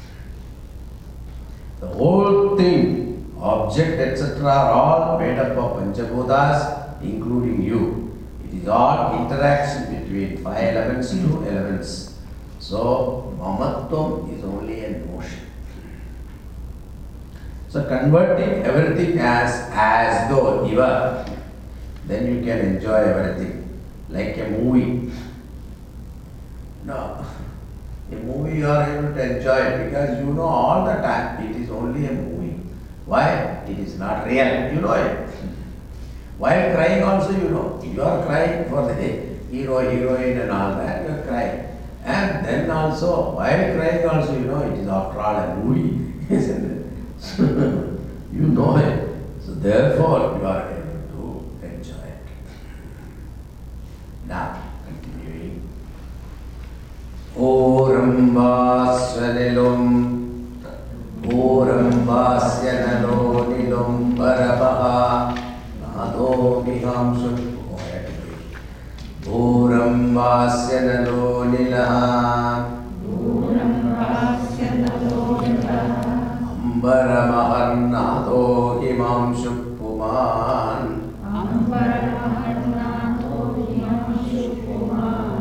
The 1.81 1.89
whole 1.89 2.57
thing, 2.57 3.35
object, 3.39 4.01
etc., 4.01 4.45
are 4.45 4.73
all 4.73 5.19
made 5.19 5.39
up 5.39 5.57
of 5.57 5.77
Panchabhutas, 5.83 7.03
including 7.03 7.63
you. 7.63 8.17
It 8.45 8.63
is 8.63 8.69
all 8.69 9.25
interaction 9.25 10.03
between 10.03 10.43
five 10.43 10.75
elements, 10.75 11.11
two 11.11 11.19
hmm. 11.19 11.47
elements. 11.47 12.19
So, 12.59 13.37
Mamatvam 13.39 14.37
is 14.37 14.43
only. 14.45 14.76
So, 17.69 17.85
converting 17.85 18.63
everything 18.65 19.19
as 19.19 19.69
as 19.73 20.29
though 20.31 20.65
Iva, 20.65 21.27
then 22.07 22.27
you 22.35 22.43
can 22.45 22.59
enjoy 22.77 22.95
everything 22.95 23.81
like 24.09 24.37
a 24.39 24.49
movie. 24.51 25.13
No, 26.85 27.25
a 28.11 28.15
movie 28.15 28.59
you 28.59 28.69
are 28.69 28.85
able 28.85 29.15
to 29.15 29.37
enjoy 29.37 29.85
because 29.85 30.19
you 30.21 30.33
know 30.33 30.43
all 30.43 30.85
the 30.85 30.95
time 31.03 31.43
it 31.43 31.57
is 31.57 31.71
only 31.71 32.07
a 32.07 32.13
movie. 32.13 32.61
Why? 33.05 33.65
It 33.69 33.79
is 33.79 33.99
not 33.99 34.27
real. 34.27 34.73
You 34.73 34.81
know 34.81 34.93
it. 34.95 35.29
While 36.39 36.75
crying 36.75 37.03
also 37.03 37.33
you 37.33 37.49
know. 37.51 37.81
You 37.83 38.03
are 38.03 38.27
crying 38.27 38.69
for 38.69 38.87
the 38.87 38.95
hero, 39.51 39.79
heroine 39.79 40.39
and 40.39 40.51
all 40.51 40.73
that, 40.77 41.03
you 41.09 41.15
are 41.17 41.23
crying. 41.23 41.65
And 42.05 42.45
then 42.45 42.71
also, 42.71 43.35
while 43.35 43.75
crying 43.75 44.07
also 44.07 44.33
you 44.35 44.45
know 44.45 44.61
it 44.61 44.79
is 44.79 44.87
after 44.87 45.19
all 45.19 45.37
a 45.37 45.57
movie, 45.57 46.13
isn't 46.35 46.71
it? 46.71 46.76
you 48.33 48.47
know 48.49 48.77
it. 48.79 48.99
So 49.45 49.51
therefore 49.57 50.19
you 50.37 50.45
are 50.45 50.65
able 50.71 51.03
to 51.13 51.23
enjoy 51.65 52.07
it. 52.13 52.27
Now, 54.27 54.47
continuing. 54.87 55.55
ஓரம்பாஸ்வரிலும் 58.59 59.89
ஓரம்பாஸ்ய 61.39 62.71
நலோ 62.83 63.19
நிலும் 63.51 64.01
பரபகா 64.19 64.95
நாதோ 65.83 66.31
மிகாம் 66.67 67.13
சுட்போயம் 67.21 68.09
ஓரம்பாஸ்ய 69.41 70.81
நலோ 70.89 71.21
நிலா 71.53 71.87
अम्बरमहर्नादो 76.87 78.41
हिमांशु 78.81 79.53
पुमान् 79.79 80.91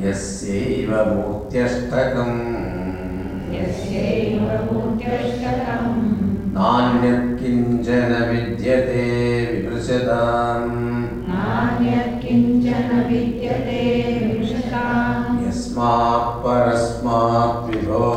यस्यैव 0.05 0.93
मूर्त्यष्टकम्। 1.11 2.39
नान्यत् 6.57 7.37
किञ्चन 7.39 7.39
यस्यैव्यत्किञ्चन 7.39 8.13
विद्यतेपृशताम् 8.31 10.79
नान्यत्किञ्चन 12.28 12.90
विद्यते 13.10 13.82
विमृशताम् 14.14 15.38
यस्मात् 15.48 16.32
परस्मात् 16.44 17.60
विभो 17.68 18.08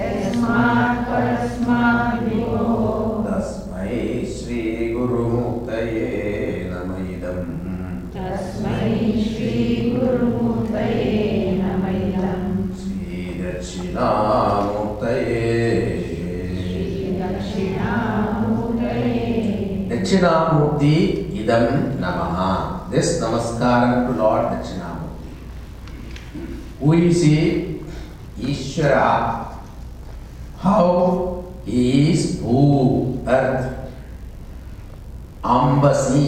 यस्मात् 0.00 1.00
परस्मात् 1.08 2.20
विभो 2.24 2.64
तस्मै 3.26 3.96
श्रीगुरुमुक्तये 4.36 6.10
नम 6.72 6.90
इदम् 7.14 7.54
तस्मै 8.16 8.90
श्रीगुरुमूर्तये 9.32 11.14
नम 11.62 11.84
इदम् 11.96 12.50
श्रीदक्षिणामूर्तये 12.82 14.02
श्रीदक्षिणामूर्तये 16.68 17.70
Dakshinamurti 19.92 20.96
idam 21.46 21.64
namaha. 21.68 21.89
This 21.89 21.89
namaskar 23.31 23.91
to 24.05 24.13
lord 24.13 24.47
Dakshinamurthy 24.53 25.29
who 26.81 26.93
is 26.93 27.25
Ishwar 28.49 28.93
how 30.63 30.89
he 31.67 32.13
भू 32.41 32.63
अर्थ 33.35 33.61
अंबसी 35.51 36.25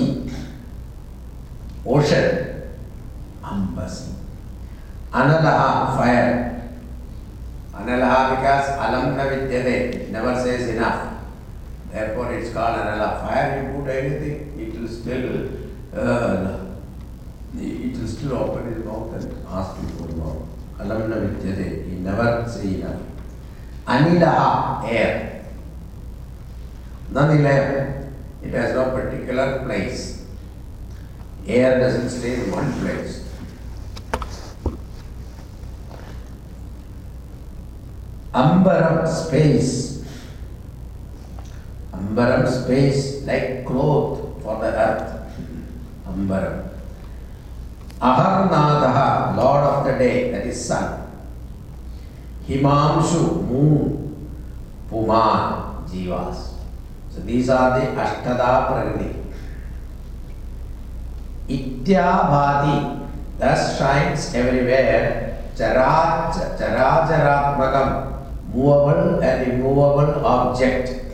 Ityabhati, 61.94 63.06
thus 63.38 63.78
shines 63.78 64.34
everywhere. 64.34 65.38
Charaj, 65.56 66.34
Charajaratmakam, 66.58 68.50
movable 68.54 69.22
and 69.22 69.52
immovable 69.52 70.26
object. 70.26 71.06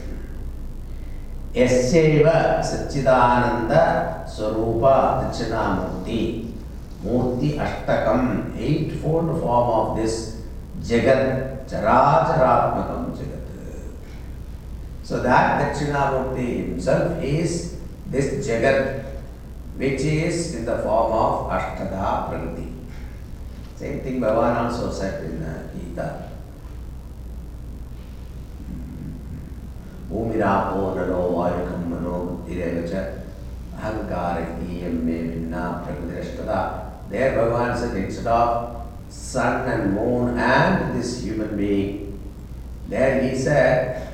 Yasyaiva 1.54 2.64
Satchidananda 2.64 4.24
Swarupa 4.24 5.28
Dakshinamurti 5.28 6.54
Murti 7.04 7.58
Ashtakam 7.58 8.56
eightfold 8.56 9.42
form 9.42 9.70
of 9.70 9.98
this 9.98 10.44
Jagat 10.82 11.68
Characharatmakam 11.68 13.18
Jagat. 13.18 13.44
So 15.04 15.22
that 15.24 15.76
Dakshinamurti 15.76 16.70
himself 16.70 17.22
is 17.22 17.78
this 18.08 18.48
Jagat 18.48 18.99
which 19.80 20.02
is 20.02 20.56
in 20.56 20.66
the 20.66 20.78
form 20.80 21.14
of 21.14 21.50
Ashtada 21.50 22.28
Prakriti. 22.28 22.68
Same 23.78 24.02
thing 24.02 24.20
Bhagavan 24.20 24.58
also 24.66 24.92
said 24.92 25.24
in 25.24 25.40
the 25.40 25.54
Gita. 25.74 26.26
भूमिरापो 30.10 30.84
नरो 30.98 31.22
वायुकं 31.38 31.82
मनो 31.90 32.14
बुद्धिरेव 32.28 32.78
च 32.92 32.94
अहङ्कार 33.78 34.38
ईयं 34.68 34.96
मे 35.06 35.18
There 37.10 37.32
Bhagavan 37.38 37.78
said 37.78 37.96
instead 37.96 38.28
of 38.28 38.86
sun 39.10 39.70
and 39.70 39.94
moon 39.94 40.38
and 40.38 40.96
this 40.96 41.24
human 41.24 41.56
being, 41.58 42.20
there 42.88 43.22
he 43.22 43.36
said, 43.36 44.08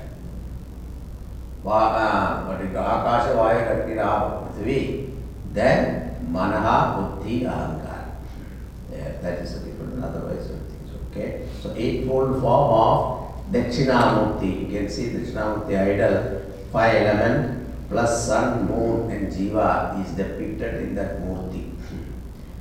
uh, 1.65 2.43
what 2.45 2.59
do 2.59 2.67
you 2.67 2.73
call 2.73 3.01
Akasha 3.01 3.33
Vaya 3.35 3.65
Kakira 3.65 4.45
then 5.55 6.15
Manaha, 6.29 7.17
Buddhi, 7.17 7.41
Ahankara. 7.41 8.11
Yeah, 8.91 9.11
that 9.21 9.39
is 9.39 9.59
the 9.59 9.71
difference, 9.71 10.03
otherwise 10.03 10.51
everything 10.51 10.81
is 10.85 10.93
okay. 11.09 11.47
So 11.61 11.73
eightfold 11.75 12.41
form 12.41 12.73
of 12.73 13.51
Dakshinamurti. 13.51 14.69
You 14.71 14.79
can 14.79 14.89
see 14.89 15.09
Dakshinamurti 15.09 15.79
idol, 15.79 16.41
five 16.71 16.95
element 16.95 17.65
plus 17.89 18.27
sun, 18.27 18.67
moon 18.67 19.11
and 19.11 19.31
Jiva 19.31 20.03
is 20.03 20.11
depicted 20.11 20.83
in 20.83 20.95
that 20.95 21.21
Murti. 21.21 21.71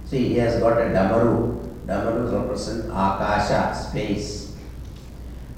See, 0.06 0.28
he 0.28 0.34
has 0.38 0.60
got 0.60 0.78
a 0.78 0.84
Damaru. 0.86 1.66
Damaru 1.86 2.30
represents 2.32 2.86
Akasha, 2.86 3.74
space. 3.74 4.54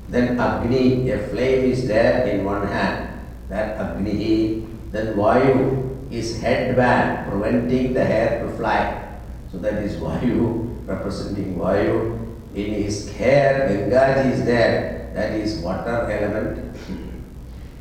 Then 0.09 0.39
Agni, 0.39 1.11
a 1.11 1.19
flame 1.29 1.71
is 1.71 1.87
there 1.89 2.27
in 2.29 2.45
one 2.45 2.67
hand. 2.67 3.21
That 3.49 3.77
Agni. 3.79 4.67
Then 4.93 5.17
Vayu 5.17 5.86
is 6.11 6.41
headband, 6.41 7.29
preventing 7.31 7.95
the 7.95 8.05
hair 8.05 8.45
to 8.45 8.57
fly. 8.57 9.19
So 9.51 9.59
that 9.59 9.83
is 9.83 9.97
Vayu, 9.97 10.77
representing 10.87 11.57
Vayu. 11.57 12.19
In 12.55 12.73
his 12.73 13.13
hair, 13.13 13.69
Gangaji 13.69 14.33
is 14.33 14.45
there. 14.45 15.11
That 15.15 15.33
is 15.33 15.59
water 15.59 16.11
element. 16.11 16.77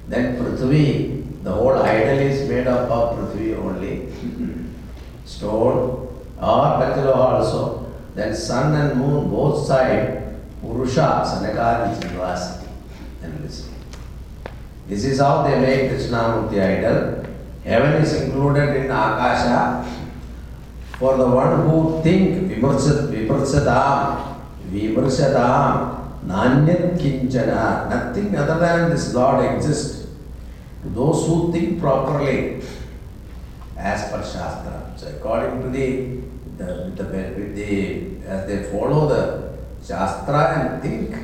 Then 0.07 0.37
Prithvi, 0.37 1.43
the 1.43 1.51
whole 1.51 1.81
idol 1.81 2.19
is 2.19 2.47
made 2.49 2.67
up 2.67 2.89
of 2.89 3.17
Prithvi 3.17 3.57
only. 3.57 4.11
Stone 5.25 6.07
or 6.37 6.65
Petalo 6.79 7.15
also. 7.15 7.91
Then 8.15 8.35
sun 8.35 8.73
and 8.73 8.99
moon, 8.99 9.29
both 9.29 9.65
side, 9.67 10.39
Purusha, 10.61 11.23
Sanakari, 11.25 11.99
Jivasati. 11.99 12.67
And. 13.23 13.49
This 14.87 15.03
is 15.03 15.19
how 15.19 15.41
they 15.41 15.59
make 15.59 15.91
Krishnamurti 15.91 16.61
idol. 16.61 17.24
Heaven 17.65 17.93
is 18.03 18.13
included 18.21 18.75
in 18.75 18.85
Akasha. 18.85 19.83
For 20.99 21.17
the 21.17 21.27
one 21.27 21.67
who 21.67 22.01
think 22.03 22.51
Vimursadam, 22.51 24.37
Vimursadam, 24.71 26.05
Nanyat 26.27 26.97
Kinchana, 26.99 27.89
nothing 27.89 28.35
other 28.35 28.59
than 28.59 28.91
this 28.91 29.13
Lord 29.15 29.43
exists. 29.53 30.07
Those 30.85 31.25
who 31.25 31.51
think 31.51 31.79
properly, 31.81 32.61
as 33.75 34.11
per 34.11 34.21
Shastra. 34.21 34.93
So 34.95 35.07
according 35.07 35.63
to 35.63 35.69
the, 35.69 36.21
the, 36.57 36.91
the, 36.95 37.03
the 37.55 38.27
as 38.27 38.47
they 38.47 38.63
follow 38.71 39.07
the 39.09 39.57
Shastra 39.85 40.59
and 40.59 40.81
think 40.83 41.15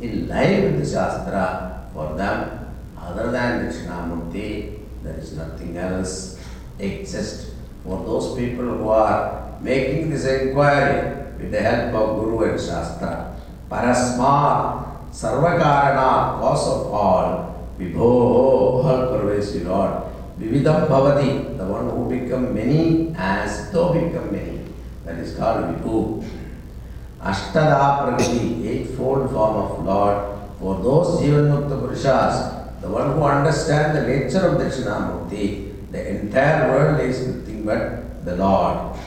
in 0.00 0.28
line 0.28 0.64
with 0.64 0.78
the 0.80 0.90
Shastra, 0.90 1.88
for 1.94 2.16
them, 2.16 2.74
other 2.98 3.30
than 3.30 3.66
Dakshinamurti, 3.66 4.83
there 5.04 5.18
is 5.18 5.36
nothing 5.36 5.76
else. 5.76 6.34
exist 6.78 7.52
for 7.84 8.02
those 8.04 8.34
people 8.36 8.64
who 8.64 8.88
are 8.88 9.54
making 9.60 10.10
this 10.10 10.24
inquiry 10.26 11.16
with 11.38 11.52
the 11.52 11.60
help 11.60 11.94
of 11.94 12.16
Guru 12.18 12.50
and 12.50 12.60
Shastra. 12.60 13.36
Parasma, 13.70 14.84
Sarvakarana, 15.12 16.40
cause 16.40 16.66
of 16.68 16.92
all, 16.92 17.68
Vibho, 17.78 18.00
all 18.00 18.82
pervasive 18.82 19.66
Lord. 19.66 20.02
Vividam 20.38 20.88
Bhavati, 20.88 21.56
the 21.56 21.64
one 21.64 21.88
who 21.90 22.08
become 22.08 22.54
many 22.54 23.14
as 23.16 23.70
though 23.70 23.92
become 23.92 24.32
many. 24.32 24.60
That 25.04 25.18
is 25.18 25.36
called 25.36 25.64
Vibhu. 25.66 26.24
Ashtada 27.20 28.02
Prakriti, 28.02 28.68
eightfold 28.68 29.30
form 29.30 29.56
of 29.56 29.84
Lord. 29.84 30.38
For 30.58 30.82
those 30.82 31.20
Jivanmukta 31.20 31.80
Purushas, 31.80 32.63
the 32.84 32.90
one 32.90 33.12
who 33.12 33.22
understands 33.24 33.98
the 33.98 34.06
nature 34.06 34.46
of 34.46 34.60
Dakshinamurti, 34.60 35.90
the 35.90 36.20
entire 36.20 36.68
world 36.68 37.00
is 37.00 37.26
nothing 37.26 37.64
but 37.64 38.22
the 38.26 38.36
Lord. 38.36 38.98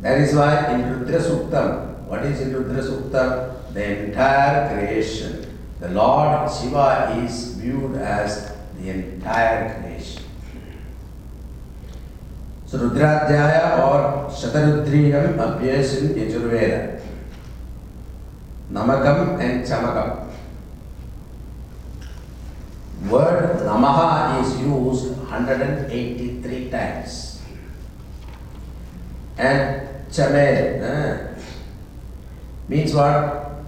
That 0.00 0.18
is 0.22 0.34
why 0.34 0.72
in 0.72 0.88
Rudra 0.88 1.20
Suktam, 1.20 1.98
what 2.08 2.24
is 2.24 2.40
in 2.40 2.54
Rudra 2.54 2.82
Suktam? 2.82 3.74
The 3.74 4.06
entire 4.06 4.72
creation. 4.72 5.58
The 5.80 5.90
Lord 5.90 6.50
Shiva 6.50 7.14
is 7.22 7.56
viewed 7.56 7.96
as 7.96 8.56
the 8.78 8.88
entire 8.88 9.78
creation. 9.78 10.22
So 12.64 12.78
Rudradhyaya 12.78 13.84
or 13.84 14.30
Shatarudriyam 14.30 15.36
appears 15.36 16.02
in 16.02 16.14
Yajurveda. 16.14 17.02
Namakam 18.72 19.38
and 19.40 19.62
Chamakam. 19.62 20.29
Word 23.08 23.60
Namaha 23.64 24.42
is 24.42 24.60
used 24.60 25.16
183 25.16 26.70
times. 26.70 27.40
And 29.38 29.88
Chame 30.10 30.82
uh, 30.82 31.40
means 32.68 32.94
what? 32.94 33.64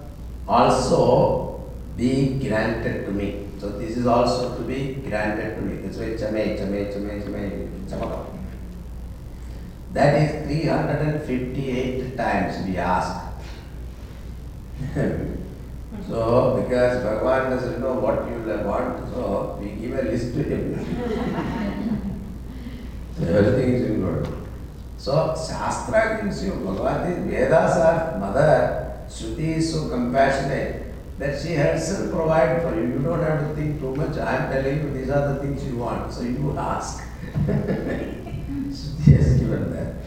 Also 0.47 1.71
be 1.97 2.37
granted 2.39 3.05
to 3.05 3.11
me. 3.11 3.47
So 3.59 3.69
this 3.69 3.97
is 3.97 4.05
also 4.05 4.55
to 4.57 4.63
be 4.63 4.95
granted 4.95 5.55
to 5.55 5.61
me. 5.61 5.81
That's 5.81 5.97
why 5.97 6.13
Chame, 6.13 6.57
Chame, 6.59 6.93
Chame, 6.93 7.23
Chame, 7.23 7.69
Chamakam. 7.87 8.25
That 9.93 10.15
is 10.15 10.45
358 10.47 12.17
times 12.17 12.67
we 12.67 12.77
ask. 12.77 13.33
so, 16.07 16.61
because 16.61 17.03
Bhagavan 17.03 17.49
doesn't 17.49 17.79
know 17.79 17.93
what 17.93 18.29
you 18.29 18.35
will 18.41 18.63
want, 18.65 19.07
so 19.09 19.57
we 19.61 19.69
give 19.69 19.97
a 19.97 20.03
list 20.03 20.33
to 20.35 20.43
him. 20.43 20.75
so 23.17 23.23
everything 23.23 23.73
is 23.73 23.89
included. 23.89 24.27
So, 24.97 25.33
Shastra 25.35 26.21
gives 26.23 26.43
you, 26.43 26.51
Bhagavan 26.51 27.09
is 27.11 27.31
Vedas 27.31 27.77
are 27.77 28.19
mother, 28.19 28.83
Shruti 29.07 29.57
is 29.57 29.73
so 29.73 29.89
compassionate 29.89 30.93
that 31.19 31.41
she 31.41 31.53
herself 31.55 32.11
provide 32.11 32.61
for 32.61 32.75
you. 32.75 32.87
You 32.93 32.99
don't 32.99 33.21
have 33.21 33.47
to 33.47 33.55
think 33.55 33.79
too 33.79 33.95
much. 33.95 34.17
I 34.17 34.37
am 34.37 34.51
telling 34.51 34.81
you 34.81 34.93
these 34.93 35.09
are 35.09 35.33
the 35.33 35.39
things 35.39 35.63
you 35.65 35.77
want. 35.77 36.11
So 36.11 36.21
you 36.23 36.55
ask. 36.57 37.03
Shruti 37.45 39.17
has 39.17 39.39
given 39.39 39.71
that. 39.73 40.02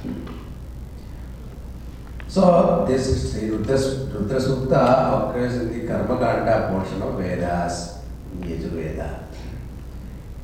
So 2.37 2.85
this 2.87 3.33
Sri 3.33 3.49
Rudra, 3.49 3.79
Sukta 3.79 5.31
occurs 5.31 5.57
in 5.57 5.73
the 5.73 5.89
Karma 5.89 6.19
Kanda 6.21 6.69
portion 6.69 7.01
of 7.01 7.17
Vedas, 7.17 8.05
Yajurveda. 8.41 9.25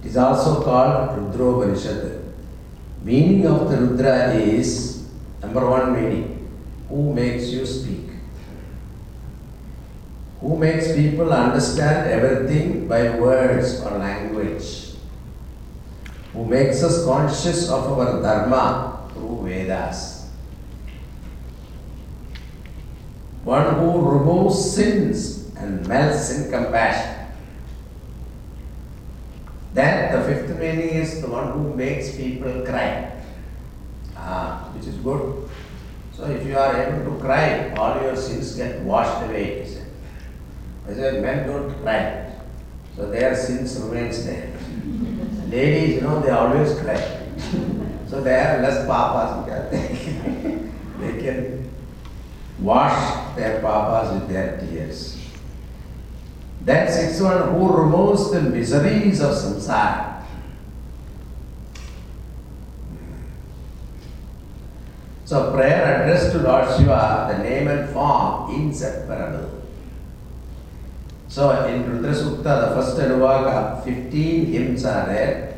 It 0.01 0.07
is 0.07 0.17
also 0.17 0.63
called 0.65 1.11
Rudropanishad. 1.19 2.33
Meaning 3.03 3.47
of 3.47 3.71
the 3.71 3.77
Rudra 3.77 4.33
is 4.33 5.07
number 5.43 5.69
one 5.69 5.93
meaning, 5.93 6.49
who 6.89 7.13
makes 7.13 7.51
you 7.51 7.67
speak. 7.67 8.09
Who 10.41 10.57
makes 10.57 10.97
people 10.97 11.31
understand 11.31 12.09
everything 12.09 12.89
by 12.89 13.19
words 13.21 13.83
or 13.83 13.99
language. 13.99 14.97
Who 16.33 16.47
makes 16.47 16.83
us 16.83 17.05
conscious 17.05 17.69
of 17.69 17.99
our 17.99 18.23
Dharma 18.23 19.11
through 19.13 19.45
Vedas. 19.45 20.12
One 23.45 23.75
who 23.75 24.11
removes 24.11 24.73
sins 24.75 25.51
and 25.57 25.87
melts 25.89 26.31
in 26.31 26.51
compassion. 26.51 27.27
Then 29.75 30.13
the 30.13 30.25
fifth 30.27 30.59
meaning 30.59 30.91
is 30.91 31.23
the 31.23 31.29
one 31.29 31.53
who 31.53 31.75
makes 31.75 32.15
people 32.15 32.65
cry, 32.65 33.11
ah, 34.17 34.71
which 34.75 34.87
is 34.87 34.97
good. 34.97 35.49
So 36.13 36.27
if 36.27 36.47
you 36.47 36.57
are 36.57 36.77
able 36.77 37.13
to 37.13 37.21
cry, 37.21 37.75
all 37.75 38.01
your 38.03 38.15
sins 38.15 38.55
get 38.55 38.81
washed 38.83 39.25
away. 39.25 39.63
He 39.63 39.69
said. 39.69 39.87
I 40.89 40.95
said, 40.95 41.23
men 41.23 41.47
don't 41.47 41.73
cry, 41.83 42.33
so 42.97 43.11
their 43.11 43.35
sins 43.35 43.81
remains 43.81 44.25
there. 44.27 44.53
Ladies, 45.49 45.97
you 45.97 46.01
know, 46.03 46.21
they 46.21 46.31
always 46.31 46.79
cry, 46.81 47.01
so 48.09 48.21
they 48.21 48.35
have 48.35 48.61
less 48.61 48.87
papas 48.87 49.45
because 49.45 49.71
they, 49.71 50.59
they 51.01 51.23
can 51.23 51.71
wash 52.63 53.37
their 53.37 53.61
papas 53.61 54.15
with 54.15 54.29
their 54.29 54.59
tears. 54.59 55.19
Then 56.63 56.91
sixth 56.91 57.21
one, 57.21 57.55
who 57.55 57.77
removes 57.77 58.31
the 58.31 58.41
miseries 58.41 59.21
of 59.21 59.35
samsara. 59.35 60.25
So 65.25 65.51
prayer 65.51 66.03
addressed 66.03 66.33
to 66.33 66.39
Lord 66.39 66.69
Shiva, 66.77 67.33
the 67.33 67.43
name 67.43 67.67
and 67.67 67.89
form 67.91 68.55
inseparable. 68.55 69.63
So 71.29 71.65
in 71.65 71.89
Rudra 71.91 72.13
Sukta, 72.13 72.69
the 72.69 72.75
first 72.77 72.99
Anuvaka, 72.99 73.83
15 73.83 74.47
hymns 74.47 74.85
are 74.85 75.07
there. 75.07 75.55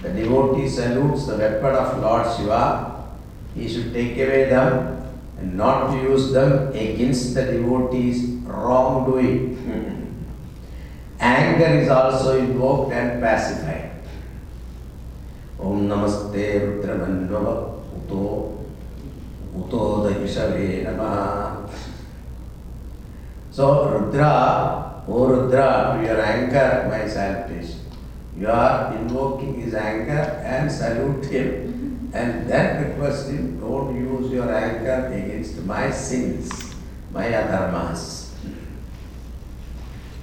The 0.00 0.08
devotee 0.08 0.66
salutes 0.66 1.26
the 1.26 1.36
weapon 1.36 1.74
of 1.74 1.98
Lord 2.00 2.26
Shiva. 2.34 3.04
He 3.54 3.68
should 3.68 3.92
take 3.92 4.16
away 4.16 4.48
them 4.48 4.97
and 5.38 5.54
not 5.54 5.90
to 5.92 5.96
use 6.02 6.32
them 6.32 6.68
against 6.72 7.34
the 7.34 7.44
devotee's 7.44 8.24
wrongdoing. 8.42 9.56
Anger 11.20 11.80
is 11.82 11.88
also 11.88 12.38
invoked 12.38 12.92
and 12.92 13.20
pacified. 13.20 13.90
Om 15.58 15.88
Namaste 15.88 16.60
Rudramanvava 16.62 17.82
Uto 17.96 18.64
Uto 19.56 20.06
Daishave 20.06 20.84
Namaha. 20.86 21.68
So 23.50 23.88
Rudra, 23.88 25.02
O 25.08 25.26
Rudra, 25.26 26.00
your 26.04 26.20
anger, 26.20 26.86
my 26.88 27.08
salutation. 27.08 27.80
You 28.38 28.48
are 28.48 28.94
invoking 28.94 29.60
his 29.60 29.74
anger 29.74 30.40
and 30.44 30.70
salute 30.70 31.24
him. 31.26 31.67
And 32.12 32.48
then 32.48 32.90
request 32.90 33.28
him, 33.28 33.60
don't 33.60 33.94
use 33.94 34.32
your 34.32 34.50
anger 34.52 35.12
against 35.12 35.62
my 35.64 35.90
sins, 35.90 36.74
my 37.12 37.26
adharmas. 37.26 38.30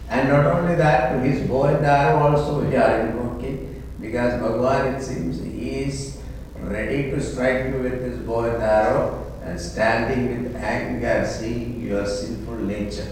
And 0.09 0.29
not 0.29 0.45
only 0.45 0.75
that, 0.75 1.13
to 1.13 1.19
his 1.19 1.47
bow 1.47 1.65
and 1.65 1.86
arrow 1.86 2.19
also 2.19 2.63
we 2.63 2.75
are 2.75 3.01
invoking, 3.01 3.83
because 3.99 4.41
Bhagavan 4.41 4.95
it 4.95 5.03
seems 5.03 5.43
he 5.43 5.83
is 5.83 6.21
ready 6.59 7.11
to 7.11 7.21
strike 7.21 7.67
you 7.67 7.81
with 7.81 8.01
his 8.01 8.19
bow 8.19 8.45
and 8.45 8.63
arrow 8.63 9.31
and 9.43 9.59
standing 9.59 10.43
with 10.43 10.55
anger, 10.55 11.25
seeing 11.27 11.81
your 11.81 12.05
sinful 12.05 12.55
nature. 12.55 13.11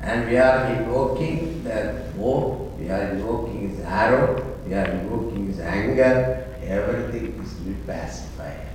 And 0.00 0.28
we 0.28 0.36
are 0.36 0.66
invoking 0.66 1.64
that 1.64 2.16
bow, 2.16 2.72
we 2.78 2.88
are 2.88 3.10
invoking 3.10 3.70
his 3.70 3.80
arrow, 3.80 4.58
we 4.66 4.74
are 4.74 4.86
invoking 4.86 5.46
his 5.48 5.60
anger, 5.60 6.51
everything 6.72 7.26
is 7.42 7.54
pacified. 7.86 8.66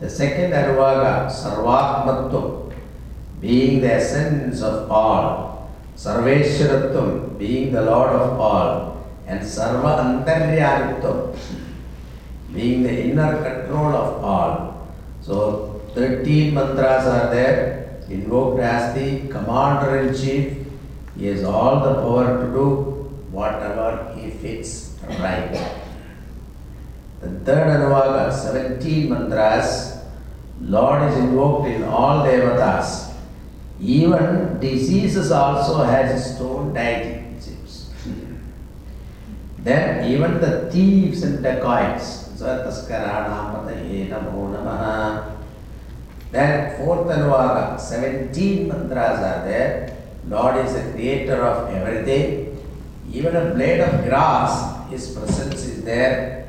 The 0.00 0.10
second 0.10 0.52
Anuvaka, 0.52 1.30
Sarvatmatvam, 1.30 2.74
being 3.40 3.80
the 3.80 3.92
essence 3.94 4.62
of 4.62 4.90
all, 4.90 5.70
Sarveshwaratvam, 5.96 7.38
being 7.38 7.72
the 7.72 7.82
Lord 7.82 8.10
of 8.10 8.40
all, 8.40 9.06
and 9.26 9.40
Sarva 9.40 9.92
Antaryalitvam, 10.04 11.36
being 12.52 12.82
the 12.82 12.94
inner 13.04 13.32
control 13.42 13.94
of 13.94 14.24
all. 14.24 14.88
So, 15.20 15.80
13 15.94 16.54
mantras 16.54 17.06
are 17.06 17.30
there, 17.34 18.02
invoked 18.08 18.60
as 18.60 18.94
the 18.94 19.28
commander 19.28 19.98
in 19.98 20.14
chief. 20.14 20.66
He 21.16 21.26
has 21.26 21.44
all 21.44 21.80
the 21.80 21.94
power 21.94 22.44
to 22.44 22.52
do 22.52 22.66
whatever 23.30 24.12
he 24.16 24.30
fits 24.30 24.96
right. 25.20 25.81
The 27.22 27.30
third 27.46 27.68
Anuvaka, 27.68 28.32
17 28.32 29.08
mantras, 29.08 29.98
Lord 30.60 31.08
is 31.08 31.16
invoked 31.18 31.68
in 31.68 31.84
all 31.84 32.24
devatas. 32.26 33.14
Even 33.80 34.58
diseases 34.58 35.30
also 35.30 35.84
has 35.84 36.10
its 36.18 36.40
own 36.40 36.74
deity, 36.74 37.36
it 37.36 37.40
seems. 37.40 37.90
Then 39.58 40.10
even 40.10 40.40
the 40.40 40.68
thieves 40.72 41.22
and 41.22 41.44
dacoits. 41.44 42.18
Then 46.32 46.76
fourth 46.76 47.06
Anuvaka, 47.06 47.78
17 47.78 48.66
mantras 48.66 49.18
are 49.20 49.44
there. 49.46 49.96
Lord 50.26 50.56
is 50.66 50.72
the 50.74 50.90
creator 50.90 51.40
of 51.44 51.72
everything. 51.72 52.58
Even 53.12 53.36
a 53.36 53.54
blade 53.54 53.80
of 53.80 54.04
grass, 54.06 54.90
his 54.90 55.14
presence 55.14 55.64
is 55.64 55.84
there 55.84 56.41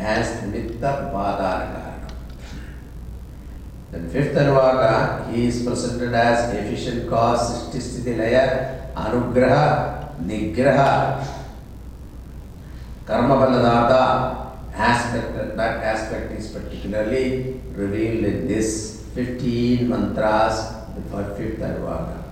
as 0.00 0.42
Nitta 0.50 1.12
Padana 1.12 2.08
Then 3.92 4.08
fifth 4.08 4.34
Anuvaga, 4.36 5.30
he 5.32 5.46
is 5.46 5.62
presented 5.64 6.14
as 6.14 6.54
efficient 6.54 7.10
cause, 7.10 7.68
Sishti 7.74 8.16
Laya, 8.16 8.92
Anugraha, 8.94 10.16
Nigraha, 10.22 11.26
Karma 13.04 13.34
Baladata 13.34 14.50
aspect, 14.72 15.56
that 15.56 15.82
aspect 15.82 16.32
is 16.32 16.48
particularly 16.48 17.60
revealed 17.74 18.24
in 18.24 18.48
this 18.48 19.04
15 19.14 19.88
mantras 19.88 20.72
for 21.10 21.24
fifth 21.36 21.58
Anuvaga. 21.58 22.22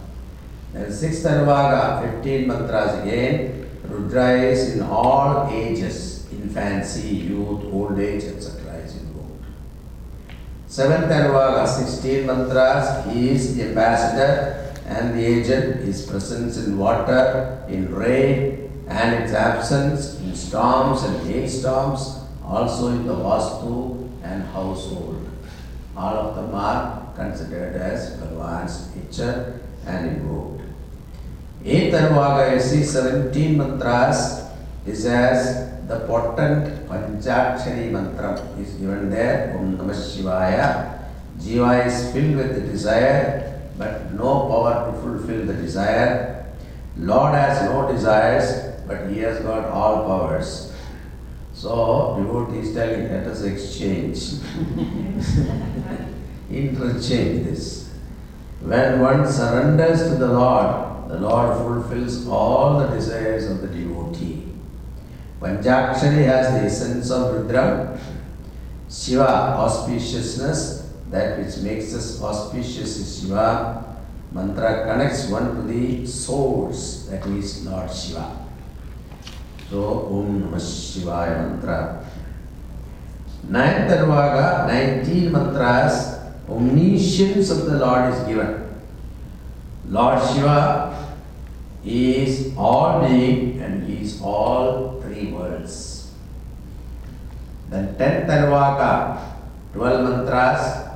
Then 0.73 0.93
sixth 0.93 1.25
Anuvaga, 1.25 2.15
15 2.15 2.47
mantras 2.47 3.03
again. 3.03 3.67
Rudra 3.89 4.43
is 4.43 4.77
in 4.77 4.83
all 4.83 5.49
ages, 5.51 6.18
infancy, 6.49 7.09
youth, 7.09 7.65
old 7.73 7.99
age, 7.99 8.25
etc. 8.25 8.75
is 8.77 8.97
invoked. 8.97 9.45
Seventh 10.67 11.11
Anuvaka, 11.11 11.67
16 11.67 12.27
mantras, 12.27 13.13
he 13.13 13.31
is 13.31 13.57
the 13.57 13.69
ambassador 13.69 14.75
and 14.87 15.19
the 15.19 15.25
agent, 15.25 15.85
his 15.85 16.07
presence 16.07 16.57
in 16.57 16.79
water, 16.79 17.65
in 17.69 17.95
rain, 17.95 18.71
and 18.89 19.23
its 19.23 19.33
absence 19.33 20.19
in 20.21 20.35
storms 20.35 21.03
and 21.03 21.27
hailstorms, 21.29 22.21
also 22.43 22.89
in 22.89 23.07
the 23.07 23.15
vastu 23.15 24.09
and 24.23 24.43
household. 24.45 25.29
All 25.97 26.17
of 26.17 26.37
them 26.37 26.55
are 26.55 27.13
considered 27.15 27.77
as 27.77 28.17
Bhagavan's 28.17 28.95
nature 28.97 29.61
and 29.85 30.07
invoked. 30.07 30.63
Eighth 31.65 31.93
Anuvaka, 31.93 32.55
you 32.55 32.61
see 32.61 32.83
17 32.83 33.59
mantras 33.59 34.48
is 34.89 35.07
as 35.07 35.71
the 35.87 36.01
potent 36.07 36.89
Panchakshari 36.89 37.91
mantra 37.91 38.35
is 38.61 38.75
given 38.75 39.11
there, 39.11 39.57
Om 39.59 39.79
Namah 39.79 39.95
Shivaya. 39.95 40.99
Jiva 41.39 41.87
is 41.87 42.13
filled 42.13 42.37
with 42.37 42.55
the 42.55 42.61
desire, 42.73 43.61
but 43.79 44.13
no 44.13 44.49
power 44.49 44.91
to 44.91 44.99
fulfill 45.01 45.47
the 45.47 45.55
desire. 45.55 46.47
Lord 46.97 47.35
has 47.35 47.63
no 47.71 47.91
desires, 47.91 48.75
but 48.87 49.09
he 49.11 49.21
has 49.21 49.39
got 49.41 49.67
all 49.67 50.05
powers. 50.07 50.73
So, 51.55 52.17
devotee 52.19 52.69
is 52.69 52.75
telling, 52.75 53.09
let 53.09 53.27
us 53.27 53.43
exchange. 53.43 54.19
Interchange 56.51 57.45
this. 57.47 57.91
When 58.61 59.01
one 59.01 59.31
surrenders 59.31 60.03
to 60.11 60.17
the 60.17 60.29
Lord, 60.29 61.09
the 61.09 61.19
Lord 61.21 61.57
fulfills 61.57 62.27
all 62.27 62.79
the 62.79 62.89
desires 62.89 63.51
of 63.51 63.61
the 63.61 63.69
devotee. 63.69 64.48
Panchakshari 65.41 66.25
has 66.25 66.53
the 66.53 66.67
essence 66.67 67.11
of 67.11 67.35
Rudra, 67.35 67.99
Shiva, 68.91 69.55
auspiciousness, 69.59 70.89
that 71.11 71.39
which 71.39 71.59
makes 71.59 71.95
us 71.95 72.21
auspicious 72.23 72.97
is 72.97 73.21
Shiva. 73.21 73.97
Mantra 74.33 74.85
connects 74.85 75.29
one 75.29 75.55
to 75.55 75.63
the 75.63 76.07
source, 76.07 77.07
that 77.09 77.25
is 77.27 77.65
Lord 77.65 77.91
Shiva. 77.91 78.47
So, 79.71 80.07
Om 80.07 80.43
Namah 80.43 80.57
Shivaya 80.57 81.51
mantra. 81.51 82.05
Ninth 83.49 83.91
Anuvaka, 83.93 84.67
19 84.67 85.31
mantras, 85.33 86.19
omniscience 86.49 87.51
of 87.51 87.67
the 87.67 87.79
Lord 87.79 88.13
is 88.13 88.21
given. 88.27 88.65
Lord 89.89 90.21
Shiva 90.21 91.15
is 91.85 92.55
all 92.57 93.07
being 93.09 93.61
and 93.61 93.89
he 93.89 94.03
is 94.03 94.21
all 94.21 94.98
three 95.19 95.33
worlds. 95.33 96.13
Then 97.71 97.95
10th 97.97 98.27
Anuvaka, 98.27 99.35
12 99.75 100.09
mantras. 100.09 100.89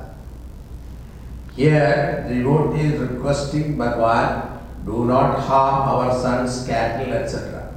Here, 1.55 2.25
the 2.27 2.35
devotee 2.35 2.93
is 2.93 2.99
requesting 2.99 3.77
Bhagavan, 3.77 4.59
do 4.85 5.05
not 5.05 5.39
harm 5.39 5.89
our 5.89 6.19
sons, 6.19 6.65
cattle, 6.67 7.13
etc. 7.13 7.71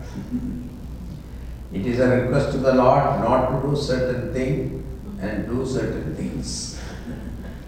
It 1.72 1.84
is 1.84 2.00
a 2.00 2.08
request 2.08 2.52
to 2.52 2.58
the 2.58 2.74
Lord 2.74 3.20
not 3.20 3.50
to 3.50 3.68
do 3.68 3.76
certain 3.76 4.32
thing 4.32 4.82
and 5.20 5.46
do 5.46 5.66
certain 5.66 6.16
things. 6.16 6.80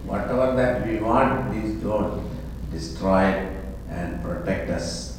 Whatever 0.06 0.56
that 0.56 0.86
we 0.86 0.96
want, 0.98 1.52
please 1.52 1.74
don't 1.82 2.24
destroy 2.70 3.46
and 3.90 4.22
protect 4.22 4.70
us. 4.70 5.18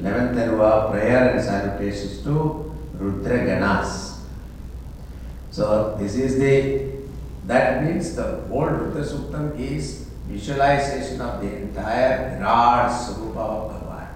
11th 0.00 0.34
Anuva 0.34 0.90
prayer 0.90 1.30
and 1.30 1.44
salutations 1.44 2.22
to 2.22 2.74
Rudra 2.94 3.38
Ganas. 3.38 4.20
So 5.50 5.96
this 5.98 6.14
is 6.14 6.38
the, 6.38 6.90
that 7.46 7.84
means 7.84 8.14
the 8.16 8.40
whole 8.48 8.66
Rudra 8.66 9.02
Suktam 9.02 9.58
is 9.58 10.08
visualization 10.26 11.20
of 11.20 11.42
the 11.42 11.54
entire 11.56 12.36
Virat 12.36 12.90
Swarupa 12.92 13.36
of 13.36 13.70
Bhagavan. 13.72 14.08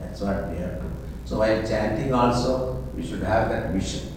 That's 0.00 0.20
what 0.20 0.48
we 0.50 0.58
have 0.58 0.80
to. 0.80 0.86
So 1.24 1.38
while 1.38 1.62
chanting 1.66 2.12
also, 2.12 2.84
we 2.96 3.06
should 3.06 3.22
have 3.22 3.48
that 3.50 3.72
vision. 3.72 4.12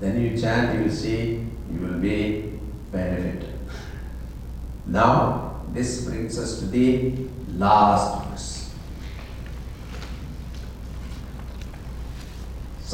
Then 0.00 0.20
you 0.20 0.38
chant, 0.40 0.78
you 0.78 0.84
will 0.84 0.94
see, 0.94 1.46
you 1.72 1.80
will 1.80 1.98
be 1.98 2.52
benefited. 2.92 3.48
Now, 4.86 5.62
this 5.72 6.04
brings 6.04 6.38
us 6.38 6.60
to 6.60 6.66
the 6.66 7.26
last 7.56 8.24
verse. 8.26 8.53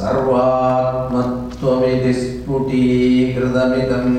सर्वात्मत्वमिति 0.01 2.13
स्फुटीकृतमिदम् 2.21 4.15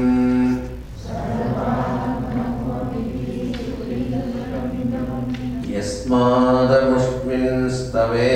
यस्मादमुष्मिंस्तवे। 5.71 8.29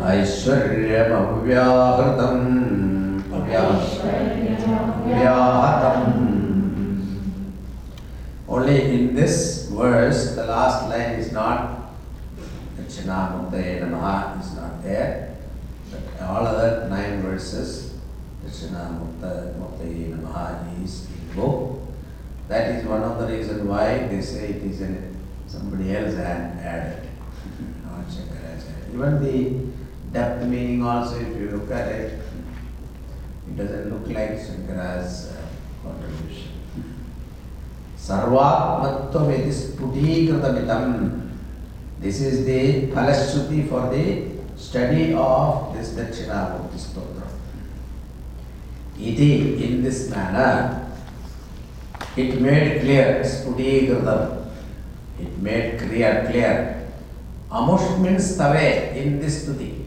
ऐश्वर्यमव्याहृतम् 0.10 2.49
Dakshinamuktaye 13.10 13.82
Namaha 13.82 14.40
is 14.40 14.54
not 14.56 14.84
there. 14.84 15.36
But 15.92 16.22
all 16.22 16.46
other 16.46 16.88
nine 16.90 17.22
verses, 17.24 17.96
Dakshinamuktaye 18.46 19.56
Namaha 19.58 20.84
is 20.84 21.08
invoked. 21.10 21.90
That 22.48 22.76
is 22.76 22.86
one 22.86 23.02
of 23.04 23.20
the 23.20 23.28
reasons 23.28 23.64
why 23.64 24.08
they 24.08 24.22
say 24.22 24.50
it 24.50 24.64
is 24.64 24.82
in 24.82 25.16
somebody 25.48 25.96
else 25.96 26.16
had 26.16 26.58
added. 26.60 27.06
Even 28.94 29.24
the 29.24 30.12
depth 30.12 30.46
meaning 30.46 30.84
also, 30.84 31.20
if 31.20 31.38
you 31.38 31.52
look 31.52 31.72
at 31.72 31.88
it, 31.88 32.20
it 33.48 33.56
doesn't 33.56 33.90
look 33.92 34.08
like 34.08 34.32
Shankara's 34.32 35.34
uh, 35.34 35.48
contribution. 35.84 36.48
सर्वात्मत्वमिति 38.00 39.52
स्फुटीकृतमिदम् 39.54 41.29
This 42.00 42.22
is 42.22 42.46
the 42.46 42.88
Phalashruti 42.96 43.68
for 43.68 43.90
the 43.92 44.32
study 44.56 45.14
of 45.14 45.76
this 45.76 45.92
Dakshinamurti 45.92 46.80
Stotra. 46.80 47.28
Iti, 48.98 49.62
in 49.66 49.84
this 49.84 50.10
manner, 50.10 50.88
it 52.16 52.40
made 52.40 52.80
clear, 52.82 53.22
Spudigradam, 53.24 54.48
it 55.20 55.38
made 55.40 55.78
clear, 55.78 56.26
clear. 56.32 56.88
Amush 57.52 58.00
means 58.00 58.38
tave 58.38 58.96
in 58.96 59.20
this 59.20 59.44
stuti. 59.44 59.84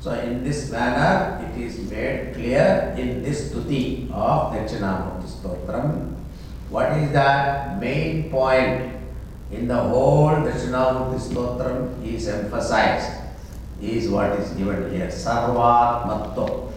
So 0.00 0.12
in 0.12 0.44
this 0.44 0.70
manner, 0.70 1.42
it 1.44 1.60
is 1.60 1.90
made 1.90 2.34
clear 2.34 2.94
in 2.96 3.24
this 3.24 3.50
stuti 3.50 4.08
of 4.12 4.52
Dakshinamurti 4.54 5.26
Stotram. 5.26 6.14
What 6.70 6.92
is 6.92 7.10
the 7.10 7.76
main 7.80 8.30
point 8.30 8.97
in 9.50 9.68
the 9.68 9.74
whole 9.76 10.30
Dakshinamurti 10.30 11.18
Stotram 11.18 12.04
is 12.04 12.28
emphasized, 12.28 13.10
is 13.80 14.08
what 14.08 14.32
is 14.38 14.50
given 14.50 14.92
here. 14.92 15.08
Sarvatmatto. 15.08 16.72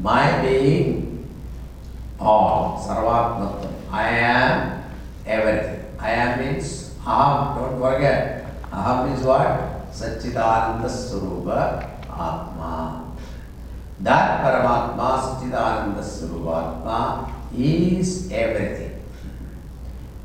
My 0.00 0.40
being 0.42 1.28
all, 2.18 2.82
Sarvatmattam. 2.86 3.72
I 3.90 4.08
am 4.08 4.82
everything. 5.26 5.84
I 5.98 6.10
am 6.12 6.40
means 6.40 6.90
Aham, 7.04 7.56
don't 7.56 7.80
forget. 7.80 8.46
Aham 8.70 9.16
is 9.16 9.24
what? 9.24 9.90
Satchidananda 9.90 10.88
Swarupa 10.88 11.88
Atma. 12.08 13.12
That 14.00 14.40
Paramatma, 14.44 15.20
Satchidananda 15.20 16.04
Swarupa 16.04 16.78
Atma 16.78 17.34
is 17.56 18.30
everything. 18.30 18.89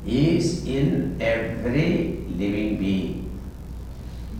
Is 0.06 0.64
in 0.64 1.20
every 1.20 2.22
living 2.30 2.78
being. 2.78 3.40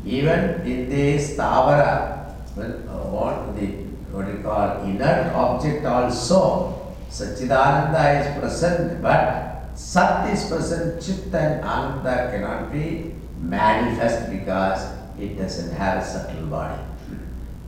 Even 0.04 0.62
in 0.62 0.88
the 0.88 1.18
Stavara, 1.18 2.34
well, 2.54 2.72
uh, 2.86 3.10
what 3.10 3.56
the 3.58 3.66
what 4.14 4.28
you 4.28 4.38
call 4.44 4.84
inert 4.84 5.34
object 5.34 5.84
also, 5.84 6.94
Satchidananda 7.10 8.20
is 8.22 8.38
present, 8.38 9.02
but 9.02 9.70
Sat 9.74 10.30
is 10.30 10.46
present, 10.46 11.02
Chit 11.02 11.34
and 11.34 11.64
Ananda 11.64 12.30
cannot 12.30 12.72
be 12.72 13.12
manifest 13.40 14.30
because 14.30 14.86
it 15.18 15.36
doesn't 15.36 15.74
have 15.74 16.02
a 16.02 16.06
subtle 16.06 16.46
body. 16.46 16.80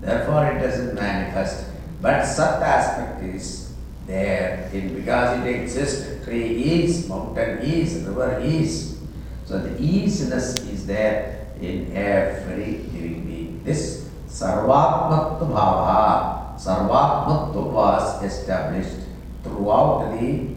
Therefore, 0.01 0.47
it 0.47 0.61
doesn't 0.61 0.95
manifest. 0.95 1.67
But 2.01 2.25
Sat 2.25 2.63
aspect 2.63 3.25
is 3.25 3.68
there 4.09 4.71
in, 4.73 4.97
because 4.97 5.45
it 5.45 5.47
exists. 5.47 6.25
Tree 6.25 6.83
is, 6.83 7.09
mountain 7.09 7.59
is, 7.59 8.03
river 8.05 8.41
is. 8.43 8.99
So 9.45 9.61
the 9.61 9.81
easiness 9.81 10.57
is 10.67 10.87
there 10.87 11.47
in 11.61 11.93
every 11.95 12.85
living 12.93 13.25
being. 13.27 13.63
This 13.65 14.09
Sarvatmatva 14.27 15.41
Bhava, 15.41 16.57
Sarvatmatva 16.57 17.73
was 17.73 18.25
established 18.25 19.07
throughout 19.45 20.11
the 20.11 20.55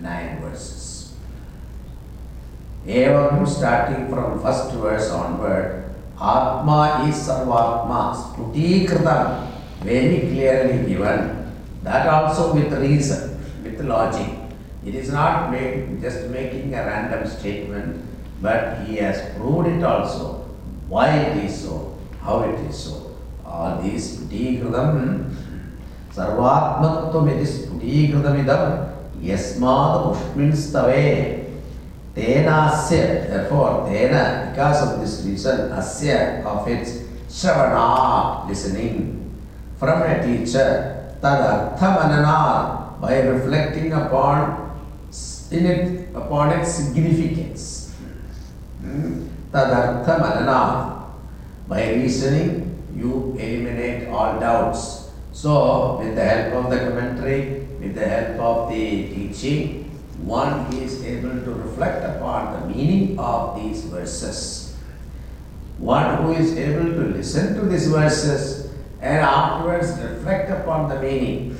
nine 0.00 0.40
verses. 0.40 1.14
Evam 2.86 3.46
starting 3.46 4.08
from 4.08 4.40
first 4.40 4.72
verse 4.74 5.10
onward, 5.10 5.94
Atma 6.20 7.06
is 7.08 7.16
Sarvatma, 7.16 8.14
Sputikritam, 8.14 9.50
very 9.82 10.20
clearly 10.20 10.86
given. 10.88 11.39
That 11.82 12.06
also 12.06 12.54
with 12.54 12.72
reason, 12.72 13.40
with 13.62 13.80
logic. 13.80 14.28
It 14.84 14.94
is 14.94 15.12
not 15.12 15.50
make, 15.50 16.00
just 16.00 16.28
making 16.28 16.74
a 16.74 16.84
random 16.84 17.26
statement, 17.28 18.04
but 18.40 18.86
he 18.86 18.96
has 18.96 19.34
proved 19.36 19.68
it 19.68 19.82
also. 19.82 20.46
Why 20.88 21.16
it 21.16 21.44
is 21.44 21.62
so, 21.62 21.98
how 22.22 22.42
it 22.42 22.58
is 22.68 22.76
so. 22.84 23.16
All 23.44 23.80
these 23.82 24.16
Sputikritam, 24.18 25.34
Sarvatmatvam 26.12 27.30
it 27.30 27.40
is 27.42 27.66
Sputikritamidam, 27.66 28.96
Yasmad 29.20 30.16
Mushminstave. 30.16 31.40
Tenasya, 32.14 33.28
therefore, 33.30 33.86
Tena, 33.88 34.50
because 34.50 34.92
of 34.92 35.00
this 35.00 35.24
reason, 35.24 35.70
Asya 35.70 36.44
of 36.44 36.66
its 36.66 37.04
Shravana, 37.28 38.48
listening 38.48 39.30
from 39.78 40.02
a 40.02 40.20
teacher, 40.20 40.89
Tadarthamanana, 41.20 43.00
by 43.00 43.20
reflecting 43.20 43.92
upon 43.92 44.70
in 45.50 45.66
it, 45.66 46.14
upon 46.14 46.52
its 46.58 46.72
significance. 46.72 47.94
Hmm? 48.80 49.26
By 51.68 51.90
reasoning, 51.92 52.82
you 52.94 53.36
eliminate 53.38 54.08
all 54.08 54.38
doubts. 54.40 55.10
So, 55.32 55.98
with 55.98 56.14
the 56.14 56.24
help 56.24 56.64
of 56.64 56.70
the 56.70 56.78
commentary, 56.78 57.66
with 57.80 57.94
the 57.94 58.06
help 58.06 58.40
of 58.40 58.70
the 58.70 59.08
teaching, 59.08 59.90
one 60.22 60.72
is 60.74 61.04
able 61.04 61.30
to 61.44 61.50
reflect 61.52 62.04
upon 62.04 62.60
the 62.60 62.74
meaning 62.74 63.18
of 63.18 63.56
these 63.56 63.84
verses. 63.84 64.76
One 65.78 66.22
who 66.22 66.32
is 66.32 66.56
able 66.56 66.92
to 66.92 67.08
listen 67.16 67.54
to 67.54 67.62
these 67.66 67.88
verses 67.88 68.69
and 69.00 69.18
afterwards 69.18 69.98
reflect 70.00 70.50
upon 70.50 70.88
the 70.88 71.00
meaning. 71.00 71.56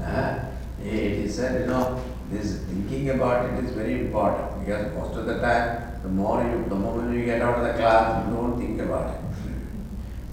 Uh, 0.00 0.38
it 0.82 0.94
is 0.94 1.36
said, 1.36 1.60
you 1.60 1.66
know, 1.66 2.02
this 2.30 2.60
thinking 2.64 3.10
about 3.10 3.50
it 3.50 3.64
is 3.64 3.72
very 3.72 4.00
important 4.00 4.60
because 4.60 4.94
most 4.94 5.16
of 5.16 5.26
the 5.26 5.38
time, 5.40 6.00
the 6.02 6.08
more 6.08 6.42
you, 6.42 6.64
the 6.68 6.74
moment 6.74 7.14
you 7.14 7.24
get 7.26 7.42
out 7.42 7.58
of 7.58 7.66
the 7.66 7.74
class, 7.74 8.26
you 8.26 8.34
don't 8.34 8.58
think 8.58 8.80
about 8.80 9.14
it. 9.14 9.20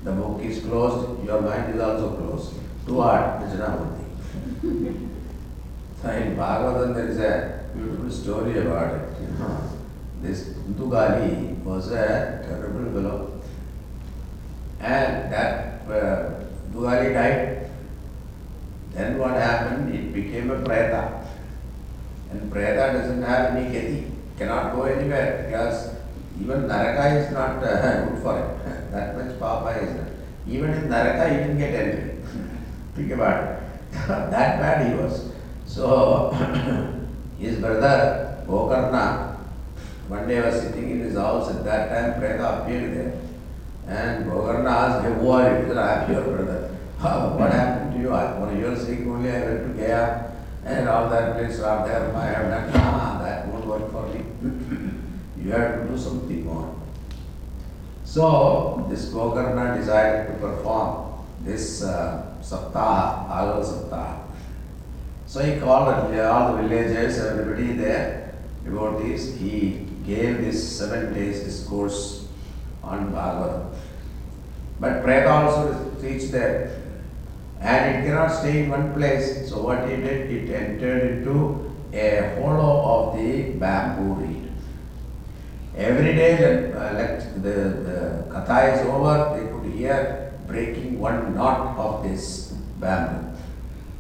The 0.06 0.12
book 0.14 0.42
is 0.42 0.64
closed, 0.64 1.26
your 1.26 1.42
mind 1.42 1.76
is 1.76 1.82
also 1.82 2.16
closed. 2.16 2.54
To 2.86 2.94
what? 2.94 3.42
Vijnamurti. 3.42 5.04
So 6.00 6.10
in 6.12 6.36
Bhagavatam 6.38 6.94
there 6.94 7.08
is 7.08 7.18
a 7.18 7.66
beautiful 7.76 8.12
story 8.12 8.60
about 8.60 8.94
it. 8.94 9.10
You 9.20 9.28
know. 9.40 9.62
This 10.22 10.50
Dhundhukari 10.50 11.58
was 11.64 11.92
a 11.92 12.46
terrible 12.48 12.92
fellow. 12.94 13.42
And 14.80 15.34
that 15.34 15.77
uh, 15.90 16.38
died. 16.74 17.70
Then 18.92 19.18
what 19.18 19.32
happened? 19.32 19.94
It 19.94 20.14
became 20.14 20.52
a 20.52 20.56
preta. 20.56 21.26
And 22.32 22.52
preta 22.52 22.94
doesn't 22.94 23.24
have 23.24 23.56
any 23.56 23.74
gati, 23.74 24.12
cannot 24.38 24.76
go 24.76 24.84
anywhere 24.84 25.46
because 25.46 25.96
even 26.42 26.68
Naraka 26.68 27.20
is 27.20 27.32
not 27.32 27.64
uh, 27.64 28.06
good 28.06 28.22
for 28.22 28.38
it. 28.40 28.92
that 28.92 29.16
much 29.18 29.40
papa 29.40 29.80
is 29.80 29.96
not. 29.96 30.08
Even 30.48 30.72
in 30.74 30.90
Naraka 30.90 31.30
he 31.30 31.36
didn't 31.38 31.58
get 31.58 31.74
entry. 31.74 32.16
Think 32.96 33.12
about 33.12 33.44
it. 33.44 33.64
that 34.08 34.60
bad 34.60 34.88
he 34.88 35.02
was. 35.02 35.32
So, 35.66 36.32
his 37.40 37.60
brother 37.60 38.44
Gokarna 38.48 39.28
one 40.08 40.26
day 40.26 40.40
was 40.42 40.62
sitting 40.62 40.90
in 40.90 41.00
his 41.02 41.16
house 41.16 41.50
at 41.50 41.66
that 41.66 41.90
time, 41.90 42.22
Preta 42.22 42.62
appeared 42.62 42.96
there. 42.96 43.27
And 43.88 44.26
Gokarna 44.26 44.70
asked 44.70 45.06
him, 45.06 45.14
Who 45.16 45.30
are 45.30 45.50
you? 45.50 45.64
He 45.64 45.70
said, 45.70 45.78
I 45.78 46.04
am 46.04 46.12
your 46.12 46.24
brother. 46.24 46.76
what 47.38 47.52
happened 47.52 47.94
to 47.94 48.00
you? 48.00 48.14
I, 48.14 48.34
for 48.34 48.54
your 48.54 48.76
sake 48.76 49.08
only 49.08 49.32
I 49.32 49.40
went 49.46 49.68
to 49.68 49.82
Gaya 49.82 50.32
and 50.66 50.90
all 50.90 51.10
that 51.10 51.38
place 51.38 51.60
are 51.62 51.88
there. 51.88 52.16
I 52.16 52.26
have 52.26 52.50
done, 52.50 52.82
ah, 52.84 53.20
that 53.24 53.48
won't 53.48 53.66
work 53.66 53.92
for 53.92 54.08
me. 54.08 54.26
you 55.44 55.52
have 55.52 55.84
to 55.84 55.88
do 55.88 55.98
something 55.98 56.46
more. 56.46 56.76
So, 58.04 58.86
this 58.90 59.10
Gokarna 59.10 59.78
decided 59.78 60.28
to 60.28 60.34
perform 60.40 61.26
this 61.42 61.84
uh, 61.84 62.36
Saptaha, 62.42 63.64
Saptaha. 63.64 64.28
So 65.26 65.42
he 65.44 65.60
called 65.60 65.90
all 65.90 66.56
the 66.56 66.62
villagers, 66.62 67.20
everybody 67.20 67.74
there 67.74 68.34
about 68.66 69.02
this. 69.02 69.36
He 69.36 69.86
gave 70.06 70.38
this 70.38 70.78
seven 70.78 71.14
days 71.14 71.44
discourse 71.44 72.28
on 72.82 73.12
Bhagavad. 73.12 73.77
But 74.80 75.04
Preta 75.04 75.30
also 75.30 75.74
reached 76.02 76.32
there. 76.32 76.82
And 77.60 77.96
it 77.96 78.08
cannot 78.08 78.28
stay 78.28 78.64
in 78.64 78.70
one 78.70 78.94
place. 78.94 79.50
So 79.50 79.62
what 79.62 79.90
he 79.90 79.96
did, 79.96 80.32
it 80.32 80.54
entered 80.54 81.18
into 81.18 81.74
a 81.94 82.40
hollow 82.40 83.12
of 83.12 83.18
the 83.18 83.52
bamboo 83.54 84.14
reed. 84.22 84.52
Every 85.76 86.14
day 86.16 86.38
the, 86.38 86.80
uh, 86.80 86.94
like 86.94 87.44
the, 87.44 87.58
the 87.86 88.26
katha 88.30 88.74
is 88.74 88.88
over, 88.88 89.38
they 89.38 89.48
could 89.52 89.74
hear 89.74 90.34
breaking 90.48 91.00
one 91.00 91.36
knot 91.36 91.78
of 91.78 92.04
this 92.04 92.54
bamboo. 92.80 93.38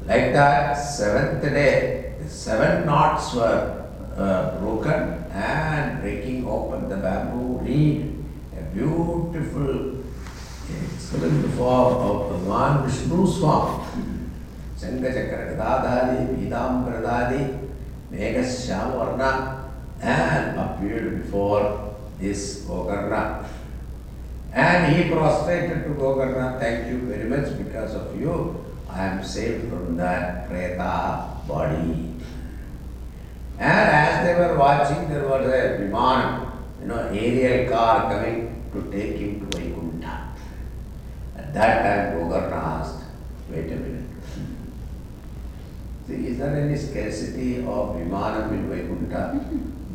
Like 0.06 0.34
that, 0.34 0.74
seventh 0.74 1.42
day, 1.42 2.16
the 2.22 2.30
seven 2.30 2.86
knots 2.86 3.34
were 3.36 3.86
uh, 4.16 4.58
broken 4.60 5.26
and 5.32 6.02
breaking 6.02 6.48
open 6.48 6.90
the 6.90 6.98
bamboo 6.98 7.60
reed. 7.60 8.24
A 8.58 8.62
beautiful, 8.74 9.97
excellent 11.08 11.54
form 11.56 11.94
of 11.96 12.30
the 12.30 12.52
Bhagavan 12.52 12.86
Vishnu's 12.86 13.40
form. 13.40 13.86
Gadadhari, 14.78 16.36
Pitambaradhari, 16.36 17.70
Meghashyamvarna, 18.12 19.64
and 20.02 20.60
appeared 20.60 21.24
before 21.24 21.96
this 22.20 22.66
Gokarna. 22.66 23.46
And 24.52 24.96
he 24.96 25.10
prostrated 25.10 25.86
to 25.86 25.90
Gokarna, 25.92 26.60
thank 26.60 26.88
you 26.88 27.00
very 27.00 27.30
much, 27.30 27.58
because 27.58 27.96
of 27.96 28.20
you, 28.20 28.66
I 28.90 29.06
am 29.06 29.24
saved 29.24 29.70
from 29.70 29.96
that 29.98 30.50
Preta 30.50 31.48
body. 31.48 32.16
And 33.60 33.90
as 33.90 34.26
they 34.26 34.36
were 34.36 34.58
watching, 34.58 35.10
there 35.10 35.28
was 35.28 35.48
a 35.48 35.80
Viman, 35.80 36.52
you 36.82 36.88
know, 36.88 37.10
aerial 37.12 37.72
car 37.72 38.12
coming 38.12 38.64
to 38.74 38.92
take 38.92 39.16
him 39.18 39.40
to 39.40 39.58
Vaikuntha. 39.58 39.77
At 41.48 41.54
that 41.54 42.14
time, 42.14 42.20
Gokarna 42.20 42.52
asked, 42.52 43.04
wait 43.50 43.72
a 43.72 43.76
minute. 43.76 44.04
See, 46.06 46.28
is 46.28 46.40
there 46.40 46.56
any 46.56 46.78
scarcity 46.78 47.60
of 47.60 47.96
Vimanam 47.96 48.52
in 48.52 48.70
Vaikuntha? 48.70 49.46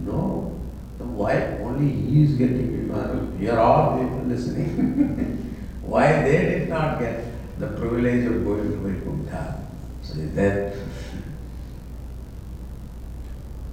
No. 0.05 0.59
Then 0.99 1.15
why 1.15 1.59
only 1.61 1.93
he 1.93 2.24
is 2.24 2.33
getting 2.37 2.89
Vimanam? 2.89 3.39
You 3.39 3.51
are 3.51 3.59
all 3.59 3.99
people 3.99 4.24
listening. 4.27 5.55
why 5.83 6.23
they 6.23 6.39
did 6.39 6.69
not 6.70 6.99
get 6.99 7.23
the 7.59 7.69
privilege 7.69 8.24
of 8.27 8.45
going 8.45 8.70
to 8.73 8.77
Vaikuntha? 8.79 9.62
So 10.03 10.15
then, 10.15 10.73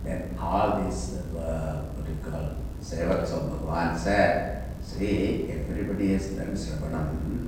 then 0.03 0.37
all 0.37 0.83
these, 0.83 1.15
uh, 1.33 1.85
what 1.95 2.09
you 2.09 2.17
call, 2.29 2.55
sevaks 2.81 3.31
of 3.31 3.51
Bhagavan 3.51 3.97
said, 3.97 4.65
see, 4.83 5.49
everybody 5.49 6.11
has 6.13 6.27
done 6.31 6.55
Sravanam. 6.55 7.38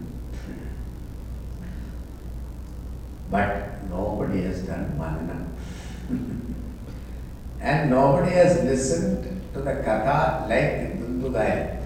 But 3.32 3.90
nobody 3.90 4.42
has 4.42 4.62
done 4.64 4.92
Mananam. 5.00 5.48
and 7.62 7.90
nobody 7.90 8.32
has 8.32 8.62
listened 8.64 9.24
to 9.54 9.60
the 9.62 9.72
Katha 9.72 10.50
like 10.50 11.00
Dhundhukari. 11.00 11.78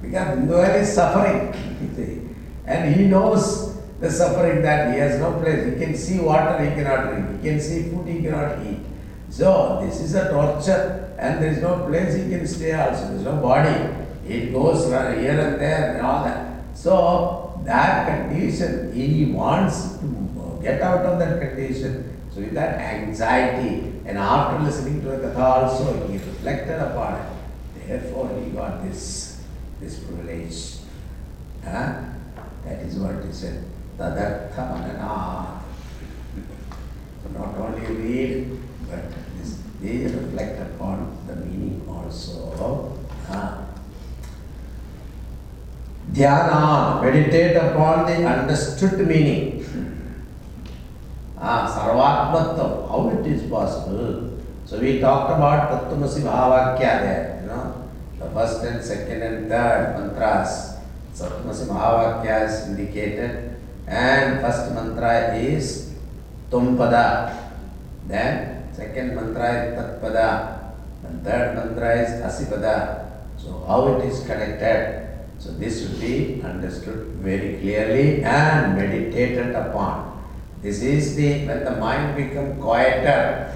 Because 0.00 0.38
Dhundhukari 0.38 0.80
is 0.80 0.94
suffering. 0.94 2.32
and 2.66 2.94
he 2.94 3.04
knows 3.04 3.76
the 4.00 4.10
suffering 4.10 4.62
that 4.62 4.94
he 4.94 4.98
has 5.00 5.20
no 5.20 5.38
place. 5.40 5.66
He 5.66 5.84
can 5.84 5.96
see 5.96 6.18
water, 6.18 6.64
he 6.64 6.74
cannot 6.74 7.10
drink. 7.10 7.42
He 7.42 7.50
can 7.50 7.60
see 7.60 7.90
food, 7.90 8.08
he 8.08 8.22
cannot 8.22 8.64
eat. 8.66 8.80
So 9.28 9.80
this 9.84 10.00
is 10.00 10.14
a 10.14 10.30
torture 10.30 11.14
and 11.18 11.42
there 11.42 11.50
is 11.50 11.60
no 11.60 11.86
place 11.86 12.14
he 12.14 12.28
can 12.30 12.46
stay 12.46 12.72
also. 12.72 13.08
There 13.08 13.16
is 13.16 13.22
no 13.22 13.36
body. 13.36 13.94
It 14.26 14.52
goes 14.52 14.86
here 14.86 14.98
and 14.98 15.60
there 15.60 15.96
and 15.96 16.06
all 16.06 16.24
that. 16.24 16.76
So 16.76 17.60
that 17.64 18.28
condition, 18.28 18.92
he 18.92 19.26
wants 19.32 19.98
to 19.98 20.25
get 20.66 20.82
out 20.82 21.06
of 21.06 21.18
that 21.20 21.38
condition. 21.40 22.18
So 22.32 22.40
with 22.40 22.54
that 22.54 22.78
anxiety 22.80 24.02
and 24.04 24.18
after 24.18 24.64
listening 24.64 25.00
to 25.02 25.08
the 25.10 25.28
Katha 25.28 25.62
also, 25.62 26.08
he 26.08 26.18
reflected 26.18 26.80
upon 26.82 27.20
it. 27.20 27.86
Therefore 27.86 28.28
he 28.42 28.50
got 28.50 28.82
this, 28.82 29.42
this 29.80 30.00
privilege. 30.00 30.82
Huh? 31.62 32.02
That 32.64 32.82
is 32.82 32.96
what 32.96 33.24
he 33.24 33.32
said. 33.32 33.62
Tadartha 33.96 34.62
manana. 34.74 35.62
So 37.22 37.30
not 37.38 37.54
only 37.56 37.86
read, 37.86 38.58
but 38.90 39.04
this, 39.38 39.62
they 39.80 40.04
reflect 40.10 40.60
upon 40.62 41.16
the 41.28 41.36
meaning 41.36 41.86
also. 41.88 42.98
Huh? 43.28 43.62
Dhyana, 46.12 47.02
meditate 47.02 47.56
upon 47.56 48.06
the 48.06 48.26
understood 48.26 49.06
meaning. 49.06 49.95
Ah, 51.36 51.68
Sarvatmatvam, 51.68 52.88
how 52.88 53.12
it 53.12 53.26
is 53.28 53.44
possible. 53.50 54.40
So 54.64 54.80
we 54.80 55.00
talked 55.00 55.36
about 55.36 55.68
Tattvamasi 55.68 56.24
Mahavakya 56.24 56.92
there, 57.04 57.40
you 57.42 57.48
know, 57.52 57.86
the 58.18 58.30
first 58.32 58.64
and 58.64 58.82
second 58.82 59.20
and 59.20 59.48
third 59.48 60.00
mantras. 60.00 60.80
Tattvamasi 61.12 61.68
Mahavakya 61.68 62.48
is 62.48 62.68
indicated 62.72 63.60
and 63.86 64.40
first 64.40 64.72
mantra 64.72 65.36
is 65.36 65.92
Tvampada. 66.50 67.52
Then 68.08 68.72
second 68.72 69.14
mantra 69.14 69.48
is 69.60 69.76
Tatpada. 69.76 70.72
And 71.04 71.22
third 71.22 71.54
mantra 71.54 72.00
is 72.00 72.10
Asipada. 72.24 73.12
So 73.36 73.62
how 73.68 73.86
it 73.92 74.08
is 74.08 74.24
connected. 74.24 75.04
So 75.38 75.52
this 75.52 75.84
should 75.84 76.00
be 76.00 76.40
understood 76.42 77.20
very 77.20 77.60
clearly 77.60 78.24
and 78.24 78.74
meditated 78.74 79.54
upon. 79.54 80.15
This 80.62 80.82
is 80.82 81.16
the 81.16 81.46
when 81.46 81.64
the 81.64 81.76
mind 81.76 82.16
become 82.16 82.60
quieter. 82.60 83.52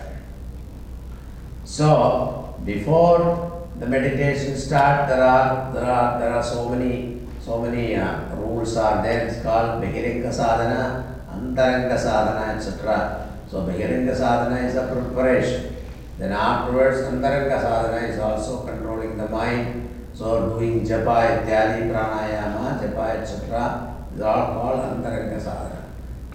So 1.65 2.55
before 2.65 3.69
the 3.79 3.87
meditation 3.87 4.57
start, 4.57 5.09
there 5.09 5.25
are 5.25 5.73
there 5.73 5.85
are 5.85 6.19
there 6.21 6.33
are 6.35 6.43
so 6.43 6.69
many 6.69 7.21
so 7.41 7.63
many 7.63 7.97
uh, 7.97 8.37
rules 8.37 8.77
are 8.77 9.03
there. 9.03 9.27
It's 9.27 9.43
called 9.43 9.83
Bahiranga 9.83 10.33
Sadhana, 10.33 11.25
Antaranga 11.33 11.99
Sadhana, 11.99 12.55
etc. 12.55 13.29
So 13.51 13.63
Bahiranga 13.63 14.15
Sadhana 14.15 14.61
is 14.69 14.77
a 14.77 14.87
preparation. 14.87 15.77
Then 16.19 16.33
afterwards, 16.33 16.99
Antaranga 17.09 17.61
Sadhana 17.61 18.07
is 18.07 18.19
also 18.19 18.67
controlling 18.67 19.17
the 19.17 19.29
mind. 19.29 19.89
So 20.13 20.59
doing 20.59 20.85
japa, 20.85 21.41
ityadi, 21.41 21.89
pranayama, 21.89 22.77
japa, 22.79 23.23
etc. 23.23 23.97
These 24.13 24.21
are 24.21 24.37
all 24.37 24.53
called 24.53 24.81
Antaranga 24.81 25.41
Sadhana. 25.41 25.80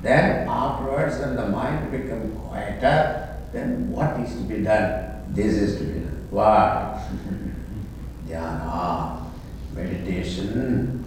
Then 0.06 0.48
afterwards, 0.48 1.18
when 1.18 1.36
the 1.36 1.48
mind 1.48 1.90
becomes 1.90 2.30
quieter, 2.46 3.40
then 3.52 3.90
what 3.90 4.20
is 4.20 4.36
to 4.36 4.44
be 4.44 4.62
done? 4.62 5.34
This 5.34 5.56
is 5.56 5.80
to 5.80 5.84
be 5.84 6.00
done. 6.00 6.28
What? 6.30 7.02
Dhyana, 8.30 9.26
meditation 9.74 11.04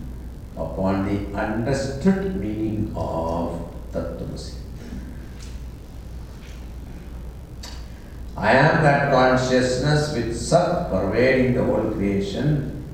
upon 0.57 1.07
the 1.07 1.39
understood 1.39 2.35
meaning 2.41 2.93
of 2.97 3.71
Tattvamasi. 3.93 4.55
I 8.37 8.53
am 8.53 8.83
that 8.83 9.13
consciousness 9.13 10.13
with 10.13 10.37
Sat 10.37 10.91
pervading 10.91 11.55
the 11.55 11.63
whole 11.63 11.93
creation. 11.93 12.85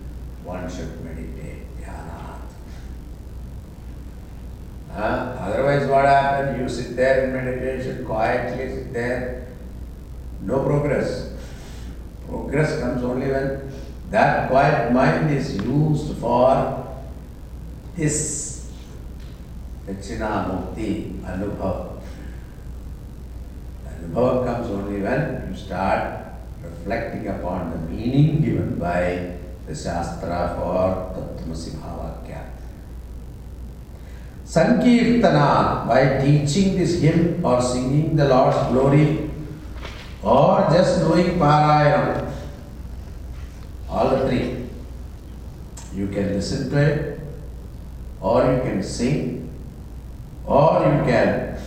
One 0.45 0.69
should 0.69 1.03
meditate. 1.03 1.65
Dhyana. 1.81 2.45
Uh, 4.95 5.35
otherwise, 5.41 5.89
what 5.89 6.05
happens? 6.05 6.61
You 6.61 6.69
sit 6.69 6.95
there 6.95 7.25
in 7.25 7.33
meditation, 7.33 8.05
quietly 8.07 8.71
sit 8.71 8.93
there, 8.93 9.49
no 10.41 10.63
progress. 10.63 11.33
Progress 12.29 12.79
comes 12.79 13.03
only 13.03 13.27
when 13.27 13.73
that 14.11 14.49
quiet 14.49 14.93
mind 14.93 15.31
is 15.35 15.57
used 15.57 16.17
for 16.19 16.87
this 17.97 18.71
Dakshina 19.85 20.47
Murti 20.47 21.19
Anubhava. 21.23 22.01
Anubhava 23.89 24.47
comes 24.47 24.71
only 24.71 25.03
when 25.03 25.49
you 25.51 25.57
start 25.57 26.25
reflecting 26.63 27.27
upon 27.27 27.73
the 27.73 27.79
meaning 27.93 28.41
given 28.43 28.79
by 28.79 29.37
the 29.67 29.75
Shastra 29.75 30.55
for 30.57 31.11
Tattvamasi 31.19 31.71
Mahavakya. 31.83 32.14
Sankirtana, 34.55 35.85
by 35.89 36.23
teaching 36.25 36.79
this 36.79 37.01
hymn 37.01 37.45
or 37.45 37.61
singing 37.61 38.15
the 38.15 38.29
Lord's 38.29 38.57
glory 38.69 39.29
or 40.23 40.69
just 40.71 41.01
doing 41.01 41.39
Parayana, 41.41 42.33
all 43.91 44.11
the 44.11 44.29
three. 44.29 44.67
You 45.93 46.07
can 46.07 46.35
listen 46.35 46.71
to 46.71 46.77
it, 46.79 47.21
or 48.21 48.53
you 48.53 48.61
can 48.61 48.81
sing, 48.81 49.51
or 50.47 50.87
you 50.87 51.03
can 51.03 51.59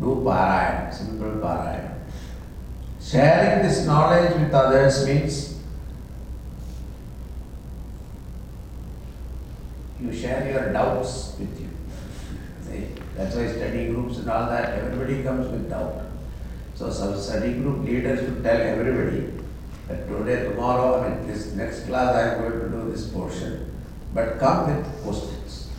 do 0.00 0.24
Parayana, 0.24 0.94
simple 0.94 1.36
Parayana. 1.36 1.98
Sharing 2.98 3.68
this 3.68 3.84
knowledge 3.84 4.40
with 4.40 4.54
others 4.54 5.06
means 5.06 5.57
you 10.00 10.12
share 10.12 10.50
your 10.50 10.72
doubts 10.72 11.36
with 11.38 11.60
you. 11.60 11.68
See, 12.62 12.88
that's 13.16 13.34
why 13.34 13.48
study 13.48 13.88
groups 13.88 14.18
and 14.18 14.30
all 14.30 14.48
that, 14.48 14.78
everybody 14.78 15.22
comes 15.22 15.48
with 15.48 15.68
doubt. 15.68 16.02
So 16.74 16.90
some 16.90 17.18
study 17.18 17.54
group 17.54 17.84
leaders 17.84 18.20
should 18.20 18.42
tell 18.44 18.60
everybody 18.60 19.32
that 19.88 20.06
today, 20.06 20.44
tomorrow, 20.44 21.02
I 21.02 21.08
mean 21.08 21.26
this 21.26 21.54
next 21.54 21.86
class 21.86 22.14
I 22.14 22.34
am 22.34 22.40
going 22.40 22.60
to 22.60 22.68
do 22.68 22.92
this 22.92 23.08
portion, 23.08 23.74
but 24.14 24.38
come 24.38 24.76
with 24.76 25.02
questions. 25.02 25.70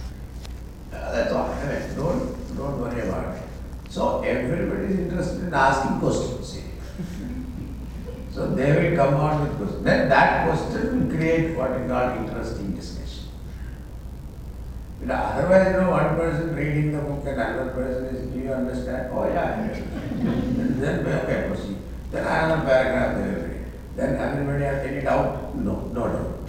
Uh, 0.92 1.12
that's 1.12 1.32
all. 1.32 1.48
Mean, 1.48 1.96
don't, 1.96 2.58
don't 2.58 2.82
worry 2.82 3.08
about 3.08 3.36
it. 3.36 3.44
So 3.90 4.22
everybody 4.22 4.94
is 4.94 5.00
interested 5.00 5.44
in 5.44 5.54
asking 5.54 6.00
questions. 6.00 6.58
So 8.32 8.48
they 8.56 8.72
will 8.72 8.96
come 8.96 9.16
out 9.16 9.42
with 9.42 9.58
questions. 9.58 9.84
Then 9.84 10.10
that 10.10 10.48
question 10.48 11.10
will 11.10 11.16
create 11.16 11.58
what 11.58 11.80
we 11.80 11.88
call 11.88 12.18
interesting 12.18 12.59
know, 15.08 15.16
otherwise, 15.16 15.72
you 15.72 15.82
know, 15.82 15.92
one 15.92 16.16
person 16.16 16.56
reading 16.56 16.92
the 16.92 17.02
book 17.02 17.26
and 17.26 17.40
another 17.40 17.72
person 17.72 18.06
is, 18.16 18.28
do 18.34 18.40
you 18.40 18.52
understand? 18.52 19.12
Oh 19.14 19.28
yeah. 19.28 19.68
then 20.18 21.08
okay, 21.08 21.48
proceed. 21.48 21.78
Then 22.12 22.24
another 22.28 22.66
paragraph 22.66 23.16
they 23.18 23.32
will 23.32 23.48
read. 23.48 23.66
Then 23.96 24.16
everybody 24.16 24.64
has 24.64 24.86
any 24.86 25.02
doubt. 25.02 25.56
No, 25.56 25.92
no, 25.94 26.08
no. 26.08 26.40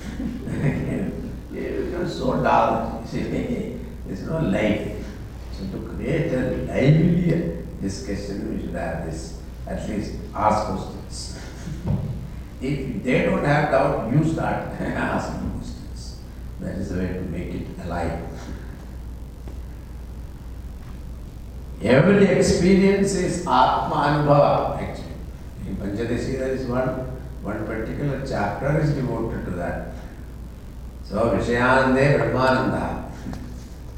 it 1.54 1.86
becomes 1.86 2.14
so 2.14 2.42
dull. 2.42 3.04
See, 3.06 3.22
there's 4.06 4.22
no 4.22 4.40
life. 4.40 5.04
So 5.52 5.66
to 5.66 5.94
create 5.94 6.32
a 6.32 6.66
lively 6.66 7.64
discussion, 7.80 8.56
we 8.56 8.62
should 8.62 8.74
have 8.74 9.06
this. 9.06 9.38
At 9.66 9.88
least 9.88 10.14
ask 10.34 10.66
questions. 10.66 11.38
If 12.60 13.02
they 13.02 13.22
don't 13.22 13.44
have 13.44 13.70
doubt, 13.70 14.12
you 14.12 14.22
start 14.22 14.68
asking 14.80 15.50
questions. 15.52 16.20
That 16.60 16.76
is 16.76 16.90
the 16.90 16.98
way 16.98 17.08
to 17.14 17.20
make 17.22 17.54
it 17.54 17.66
alive. 17.82 18.29
Every 21.82 22.26
experience 22.26 23.14
is 23.14 23.40
Atma 23.40 23.94
Anubhava, 23.94 24.82
actually. 24.82 25.14
In 25.66 25.76
Panchadesi, 25.76 26.38
there 26.38 26.52
is 26.52 26.66
one, 26.66 26.88
one 27.42 27.64
particular 27.64 28.22
chapter 28.26 28.80
is 28.80 28.90
devoted 28.92 29.46
to 29.46 29.52
that. 29.52 29.92
So, 31.04 31.30
Vishayanande 31.30 32.18
Brahmananda. 32.32 33.10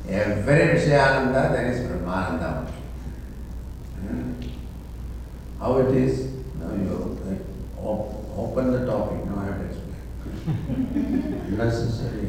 Every 0.09 0.79
Vishayananda, 0.79 1.53
there 1.53 1.73
is 1.73 1.81
Brahmananda. 1.81 2.67
Hmm. 3.99 4.33
How 5.59 5.79
it 5.79 5.95
is? 5.97 6.33
Now 6.61 6.75
you 6.75 7.19
like, 7.27 7.41
op- 7.83 8.15
open 8.37 8.71
the 8.73 8.87
topic, 8.87 9.25
now 9.27 9.41
I 9.41 9.45
have 9.47 9.59
to 9.59 9.65
explain. 9.67 11.57
Necessary. 11.57 12.29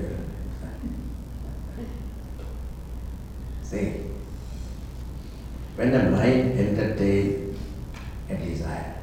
See, 3.61 4.02
when 5.75 5.91
the 5.91 6.03
mind 6.11 6.59
entertains 6.59 7.57
a 8.29 8.35
desire, 8.35 8.95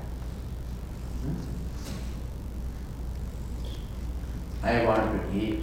I 4.62 4.84
want 4.84 5.32
to 5.32 5.38
eat 5.38 5.60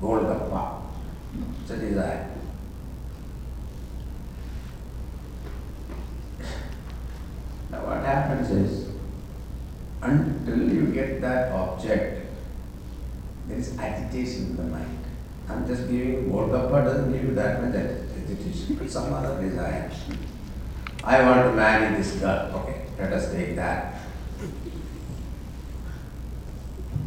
Golgappa. 0.00 0.82
It's 1.62 1.70
a 1.70 1.76
desire. 1.76 2.30
Now 7.70 7.84
what 7.84 8.04
happens 8.04 8.50
is, 8.50 8.88
until 10.00 10.72
you 10.72 10.86
get 10.86 11.20
that 11.20 11.52
object, 11.52 12.26
there 13.48 13.58
is 13.58 13.76
agitation 13.78 14.46
in 14.46 14.56
the 14.56 14.62
mind. 14.62 15.04
I'm 15.48 15.66
just 15.66 15.90
giving 15.90 16.30
Golgappa 16.30 16.84
doesn't 16.84 17.12
give 17.12 17.24
you 17.24 17.34
that 17.34 17.62
much 17.62 17.74
agitation, 17.74 18.76
but 18.76 18.90
some 18.90 19.12
other 19.12 19.42
desire. 19.42 19.90
I 21.08 21.22
want 21.24 21.48
to 21.48 21.52
marry 21.56 21.96
this 21.96 22.12
girl. 22.20 22.52
Okay, 22.56 22.84
let 22.98 23.14
us 23.14 23.32
take 23.32 23.56
that. 23.56 23.94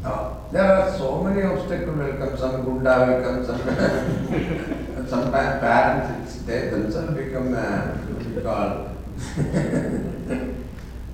Now, 0.02 0.42
there 0.52 0.74
are 0.74 0.98
so 0.98 1.22
many 1.22 1.44
obstacles 1.44 1.96
will 1.96 2.14
come, 2.18 2.36
some 2.36 2.66
gunda 2.66 2.94
will 3.06 3.22
come, 3.22 3.46
some 3.46 3.62
sometimes 5.08 5.60
parents 5.62 6.42
they 6.48 6.70
themselves 6.70 7.14
become 7.14 7.54
uh, 7.54 7.94
what 8.10 8.26
you 8.26 8.42
call 8.42 8.90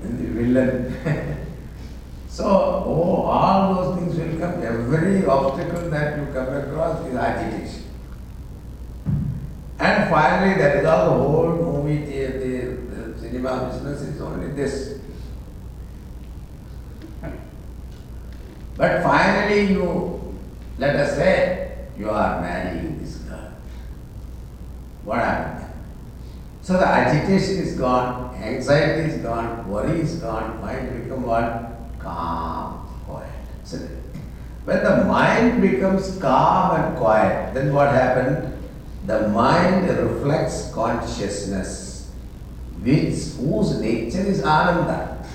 the 0.01 0.27
villain. 0.38 0.95
so, 2.30 2.45
oh, 2.45 3.23
all 3.23 3.76
those 3.76 3.99
things 3.99 4.15
will 4.15 4.39
come. 4.39 4.64
Every 4.64 5.26
obstacle 5.26 5.89
that 5.89 6.18
you 6.19 6.26
come 6.31 6.55
across 6.55 7.05
is 7.05 7.15
agitation. 7.15 7.84
And 9.80 10.09
finally, 10.09 10.55
that 10.57 10.77
is 10.77 10.85
all 10.85 11.05
the 11.05 11.23
whole 11.23 11.51
movie, 11.51 12.05
the, 12.05 12.38
the, 12.39 12.56
cinema 13.38 13.69
business 13.69 14.01
is 14.01 14.22
only 14.22 14.51
this. 14.53 14.99
But 18.76 19.01
finally, 19.01 19.73
you, 19.73 20.38
let 20.77 20.95
us 20.95 21.15
say, 21.15 21.88
you 21.97 22.09
are 22.09 22.41
marrying 22.41 22.99
this 22.99 23.15
girl. 23.15 23.51
What 25.03 25.19
happened? 25.19 25.73
So 26.61 26.73
the 26.73 26.85
agitation 26.85 27.57
is 27.57 27.77
gone, 27.77 28.35
anxiety 28.35 29.14
is 29.14 29.22
gone, 29.23 29.68
worry 29.68 30.01
is 30.01 30.15
gone, 30.15 30.61
mind 30.61 31.03
become 31.03 31.23
what? 31.23 31.73
Calm, 31.97 32.88
quiet. 33.05 33.31
So 33.64 33.77
when 34.65 34.84
the 34.84 35.05
mind 35.05 35.61
becomes 35.61 36.18
calm 36.19 36.80
and 36.80 36.97
quiet, 36.97 37.53
then 37.55 37.73
what 37.73 37.91
happened? 37.91 38.53
The 39.07 39.30
mind 39.30 39.88
reflects 39.88 40.72
consciousness, 40.73 41.86
which 42.83 43.35
whose 43.37 43.79
nature 43.81 44.25
is 44.25 44.43
ananda. 44.43 45.25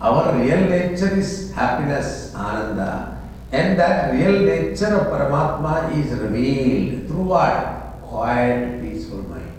Our 0.00 0.34
real 0.36 0.68
nature 0.68 1.14
is 1.16 1.52
happiness, 1.52 2.34
ananda, 2.34 3.20
and 3.52 3.78
that 3.78 4.12
real 4.12 4.40
nature 4.40 4.94
of 4.96 5.06
Paramatma 5.06 5.96
is 5.96 6.18
revealed 6.18 7.06
through 7.06 7.24
what? 7.24 7.98
Quiet, 8.02 8.80
peaceful 8.80 9.22
mind. 9.22 9.52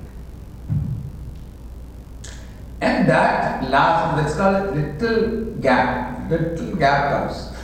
And 2.82 3.08
that 3.08 3.70
last, 3.70 4.18
let's 4.18 4.36
call 4.36 4.56
it 4.56 4.76
little 4.76 5.46
gap, 5.62 6.30
little 6.30 6.76
gap 6.76 7.12
comes. 7.12 7.56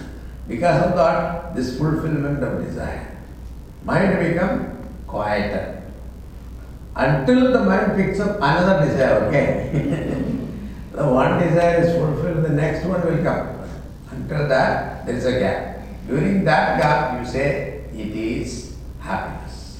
Because 0.47 0.85
of 0.85 0.95
that, 0.95 1.55
this 1.55 1.77
fulfillment 1.77 2.41
of 2.43 2.63
desire. 2.63 3.17
Mind 3.83 4.19
become 4.19 4.77
quieter. 5.05 5.78
Until 6.95 7.53
the 7.53 7.63
mind 7.63 7.95
picks 7.95 8.19
up 8.19 8.37
another 8.37 8.85
desire, 8.85 9.25
okay? 9.25 9.71
the 10.91 11.07
one 11.07 11.39
desire 11.39 11.83
is 11.83 11.95
fulfilled, 11.95 12.43
the 12.43 12.49
next 12.49 12.85
one 12.85 13.01
will 13.05 13.23
come. 13.23 13.59
Until 14.11 14.47
that, 14.47 15.05
there 15.05 15.15
is 15.15 15.25
a 15.25 15.39
gap. 15.39 15.79
During 16.07 16.43
that 16.45 16.81
gap, 16.81 17.19
you 17.19 17.27
say 17.27 17.85
it 17.93 18.15
is 18.15 18.75
happiness. 18.99 19.79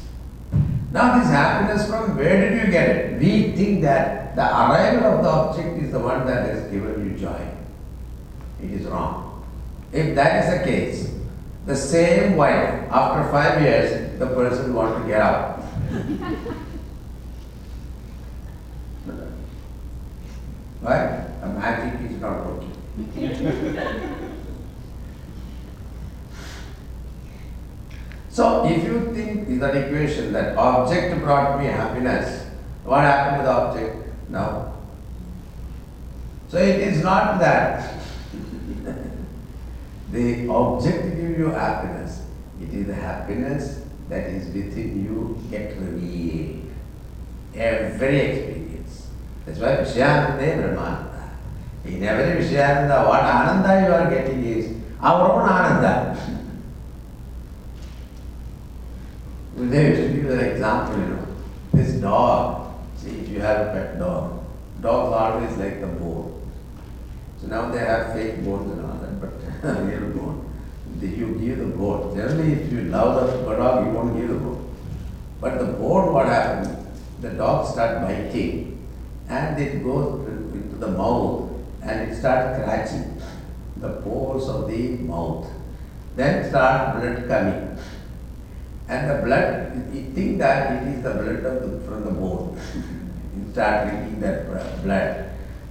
Now, 0.91 1.19
this 1.19 1.30
happiness 1.30 1.88
from 1.88 2.18
where 2.18 2.49
did 2.49 2.65
you 2.65 2.72
get 2.72 2.90
it? 2.90 3.19
We 3.19 3.52
think 3.52 3.81
that 3.81 4.36
the 4.36 4.44
arrival 4.44 5.18
of 5.18 5.23
the 5.23 5.30
object 5.30 5.84
is 5.84 5.91
the 5.91 5.99
one 5.99 6.26
that 6.26 6.49
has 6.49 6.72
given 6.72 7.06
you 7.06 7.18
joy. 7.18 7.48
It 8.64 8.72
is 8.72 8.86
wrong. 8.88 9.45
If 9.91 10.15
that 10.15 10.45
is 10.45 10.60
the 10.60 10.65
case, 10.65 11.15
the 11.65 11.76
same 11.76 12.38
wife, 12.38 12.90
after 12.91 13.30
five 13.31 13.61
years, 13.61 14.18
the 14.19 14.27
person 14.27 14.73
wants 14.73 15.02
to 15.02 15.07
get 15.07 15.22
out. 15.22 15.64
Right? 20.81 21.26
The 21.41 21.47
magic 21.47 22.11
is 22.11 22.22
not 22.22 22.45
working. 22.45 22.76
So 28.39 28.65
if 28.65 28.85
you 28.85 29.14
think 29.14 29.49
is 29.49 29.60
that 29.60 29.76
equation 29.76 30.31
that 30.31 30.56
object 30.56 31.22
brought 31.22 31.60
me 31.60 31.65
happiness, 31.65 32.47
what 32.85 33.01
happened 33.01 33.41
to 33.41 33.43
the 33.43 33.51
object 33.51 34.30
now? 34.30 34.76
So 36.47 36.57
it 36.57 36.80
is 36.80 37.03
not 37.03 37.38
that 37.41 37.99
the 40.11 40.47
object 40.47 41.18
give 41.18 41.38
you 41.38 41.49
happiness. 41.49 42.22
It 42.61 42.73
is 42.73 42.88
the 42.88 42.95
happiness 42.95 43.81
that 44.07 44.30
is 44.30 44.45
within 44.53 45.03
you 45.03 45.38
get 45.51 45.77
revealed. 45.77 46.72
Every 47.56 48.19
experience. 48.19 48.69
That's 49.50 49.62
why 49.62 49.78
Vishayananda 49.78 50.76
Brahmananda. 50.76 51.30
In 51.86 52.04
every 52.04 52.46
Vishayananda, 52.46 53.08
what 53.08 53.22
Ananda 53.22 53.88
you 53.88 53.94
are 53.94 54.10
getting 54.10 54.46
is 54.46 54.78
our 55.02 55.32
own 55.32 55.50
Ananda. 55.50 56.16
To 59.58 59.66
give 59.66 60.30
an 60.30 60.40
example, 60.40 61.00
you 61.00 61.06
know. 61.08 61.26
This 61.74 61.94
dog, 61.94 62.74
see 62.96 63.10
if 63.10 63.30
you 63.30 63.40
have 63.40 63.68
a 63.68 63.72
pet 63.72 64.00
dog, 64.00 64.46
dogs 64.82 65.16
always 65.16 65.58
like 65.58 65.82
the 65.82 65.88
bone. 65.88 66.48
So 67.42 67.48
now 67.48 67.72
they 67.72 67.80
have 67.80 68.14
fake 68.14 68.46
bones 68.46 68.72
and 68.72 68.86
all 68.86 68.98
that, 68.98 69.20
but 69.20 69.32
real 69.84 70.12
bone. 70.12 70.46
You 71.02 71.40
give 71.40 71.58
the 71.58 71.66
bone. 71.66 72.16
Generally, 72.16 72.54
if 72.54 72.72
you 72.72 72.84
love 72.84 73.46
the 73.46 73.56
dog, 73.56 73.88
you 73.88 73.94
won't 73.94 74.16
give 74.16 74.30
the 74.30 74.36
bone. 74.36 74.76
But 75.42 75.58
the 75.58 75.66
bone, 75.74 76.14
what 76.14 76.28
happens? 76.28 76.70
The 77.22 77.32
dog 77.32 77.68
start 77.68 78.02
biting, 78.02 78.78
and 79.30 79.61
it 79.61 79.84
goes 79.84 80.27
into 80.27 80.76
the 80.76 80.88
mouth, 80.88 81.51
and 81.84 82.11
it 82.11 82.15
starts 82.15 82.60
scratching 82.60 83.22
the 83.77 84.01
pores 84.01 84.49
of 84.49 84.68
the 84.68 84.97
mouth. 84.97 85.47
Then 86.15 86.49
start 86.49 86.99
blood 86.99 87.27
coming. 87.27 87.77
And 88.88 89.10
the 89.10 89.23
blood, 89.23 89.93
you 89.93 90.11
think 90.14 90.39
that 90.39 90.81
it 90.81 90.88
is 90.95 91.03
the 91.03 91.11
blood 91.11 91.45
of 91.45 91.61
the, 91.61 91.88
from 91.88 92.06
the 92.06 92.11
bone. 92.11 92.60
you 93.38 93.51
start 93.51 93.88
drinking 93.88 94.19
that 94.22 94.84
blood. 94.84 95.30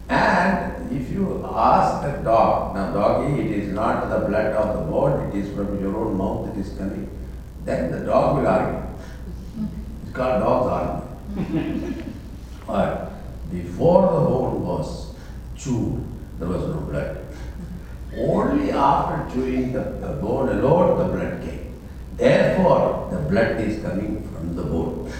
And 0.08 0.92
if 0.92 1.10
you 1.10 1.44
ask 1.52 2.06
the 2.06 2.22
dog, 2.22 2.76
now 2.76 2.92
doggy, 2.92 3.42
it 3.42 3.50
is 3.50 3.74
not 3.74 4.08
the 4.08 4.26
blood 4.26 4.52
of 4.52 4.78
the 4.78 4.90
bone, 4.90 5.28
it 5.28 5.34
is 5.34 5.54
from 5.54 5.80
your 5.80 5.96
own 5.96 6.16
mouth 6.16 6.48
it 6.48 6.60
is 6.60 6.70
coming, 6.78 7.10
then 7.64 7.90
the 7.90 8.06
dog 8.06 8.38
will 8.38 8.46
argue. 8.46 8.88
It's 10.04 10.16
called 10.16 10.42
dog's 10.42 11.04
argument. 11.36 12.14
but 12.66 13.17
before 13.50 14.02
the 14.02 14.20
bone 14.28 14.66
was 14.66 15.14
chewed, 15.56 16.04
there 16.38 16.48
was 16.48 16.62
no 16.66 16.80
blood. 16.80 17.18
Only 18.16 18.70
after 18.70 19.34
chewing 19.34 19.72
the, 19.72 19.80
the 19.80 20.18
bone 20.20 20.48
alone 20.48 20.98
the 20.98 21.04
blood 21.16 21.42
came. 21.42 21.74
Therefore, 22.16 23.08
the 23.10 23.18
blood 23.18 23.60
is 23.60 23.82
coming 23.82 24.28
from 24.28 24.54
the 24.56 24.62
bone. 24.62 25.12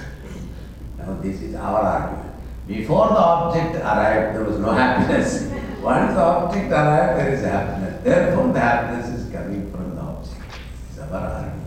Now, 0.99 1.19
this 1.21 1.41
is 1.41 1.55
our 1.55 1.81
argument. 1.81 2.35
Before 2.67 3.09
the 3.09 3.17
object 3.17 3.77
arrived, 3.77 4.37
there 4.37 4.45
was 4.45 4.59
no 4.59 4.73
happiness. 4.73 5.51
Once 5.81 6.15
the 6.15 6.21
object 6.21 6.71
arrived, 6.71 7.19
there 7.21 7.33
is 7.33 7.45
happiness. 7.45 8.03
Therefore, 8.03 8.53
the 8.53 8.61
happiness 8.61 9.09
is 9.09 9.33
coming 9.33 9.71
from 9.71 9.95
the 9.95 10.03
object. 10.03 10.43
It's 10.91 10.99
our 10.99 11.15
argument. 11.15 11.65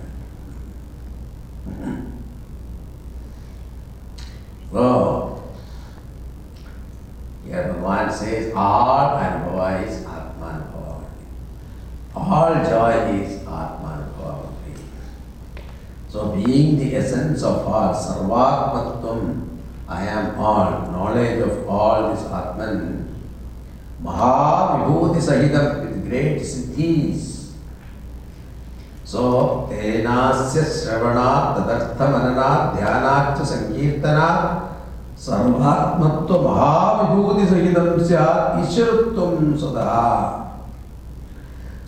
So, 4.71 5.40
here 7.51 7.75
Bhagavan 7.75 8.11
says, 8.11 8.53
all 8.55 9.17
anubhava 9.19 9.85
is 9.85 10.05
Atma 10.05 11.03
All 12.15 12.53
joy 12.63 12.93
is 13.19 13.41
Atma 13.45 14.07
So, 16.07 16.31
being 16.35 16.77
the 16.77 16.95
essence 16.95 17.43
of 17.43 17.65
all, 17.67 17.93
Sarvatmatvam, 17.93 19.47
I 19.87 20.07
am 20.07 20.37
all, 20.37 20.91
knowledge 20.91 21.39
of 21.39 21.67
all 21.69 22.11
is 22.11 22.23
Atman, 22.25 23.07
Mahavibhuti 24.03 25.21
Sahitam 25.21 25.81
with 25.81 26.09
great 26.09 26.41
siddhis. 26.41 27.29
So, 29.05 29.67
तेनास्य 29.71 30.61
श्रवणात् 30.63 31.55
तदर्थमननात् 31.57 32.75
ध्यानाच्च 32.75 33.41
सङ्कीर्तनात् 33.47 34.70
सर्वात्मत्व 35.25 36.41
महाविभूति 36.47 37.47
सहितं 37.47 38.05
स्यात् 38.07 38.59
ईश्वरत्वं 38.63 39.57
सदा 39.63 39.89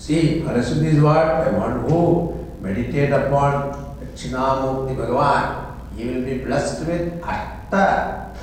what? 0.06 1.46
The 1.46 1.52
one 1.58 1.90
who 1.90 2.36
meditate 2.62 3.12
upon 3.12 3.96
Dakshinamurti 4.00 4.96
Bhagavan, 4.96 5.76
he 5.96 6.06
will 6.06 6.26
be 6.26 6.40
blessed 6.40 6.86
with 6.88 7.22
Ashta 7.22 8.36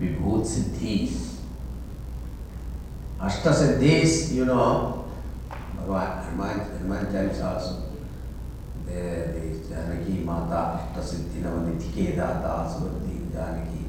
Vibhut 0.00 0.44
Siddhis. 0.44 1.40
Ashta 3.20 3.52
Siddhis, 3.52 4.32
you 4.34 4.44
know, 4.46 5.04
Bhagavan, 5.76 6.24
Hanuman, 6.24 6.60
Hanuman 6.60 7.06
Chalisa 7.06 7.54
also. 7.54 7.82
There 8.86 9.34
is 9.36 9.68
Janaki 9.68 10.24
Mata, 10.24 10.80
Ashta 10.80 11.02
Siddhi 11.02 11.42
Navaniti 11.42 12.16
Data, 12.16 12.68
Subhati 12.68 13.32
Janaki 13.32 13.76
Mata. 13.76 13.83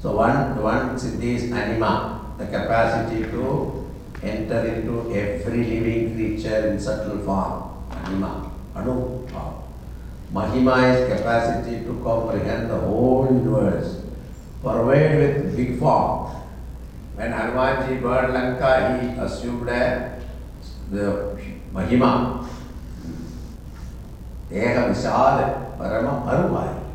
So 0.00 0.16
one, 0.16 0.62
one 0.62 0.96
Siddhi 0.96 1.36
is 1.36 1.52
anima, 1.52 2.34
the 2.38 2.46
capacity 2.46 3.22
to 3.24 3.86
enter 4.22 4.64
into 4.64 5.12
every 5.14 5.64
living 5.64 6.14
creature 6.14 6.68
in 6.68 6.80
subtle 6.80 7.18
form. 7.18 7.84
Anima, 7.90 8.50
Anu 8.74 9.28
form. 9.28 9.54
Mahima 10.32 10.94
is 10.94 11.18
capacity 11.18 11.84
to 11.84 12.00
comprehend 12.02 12.70
the 12.70 12.76
whole 12.78 13.26
universe, 13.30 14.00
pervade 14.62 15.18
with 15.18 15.56
big 15.56 15.78
form. 15.78 16.32
When 17.16 17.32
Hanumanji 17.32 18.00
burned 18.00 18.32
Lanka, 18.32 19.02
he 19.02 19.20
assumed 19.20 19.68
a, 19.68 20.18
the 20.90 21.36
Mahima. 21.74 22.48
Deha 24.50 24.88
Vishal, 24.88 25.76
Parama 25.76 26.24
Parumai. 26.24 26.89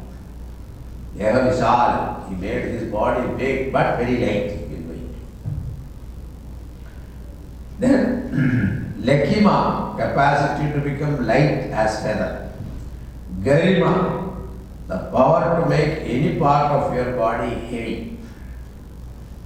Deha 1.17 1.49
Vishal, 1.49 2.29
he 2.29 2.35
made 2.35 2.65
his 2.65 2.91
body 2.91 3.27
big 3.37 3.71
but 3.71 3.97
very 3.97 4.17
light 4.17 4.51
in 4.51 4.89
weight. 4.89 5.15
Then 7.79 8.95
Laghima, 9.05 9.95
capacity 9.97 10.73
to 10.73 10.79
become 10.81 11.25
light 11.25 11.71
as 11.71 12.01
feather. 12.01 12.51
Garima, 13.41 14.35
the 14.87 14.97
power 15.11 15.61
to 15.61 15.69
make 15.69 15.99
any 15.99 16.37
part 16.37 16.71
of 16.71 16.93
your 16.93 17.15
body 17.15 17.49
heavy. 17.49 18.17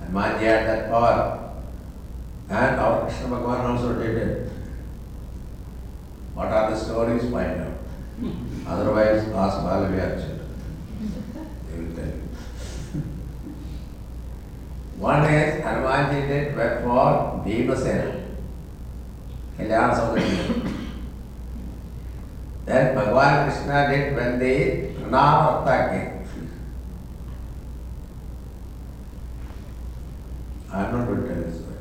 Hanumanji 0.02 0.40
had 0.42 0.68
that 0.68 0.90
power. 0.90 1.36
And 2.50 2.80
our 2.80 3.02
Krishna 3.02 3.28
Bhagavan 3.28 3.70
also 3.70 3.94
did 4.02 4.18
it. 4.18 4.52
What 6.34 6.48
are 6.48 6.72
the 6.72 6.78
stories? 6.78 7.30
Find 7.30 7.62
out. 7.62 7.74
Otherwise, 8.68 9.28
ask 9.30 9.58
Balavyarchana. 9.58 10.39
They 10.39 10.39
One 15.00 15.24
is 15.24 15.64
Hanumanji 15.64 16.28
did 16.28 16.54
for 16.54 17.40
Bhimasena. 17.48 18.20
Kalyan 19.58 19.96
Saudari. 19.96 20.76
Then 22.66 22.96
Bhagavan 22.98 23.48
Krishna 23.48 23.88
did 23.88 24.16
when 24.16 24.40
the 24.40 24.56
Pranavatta 25.00 25.90
came. 25.90 26.20
I 30.72 30.84
am 30.84 30.92
not 30.92 31.08
going 31.08 31.22
to 31.22 31.28
tell 31.28 31.44
this 31.44 31.56
story. 31.56 31.78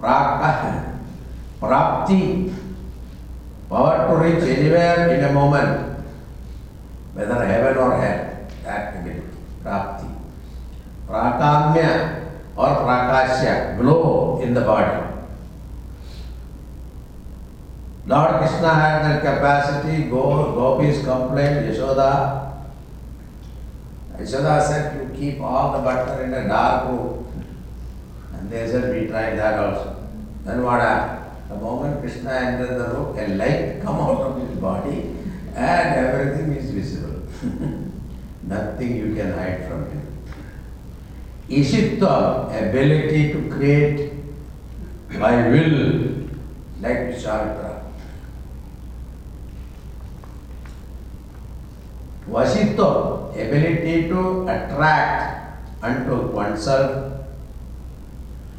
Prapta, 0.00 0.98
Prapti, 1.60 2.54
power 3.68 4.08
to 4.08 4.14
reach 4.22 4.44
anywhere 4.58 5.08
in 5.12 5.24
a 5.24 5.32
moment, 5.32 6.06
whether 7.14 7.44
heaven 7.44 7.76
or 7.76 8.00
hell, 8.00 8.48
that 8.62 8.96
ability, 8.96 9.22
Prapti. 9.64 10.15
Prakamya 11.08 12.26
or 12.56 12.66
Prakashya, 12.66 13.78
glow 13.78 14.40
in 14.42 14.54
the 14.54 14.60
body. 14.62 15.06
Lord 18.06 18.38
Krishna 18.38 18.74
had 18.74 19.02
that 19.02 19.20
capacity, 19.20 20.04
go, 20.04 20.52
gopis 20.54 21.04
complained, 21.04 21.68
Yashoda. 21.68 22.52
Yashoda 24.16 24.62
said, 24.62 24.94
you 24.96 25.18
keep 25.18 25.40
all 25.40 25.72
the 25.72 25.78
butter 25.78 26.22
in 26.22 26.32
a 26.32 26.46
dark 26.46 26.88
room. 26.88 27.26
And 28.32 28.48
they 28.48 28.66
said, 28.68 28.94
we 28.94 29.08
tried 29.08 29.36
that 29.36 29.58
also. 29.58 29.96
Then 30.44 30.62
what 30.62 30.80
happened? 30.80 31.24
The 31.48 31.56
moment 31.56 32.00
Krishna 32.00 32.30
entered 32.30 32.78
the 32.78 32.94
room, 32.94 33.18
a 33.18 33.28
light 33.34 33.82
come 33.82 33.96
out 33.96 34.20
of 34.20 34.48
his 34.48 34.58
body 34.58 35.14
and 35.54 35.94
everything 35.94 36.52
is 36.52 36.70
visible. 36.70 37.22
Nothing 38.42 38.96
you 38.96 39.14
can 39.14 39.32
hide 39.32 39.66
from 39.68 39.90
him. 39.90 40.05
Ishitva, 41.48 42.50
ability 42.50 43.32
to 43.32 43.48
create 43.48 44.12
by 45.18 45.48
will, 45.48 46.26
like 46.80 47.14
Vishwamitra. 47.14 47.82
Vasitva, 52.28 53.30
ability 53.30 54.08
to 54.08 54.42
attract 54.48 55.62
unto 55.80 56.34
oneself 56.34 57.22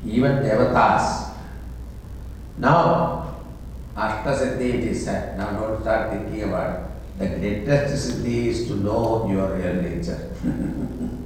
even 0.05 0.39
devatas. 0.39 1.35
Now, 2.57 3.35
after 3.97 4.31
Siddhi 4.31 4.73
it 4.75 4.83
is 4.95 5.03
said, 5.03 5.37
now 5.37 5.51
don't 5.51 5.81
start 5.81 6.11
thinking 6.11 6.43
about 6.43 6.79
it. 6.79 6.83
The 7.19 7.27
greatest 7.35 8.23
Siddhi 8.23 8.47
is 8.47 8.67
to 8.67 8.75
know 8.75 9.27
your 9.29 9.57
real 9.57 9.81
nature. 9.81 10.31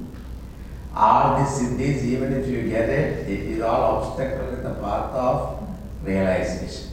all 0.94 1.38
these 1.38 1.48
Siddhis, 1.48 2.04
even 2.04 2.32
if 2.32 2.46
you 2.48 2.68
get 2.68 2.88
it, 2.88 3.28
it 3.28 3.40
is 3.52 3.60
all 3.62 3.96
obstacle 3.96 4.48
in 4.48 4.62
the 4.62 4.74
path 4.74 5.12
of 5.12 5.68
realization. 6.02 6.90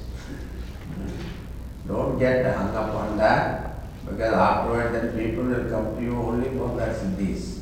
Don't 1.88 2.20
get 2.20 2.56
hung 2.56 2.76
up 2.76 2.94
on 2.94 3.18
that 3.18 4.06
because 4.06 4.34
afterward 4.34 4.94
then 4.94 5.18
people 5.18 5.44
will 5.44 5.70
come 5.70 5.96
to 5.96 6.02
you 6.02 6.16
only 6.16 6.50
for 6.58 6.76
that 6.78 6.96
Siddhis. 6.96 7.60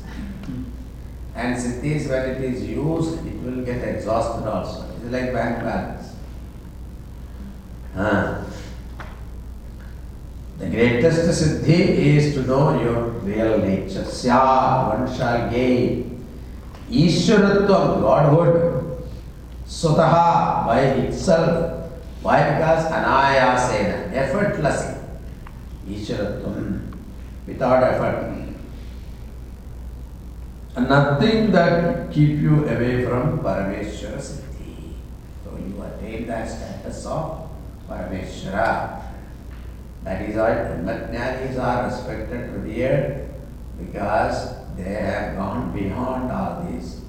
And 1.34 1.56
Siddhis, 1.56 2.08
when 2.08 2.30
it 2.30 2.40
is 2.42 2.64
used, 2.64 3.26
it 3.26 3.40
will 3.42 3.64
get 3.64 3.82
exhausted 3.82 4.48
also. 4.48 4.88
It 4.96 5.06
is 5.06 5.12
like 5.12 5.32
bank 5.32 5.64
balance. 5.64 6.14
Ah. 7.96 8.44
The 10.58 10.66
greatest 10.66 11.40
siddhi 11.40 12.16
is 12.16 12.34
to 12.34 12.42
know 12.42 12.80
your 12.82 13.10
real 13.22 13.58
nature. 13.58 14.02
Sya, 14.02 14.98
one 14.98 15.16
shall 15.16 15.48
gain. 15.48 16.07
Ishwaratvam, 16.90 18.00
Godhood. 18.00 19.08
Sutaha, 19.66 20.66
by 20.66 20.80
itself. 20.80 21.90
Why? 22.22 22.50
Because 22.50 22.86
anayasena, 22.86 24.12
effortlessly. 24.12 24.94
Ishwaratvam, 25.88 26.92
without 27.46 27.82
effort. 27.82 28.34
Nothing 30.76 31.50
that 31.50 32.12
keep 32.12 32.38
you 32.38 32.64
away 32.64 33.04
from 33.04 33.40
Parameshwara 33.40 34.18
Siddhi. 34.22 34.94
So 35.44 35.58
you 35.58 35.82
attain 35.82 36.28
that 36.28 36.48
status 36.48 37.04
of 37.04 37.50
Parameshwara. 37.88 39.02
That 40.04 40.22
is 40.22 40.36
why 40.36 40.50
Brahmajnanis 40.50 41.58
are 41.58 41.86
respected, 41.86 42.52
revered, 42.54 43.28
because 43.78 44.54
they 44.78 44.94
have 44.94 45.36
gone 45.36 45.72
beyond 45.72 46.30
all 46.30 46.62
this. 46.62 47.00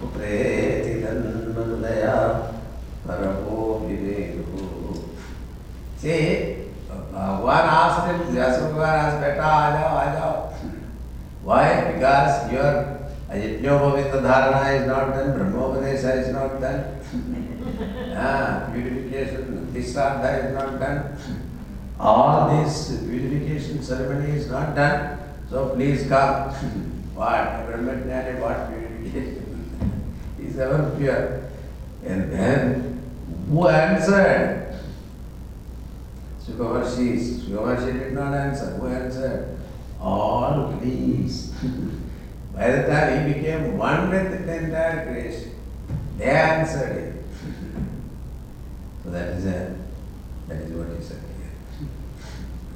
पुत्रेति 0.00 0.94
तन्मनुदया 1.02 2.16
परमो 3.06 3.58
विवेदुः 3.86 4.52
See, 6.02 6.22
Bhagavan 7.17 7.65
asked 7.81 8.07
him, 8.07 8.35
Vyasa 8.35 9.19
Beta, 9.21 9.41
aa 9.41 9.71
jao, 9.75 9.97
aa 9.97 10.13
jao. 10.13 10.53
Why? 11.43 11.91
Because 11.93 12.51
your 12.51 12.97
Ajitnyopavinda 13.29 14.21
dharana 14.23 14.79
is 14.79 14.87
not 14.87 15.13
done, 15.13 15.33
Brahmopadesa 15.35 16.21
is 16.21 16.29
not 16.31 16.61
done. 16.61 16.95
Ah, 18.15 18.69
purification, 18.73 19.67
Tisradha 19.73 20.45
is 20.45 20.53
not 20.55 20.79
done. 20.79 21.17
All 21.99 22.63
this 22.63 22.97
purification 23.03 23.83
ceremony 23.83 24.31
is 24.31 24.49
not 24.49 24.75
done. 24.75 25.19
So 25.49 25.69
please 25.75 26.07
come. 26.07 26.51
what? 27.15 27.67
Brahmajnani, 27.67 28.39
what 28.39 28.69
purification? 28.69 29.43
he 30.39 30.47
is 30.47 30.57
ever 30.57 30.95
pure. 30.97 31.43
And 32.05 32.31
then, 32.31 33.03
who 33.49 33.67
answered? 33.67 34.66
Sukavarshi. 36.47 37.17
Sukavarshi 37.17 37.99
did 37.99 38.13
not 38.13 38.33
answer. 38.33 38.77
Who 38.77 38.87
answered? 38.87 39.59
All 39.99 40.77
please. 40.79 41.53
By 42.55 42.71
the 42.71 42.87
time 42.87 43.27
he 43.27 43.33
became 43.33 43.77
one 43.77 44.09
with 44.09 44.45
the 44.45 44.57
entire 44.57 45.05
creation, 45.05 45.51
they 46.17 46.25
answered 46.25 46.95
him. 46.95 47.23
So 49.03 49.11
that 49.11 49.29
is 49.29 49.45
a, 49.45 49.75
that 50.47 50.57
is 50.57 50.71
what 50.71 50.97
he 50.97 51.03
said 51.03 51.21
here. 51.37 51.89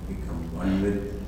Become 0.08 0.56
one 0.56 0.82
with 0.82 1.14
the 1.14 1.22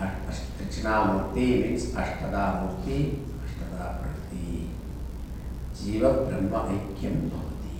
Dakshinamurti 0.00 1.34
means 1.34 1.86
Ashtada 1.92 2.62
Murti, 2.62 3.18
Ashtada 3.44 4.00
Prati. 4.00 4.70
Jiva 5.74 6.28
Brahma 6.28 6.70
Aikyam 6.70 7.30
Bhavati. 7.30 7.78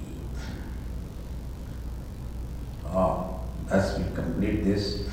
Oh, 2.86 3.29
thus 3.70 3.98
we 3.98 4.04
complete 4.14 4.64
this. 4.64 5.06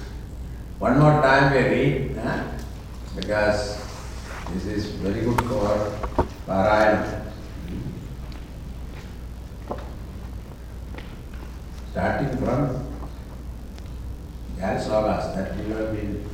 One 0.80 1.00
more 1.00 1.22
time 1.22 1.54
we 1.54 1.60
read, 1.60 2.20
because 3.16 3.82
this 4.52 4.66
is 4.66 4.86
very 5.02 5.22
good 5.22 5.42
for 5.44 6.26
Parayana. 6.48 7.22
Starting 11.92 12.38
from 12.38 12.88
Gas 14.58 14.88
Slogas 14.88 15.36
that 15.36 15.58
you 15.58 15.74
have 15.74 15.96
been 15.96 16.30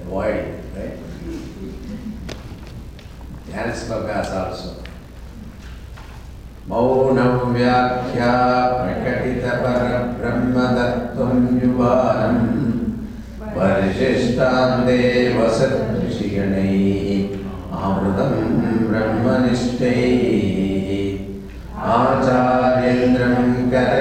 avoiding, 0.00 0.60
right? 0.76 0.98
Gas 3.50 3.84
Slogas 3.84 4.32
also. 4.32 4.85
मौनव्याख्या 6.70 8.30
प्रकटितपरब्रह्मदत्त्वं 8.78 11.34
युवानम् 11.62 12.40
परिशिष्टान्ते 13.56 14.96
वसत्षिगणैः 15.36 17.10
आवृतं 17.82 18.32
ब्रह्मनिष्ठैः 18.88 20.24
आचार्येन्द्रं 21.92 23.36
कर 23.72 23.92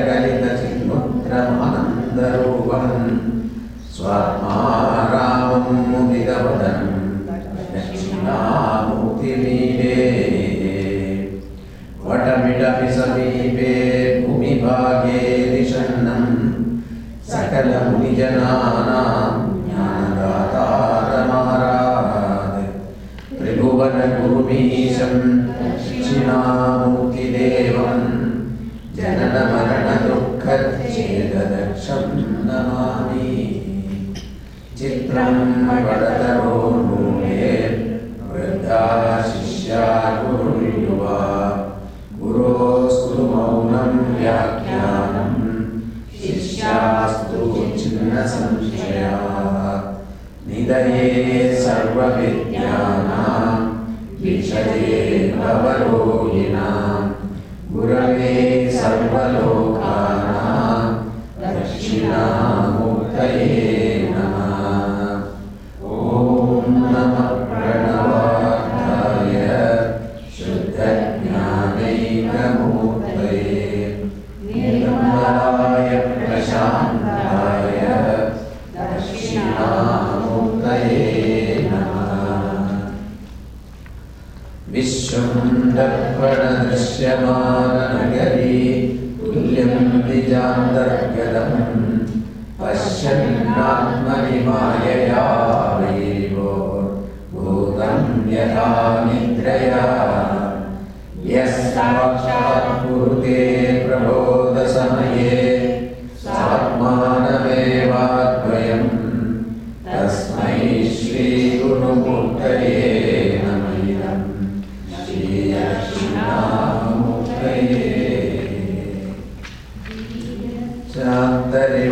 Devi 121.51 121.89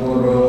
Guru 0.00 0.39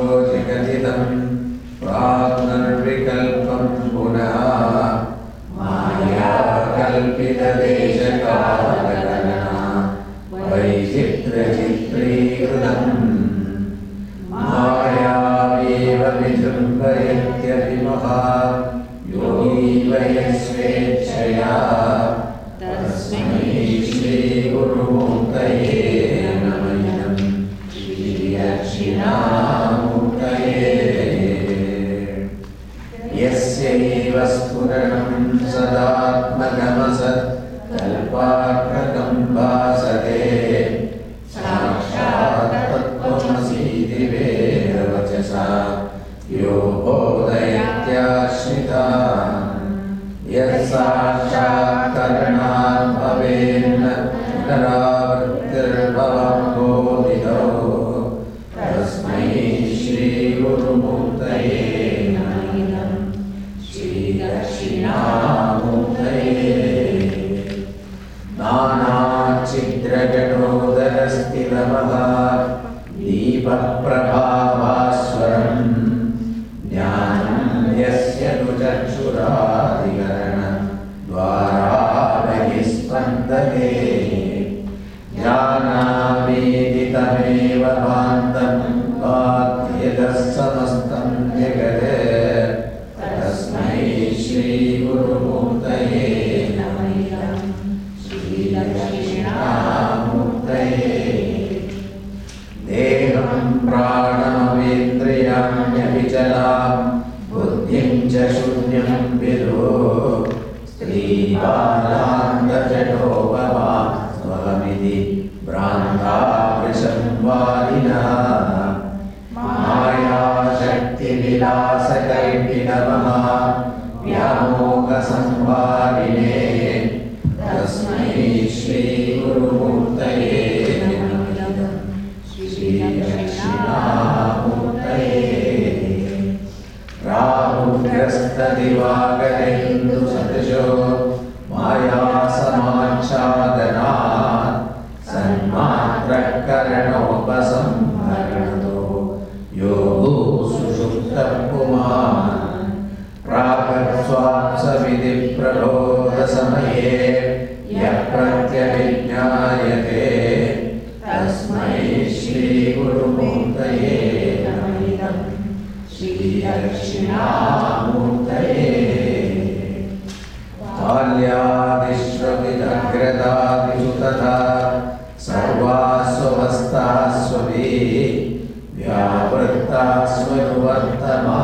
स्वरुवर्तमा 180.06 181.42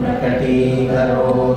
प्रकटीकरो। 0.00 1.47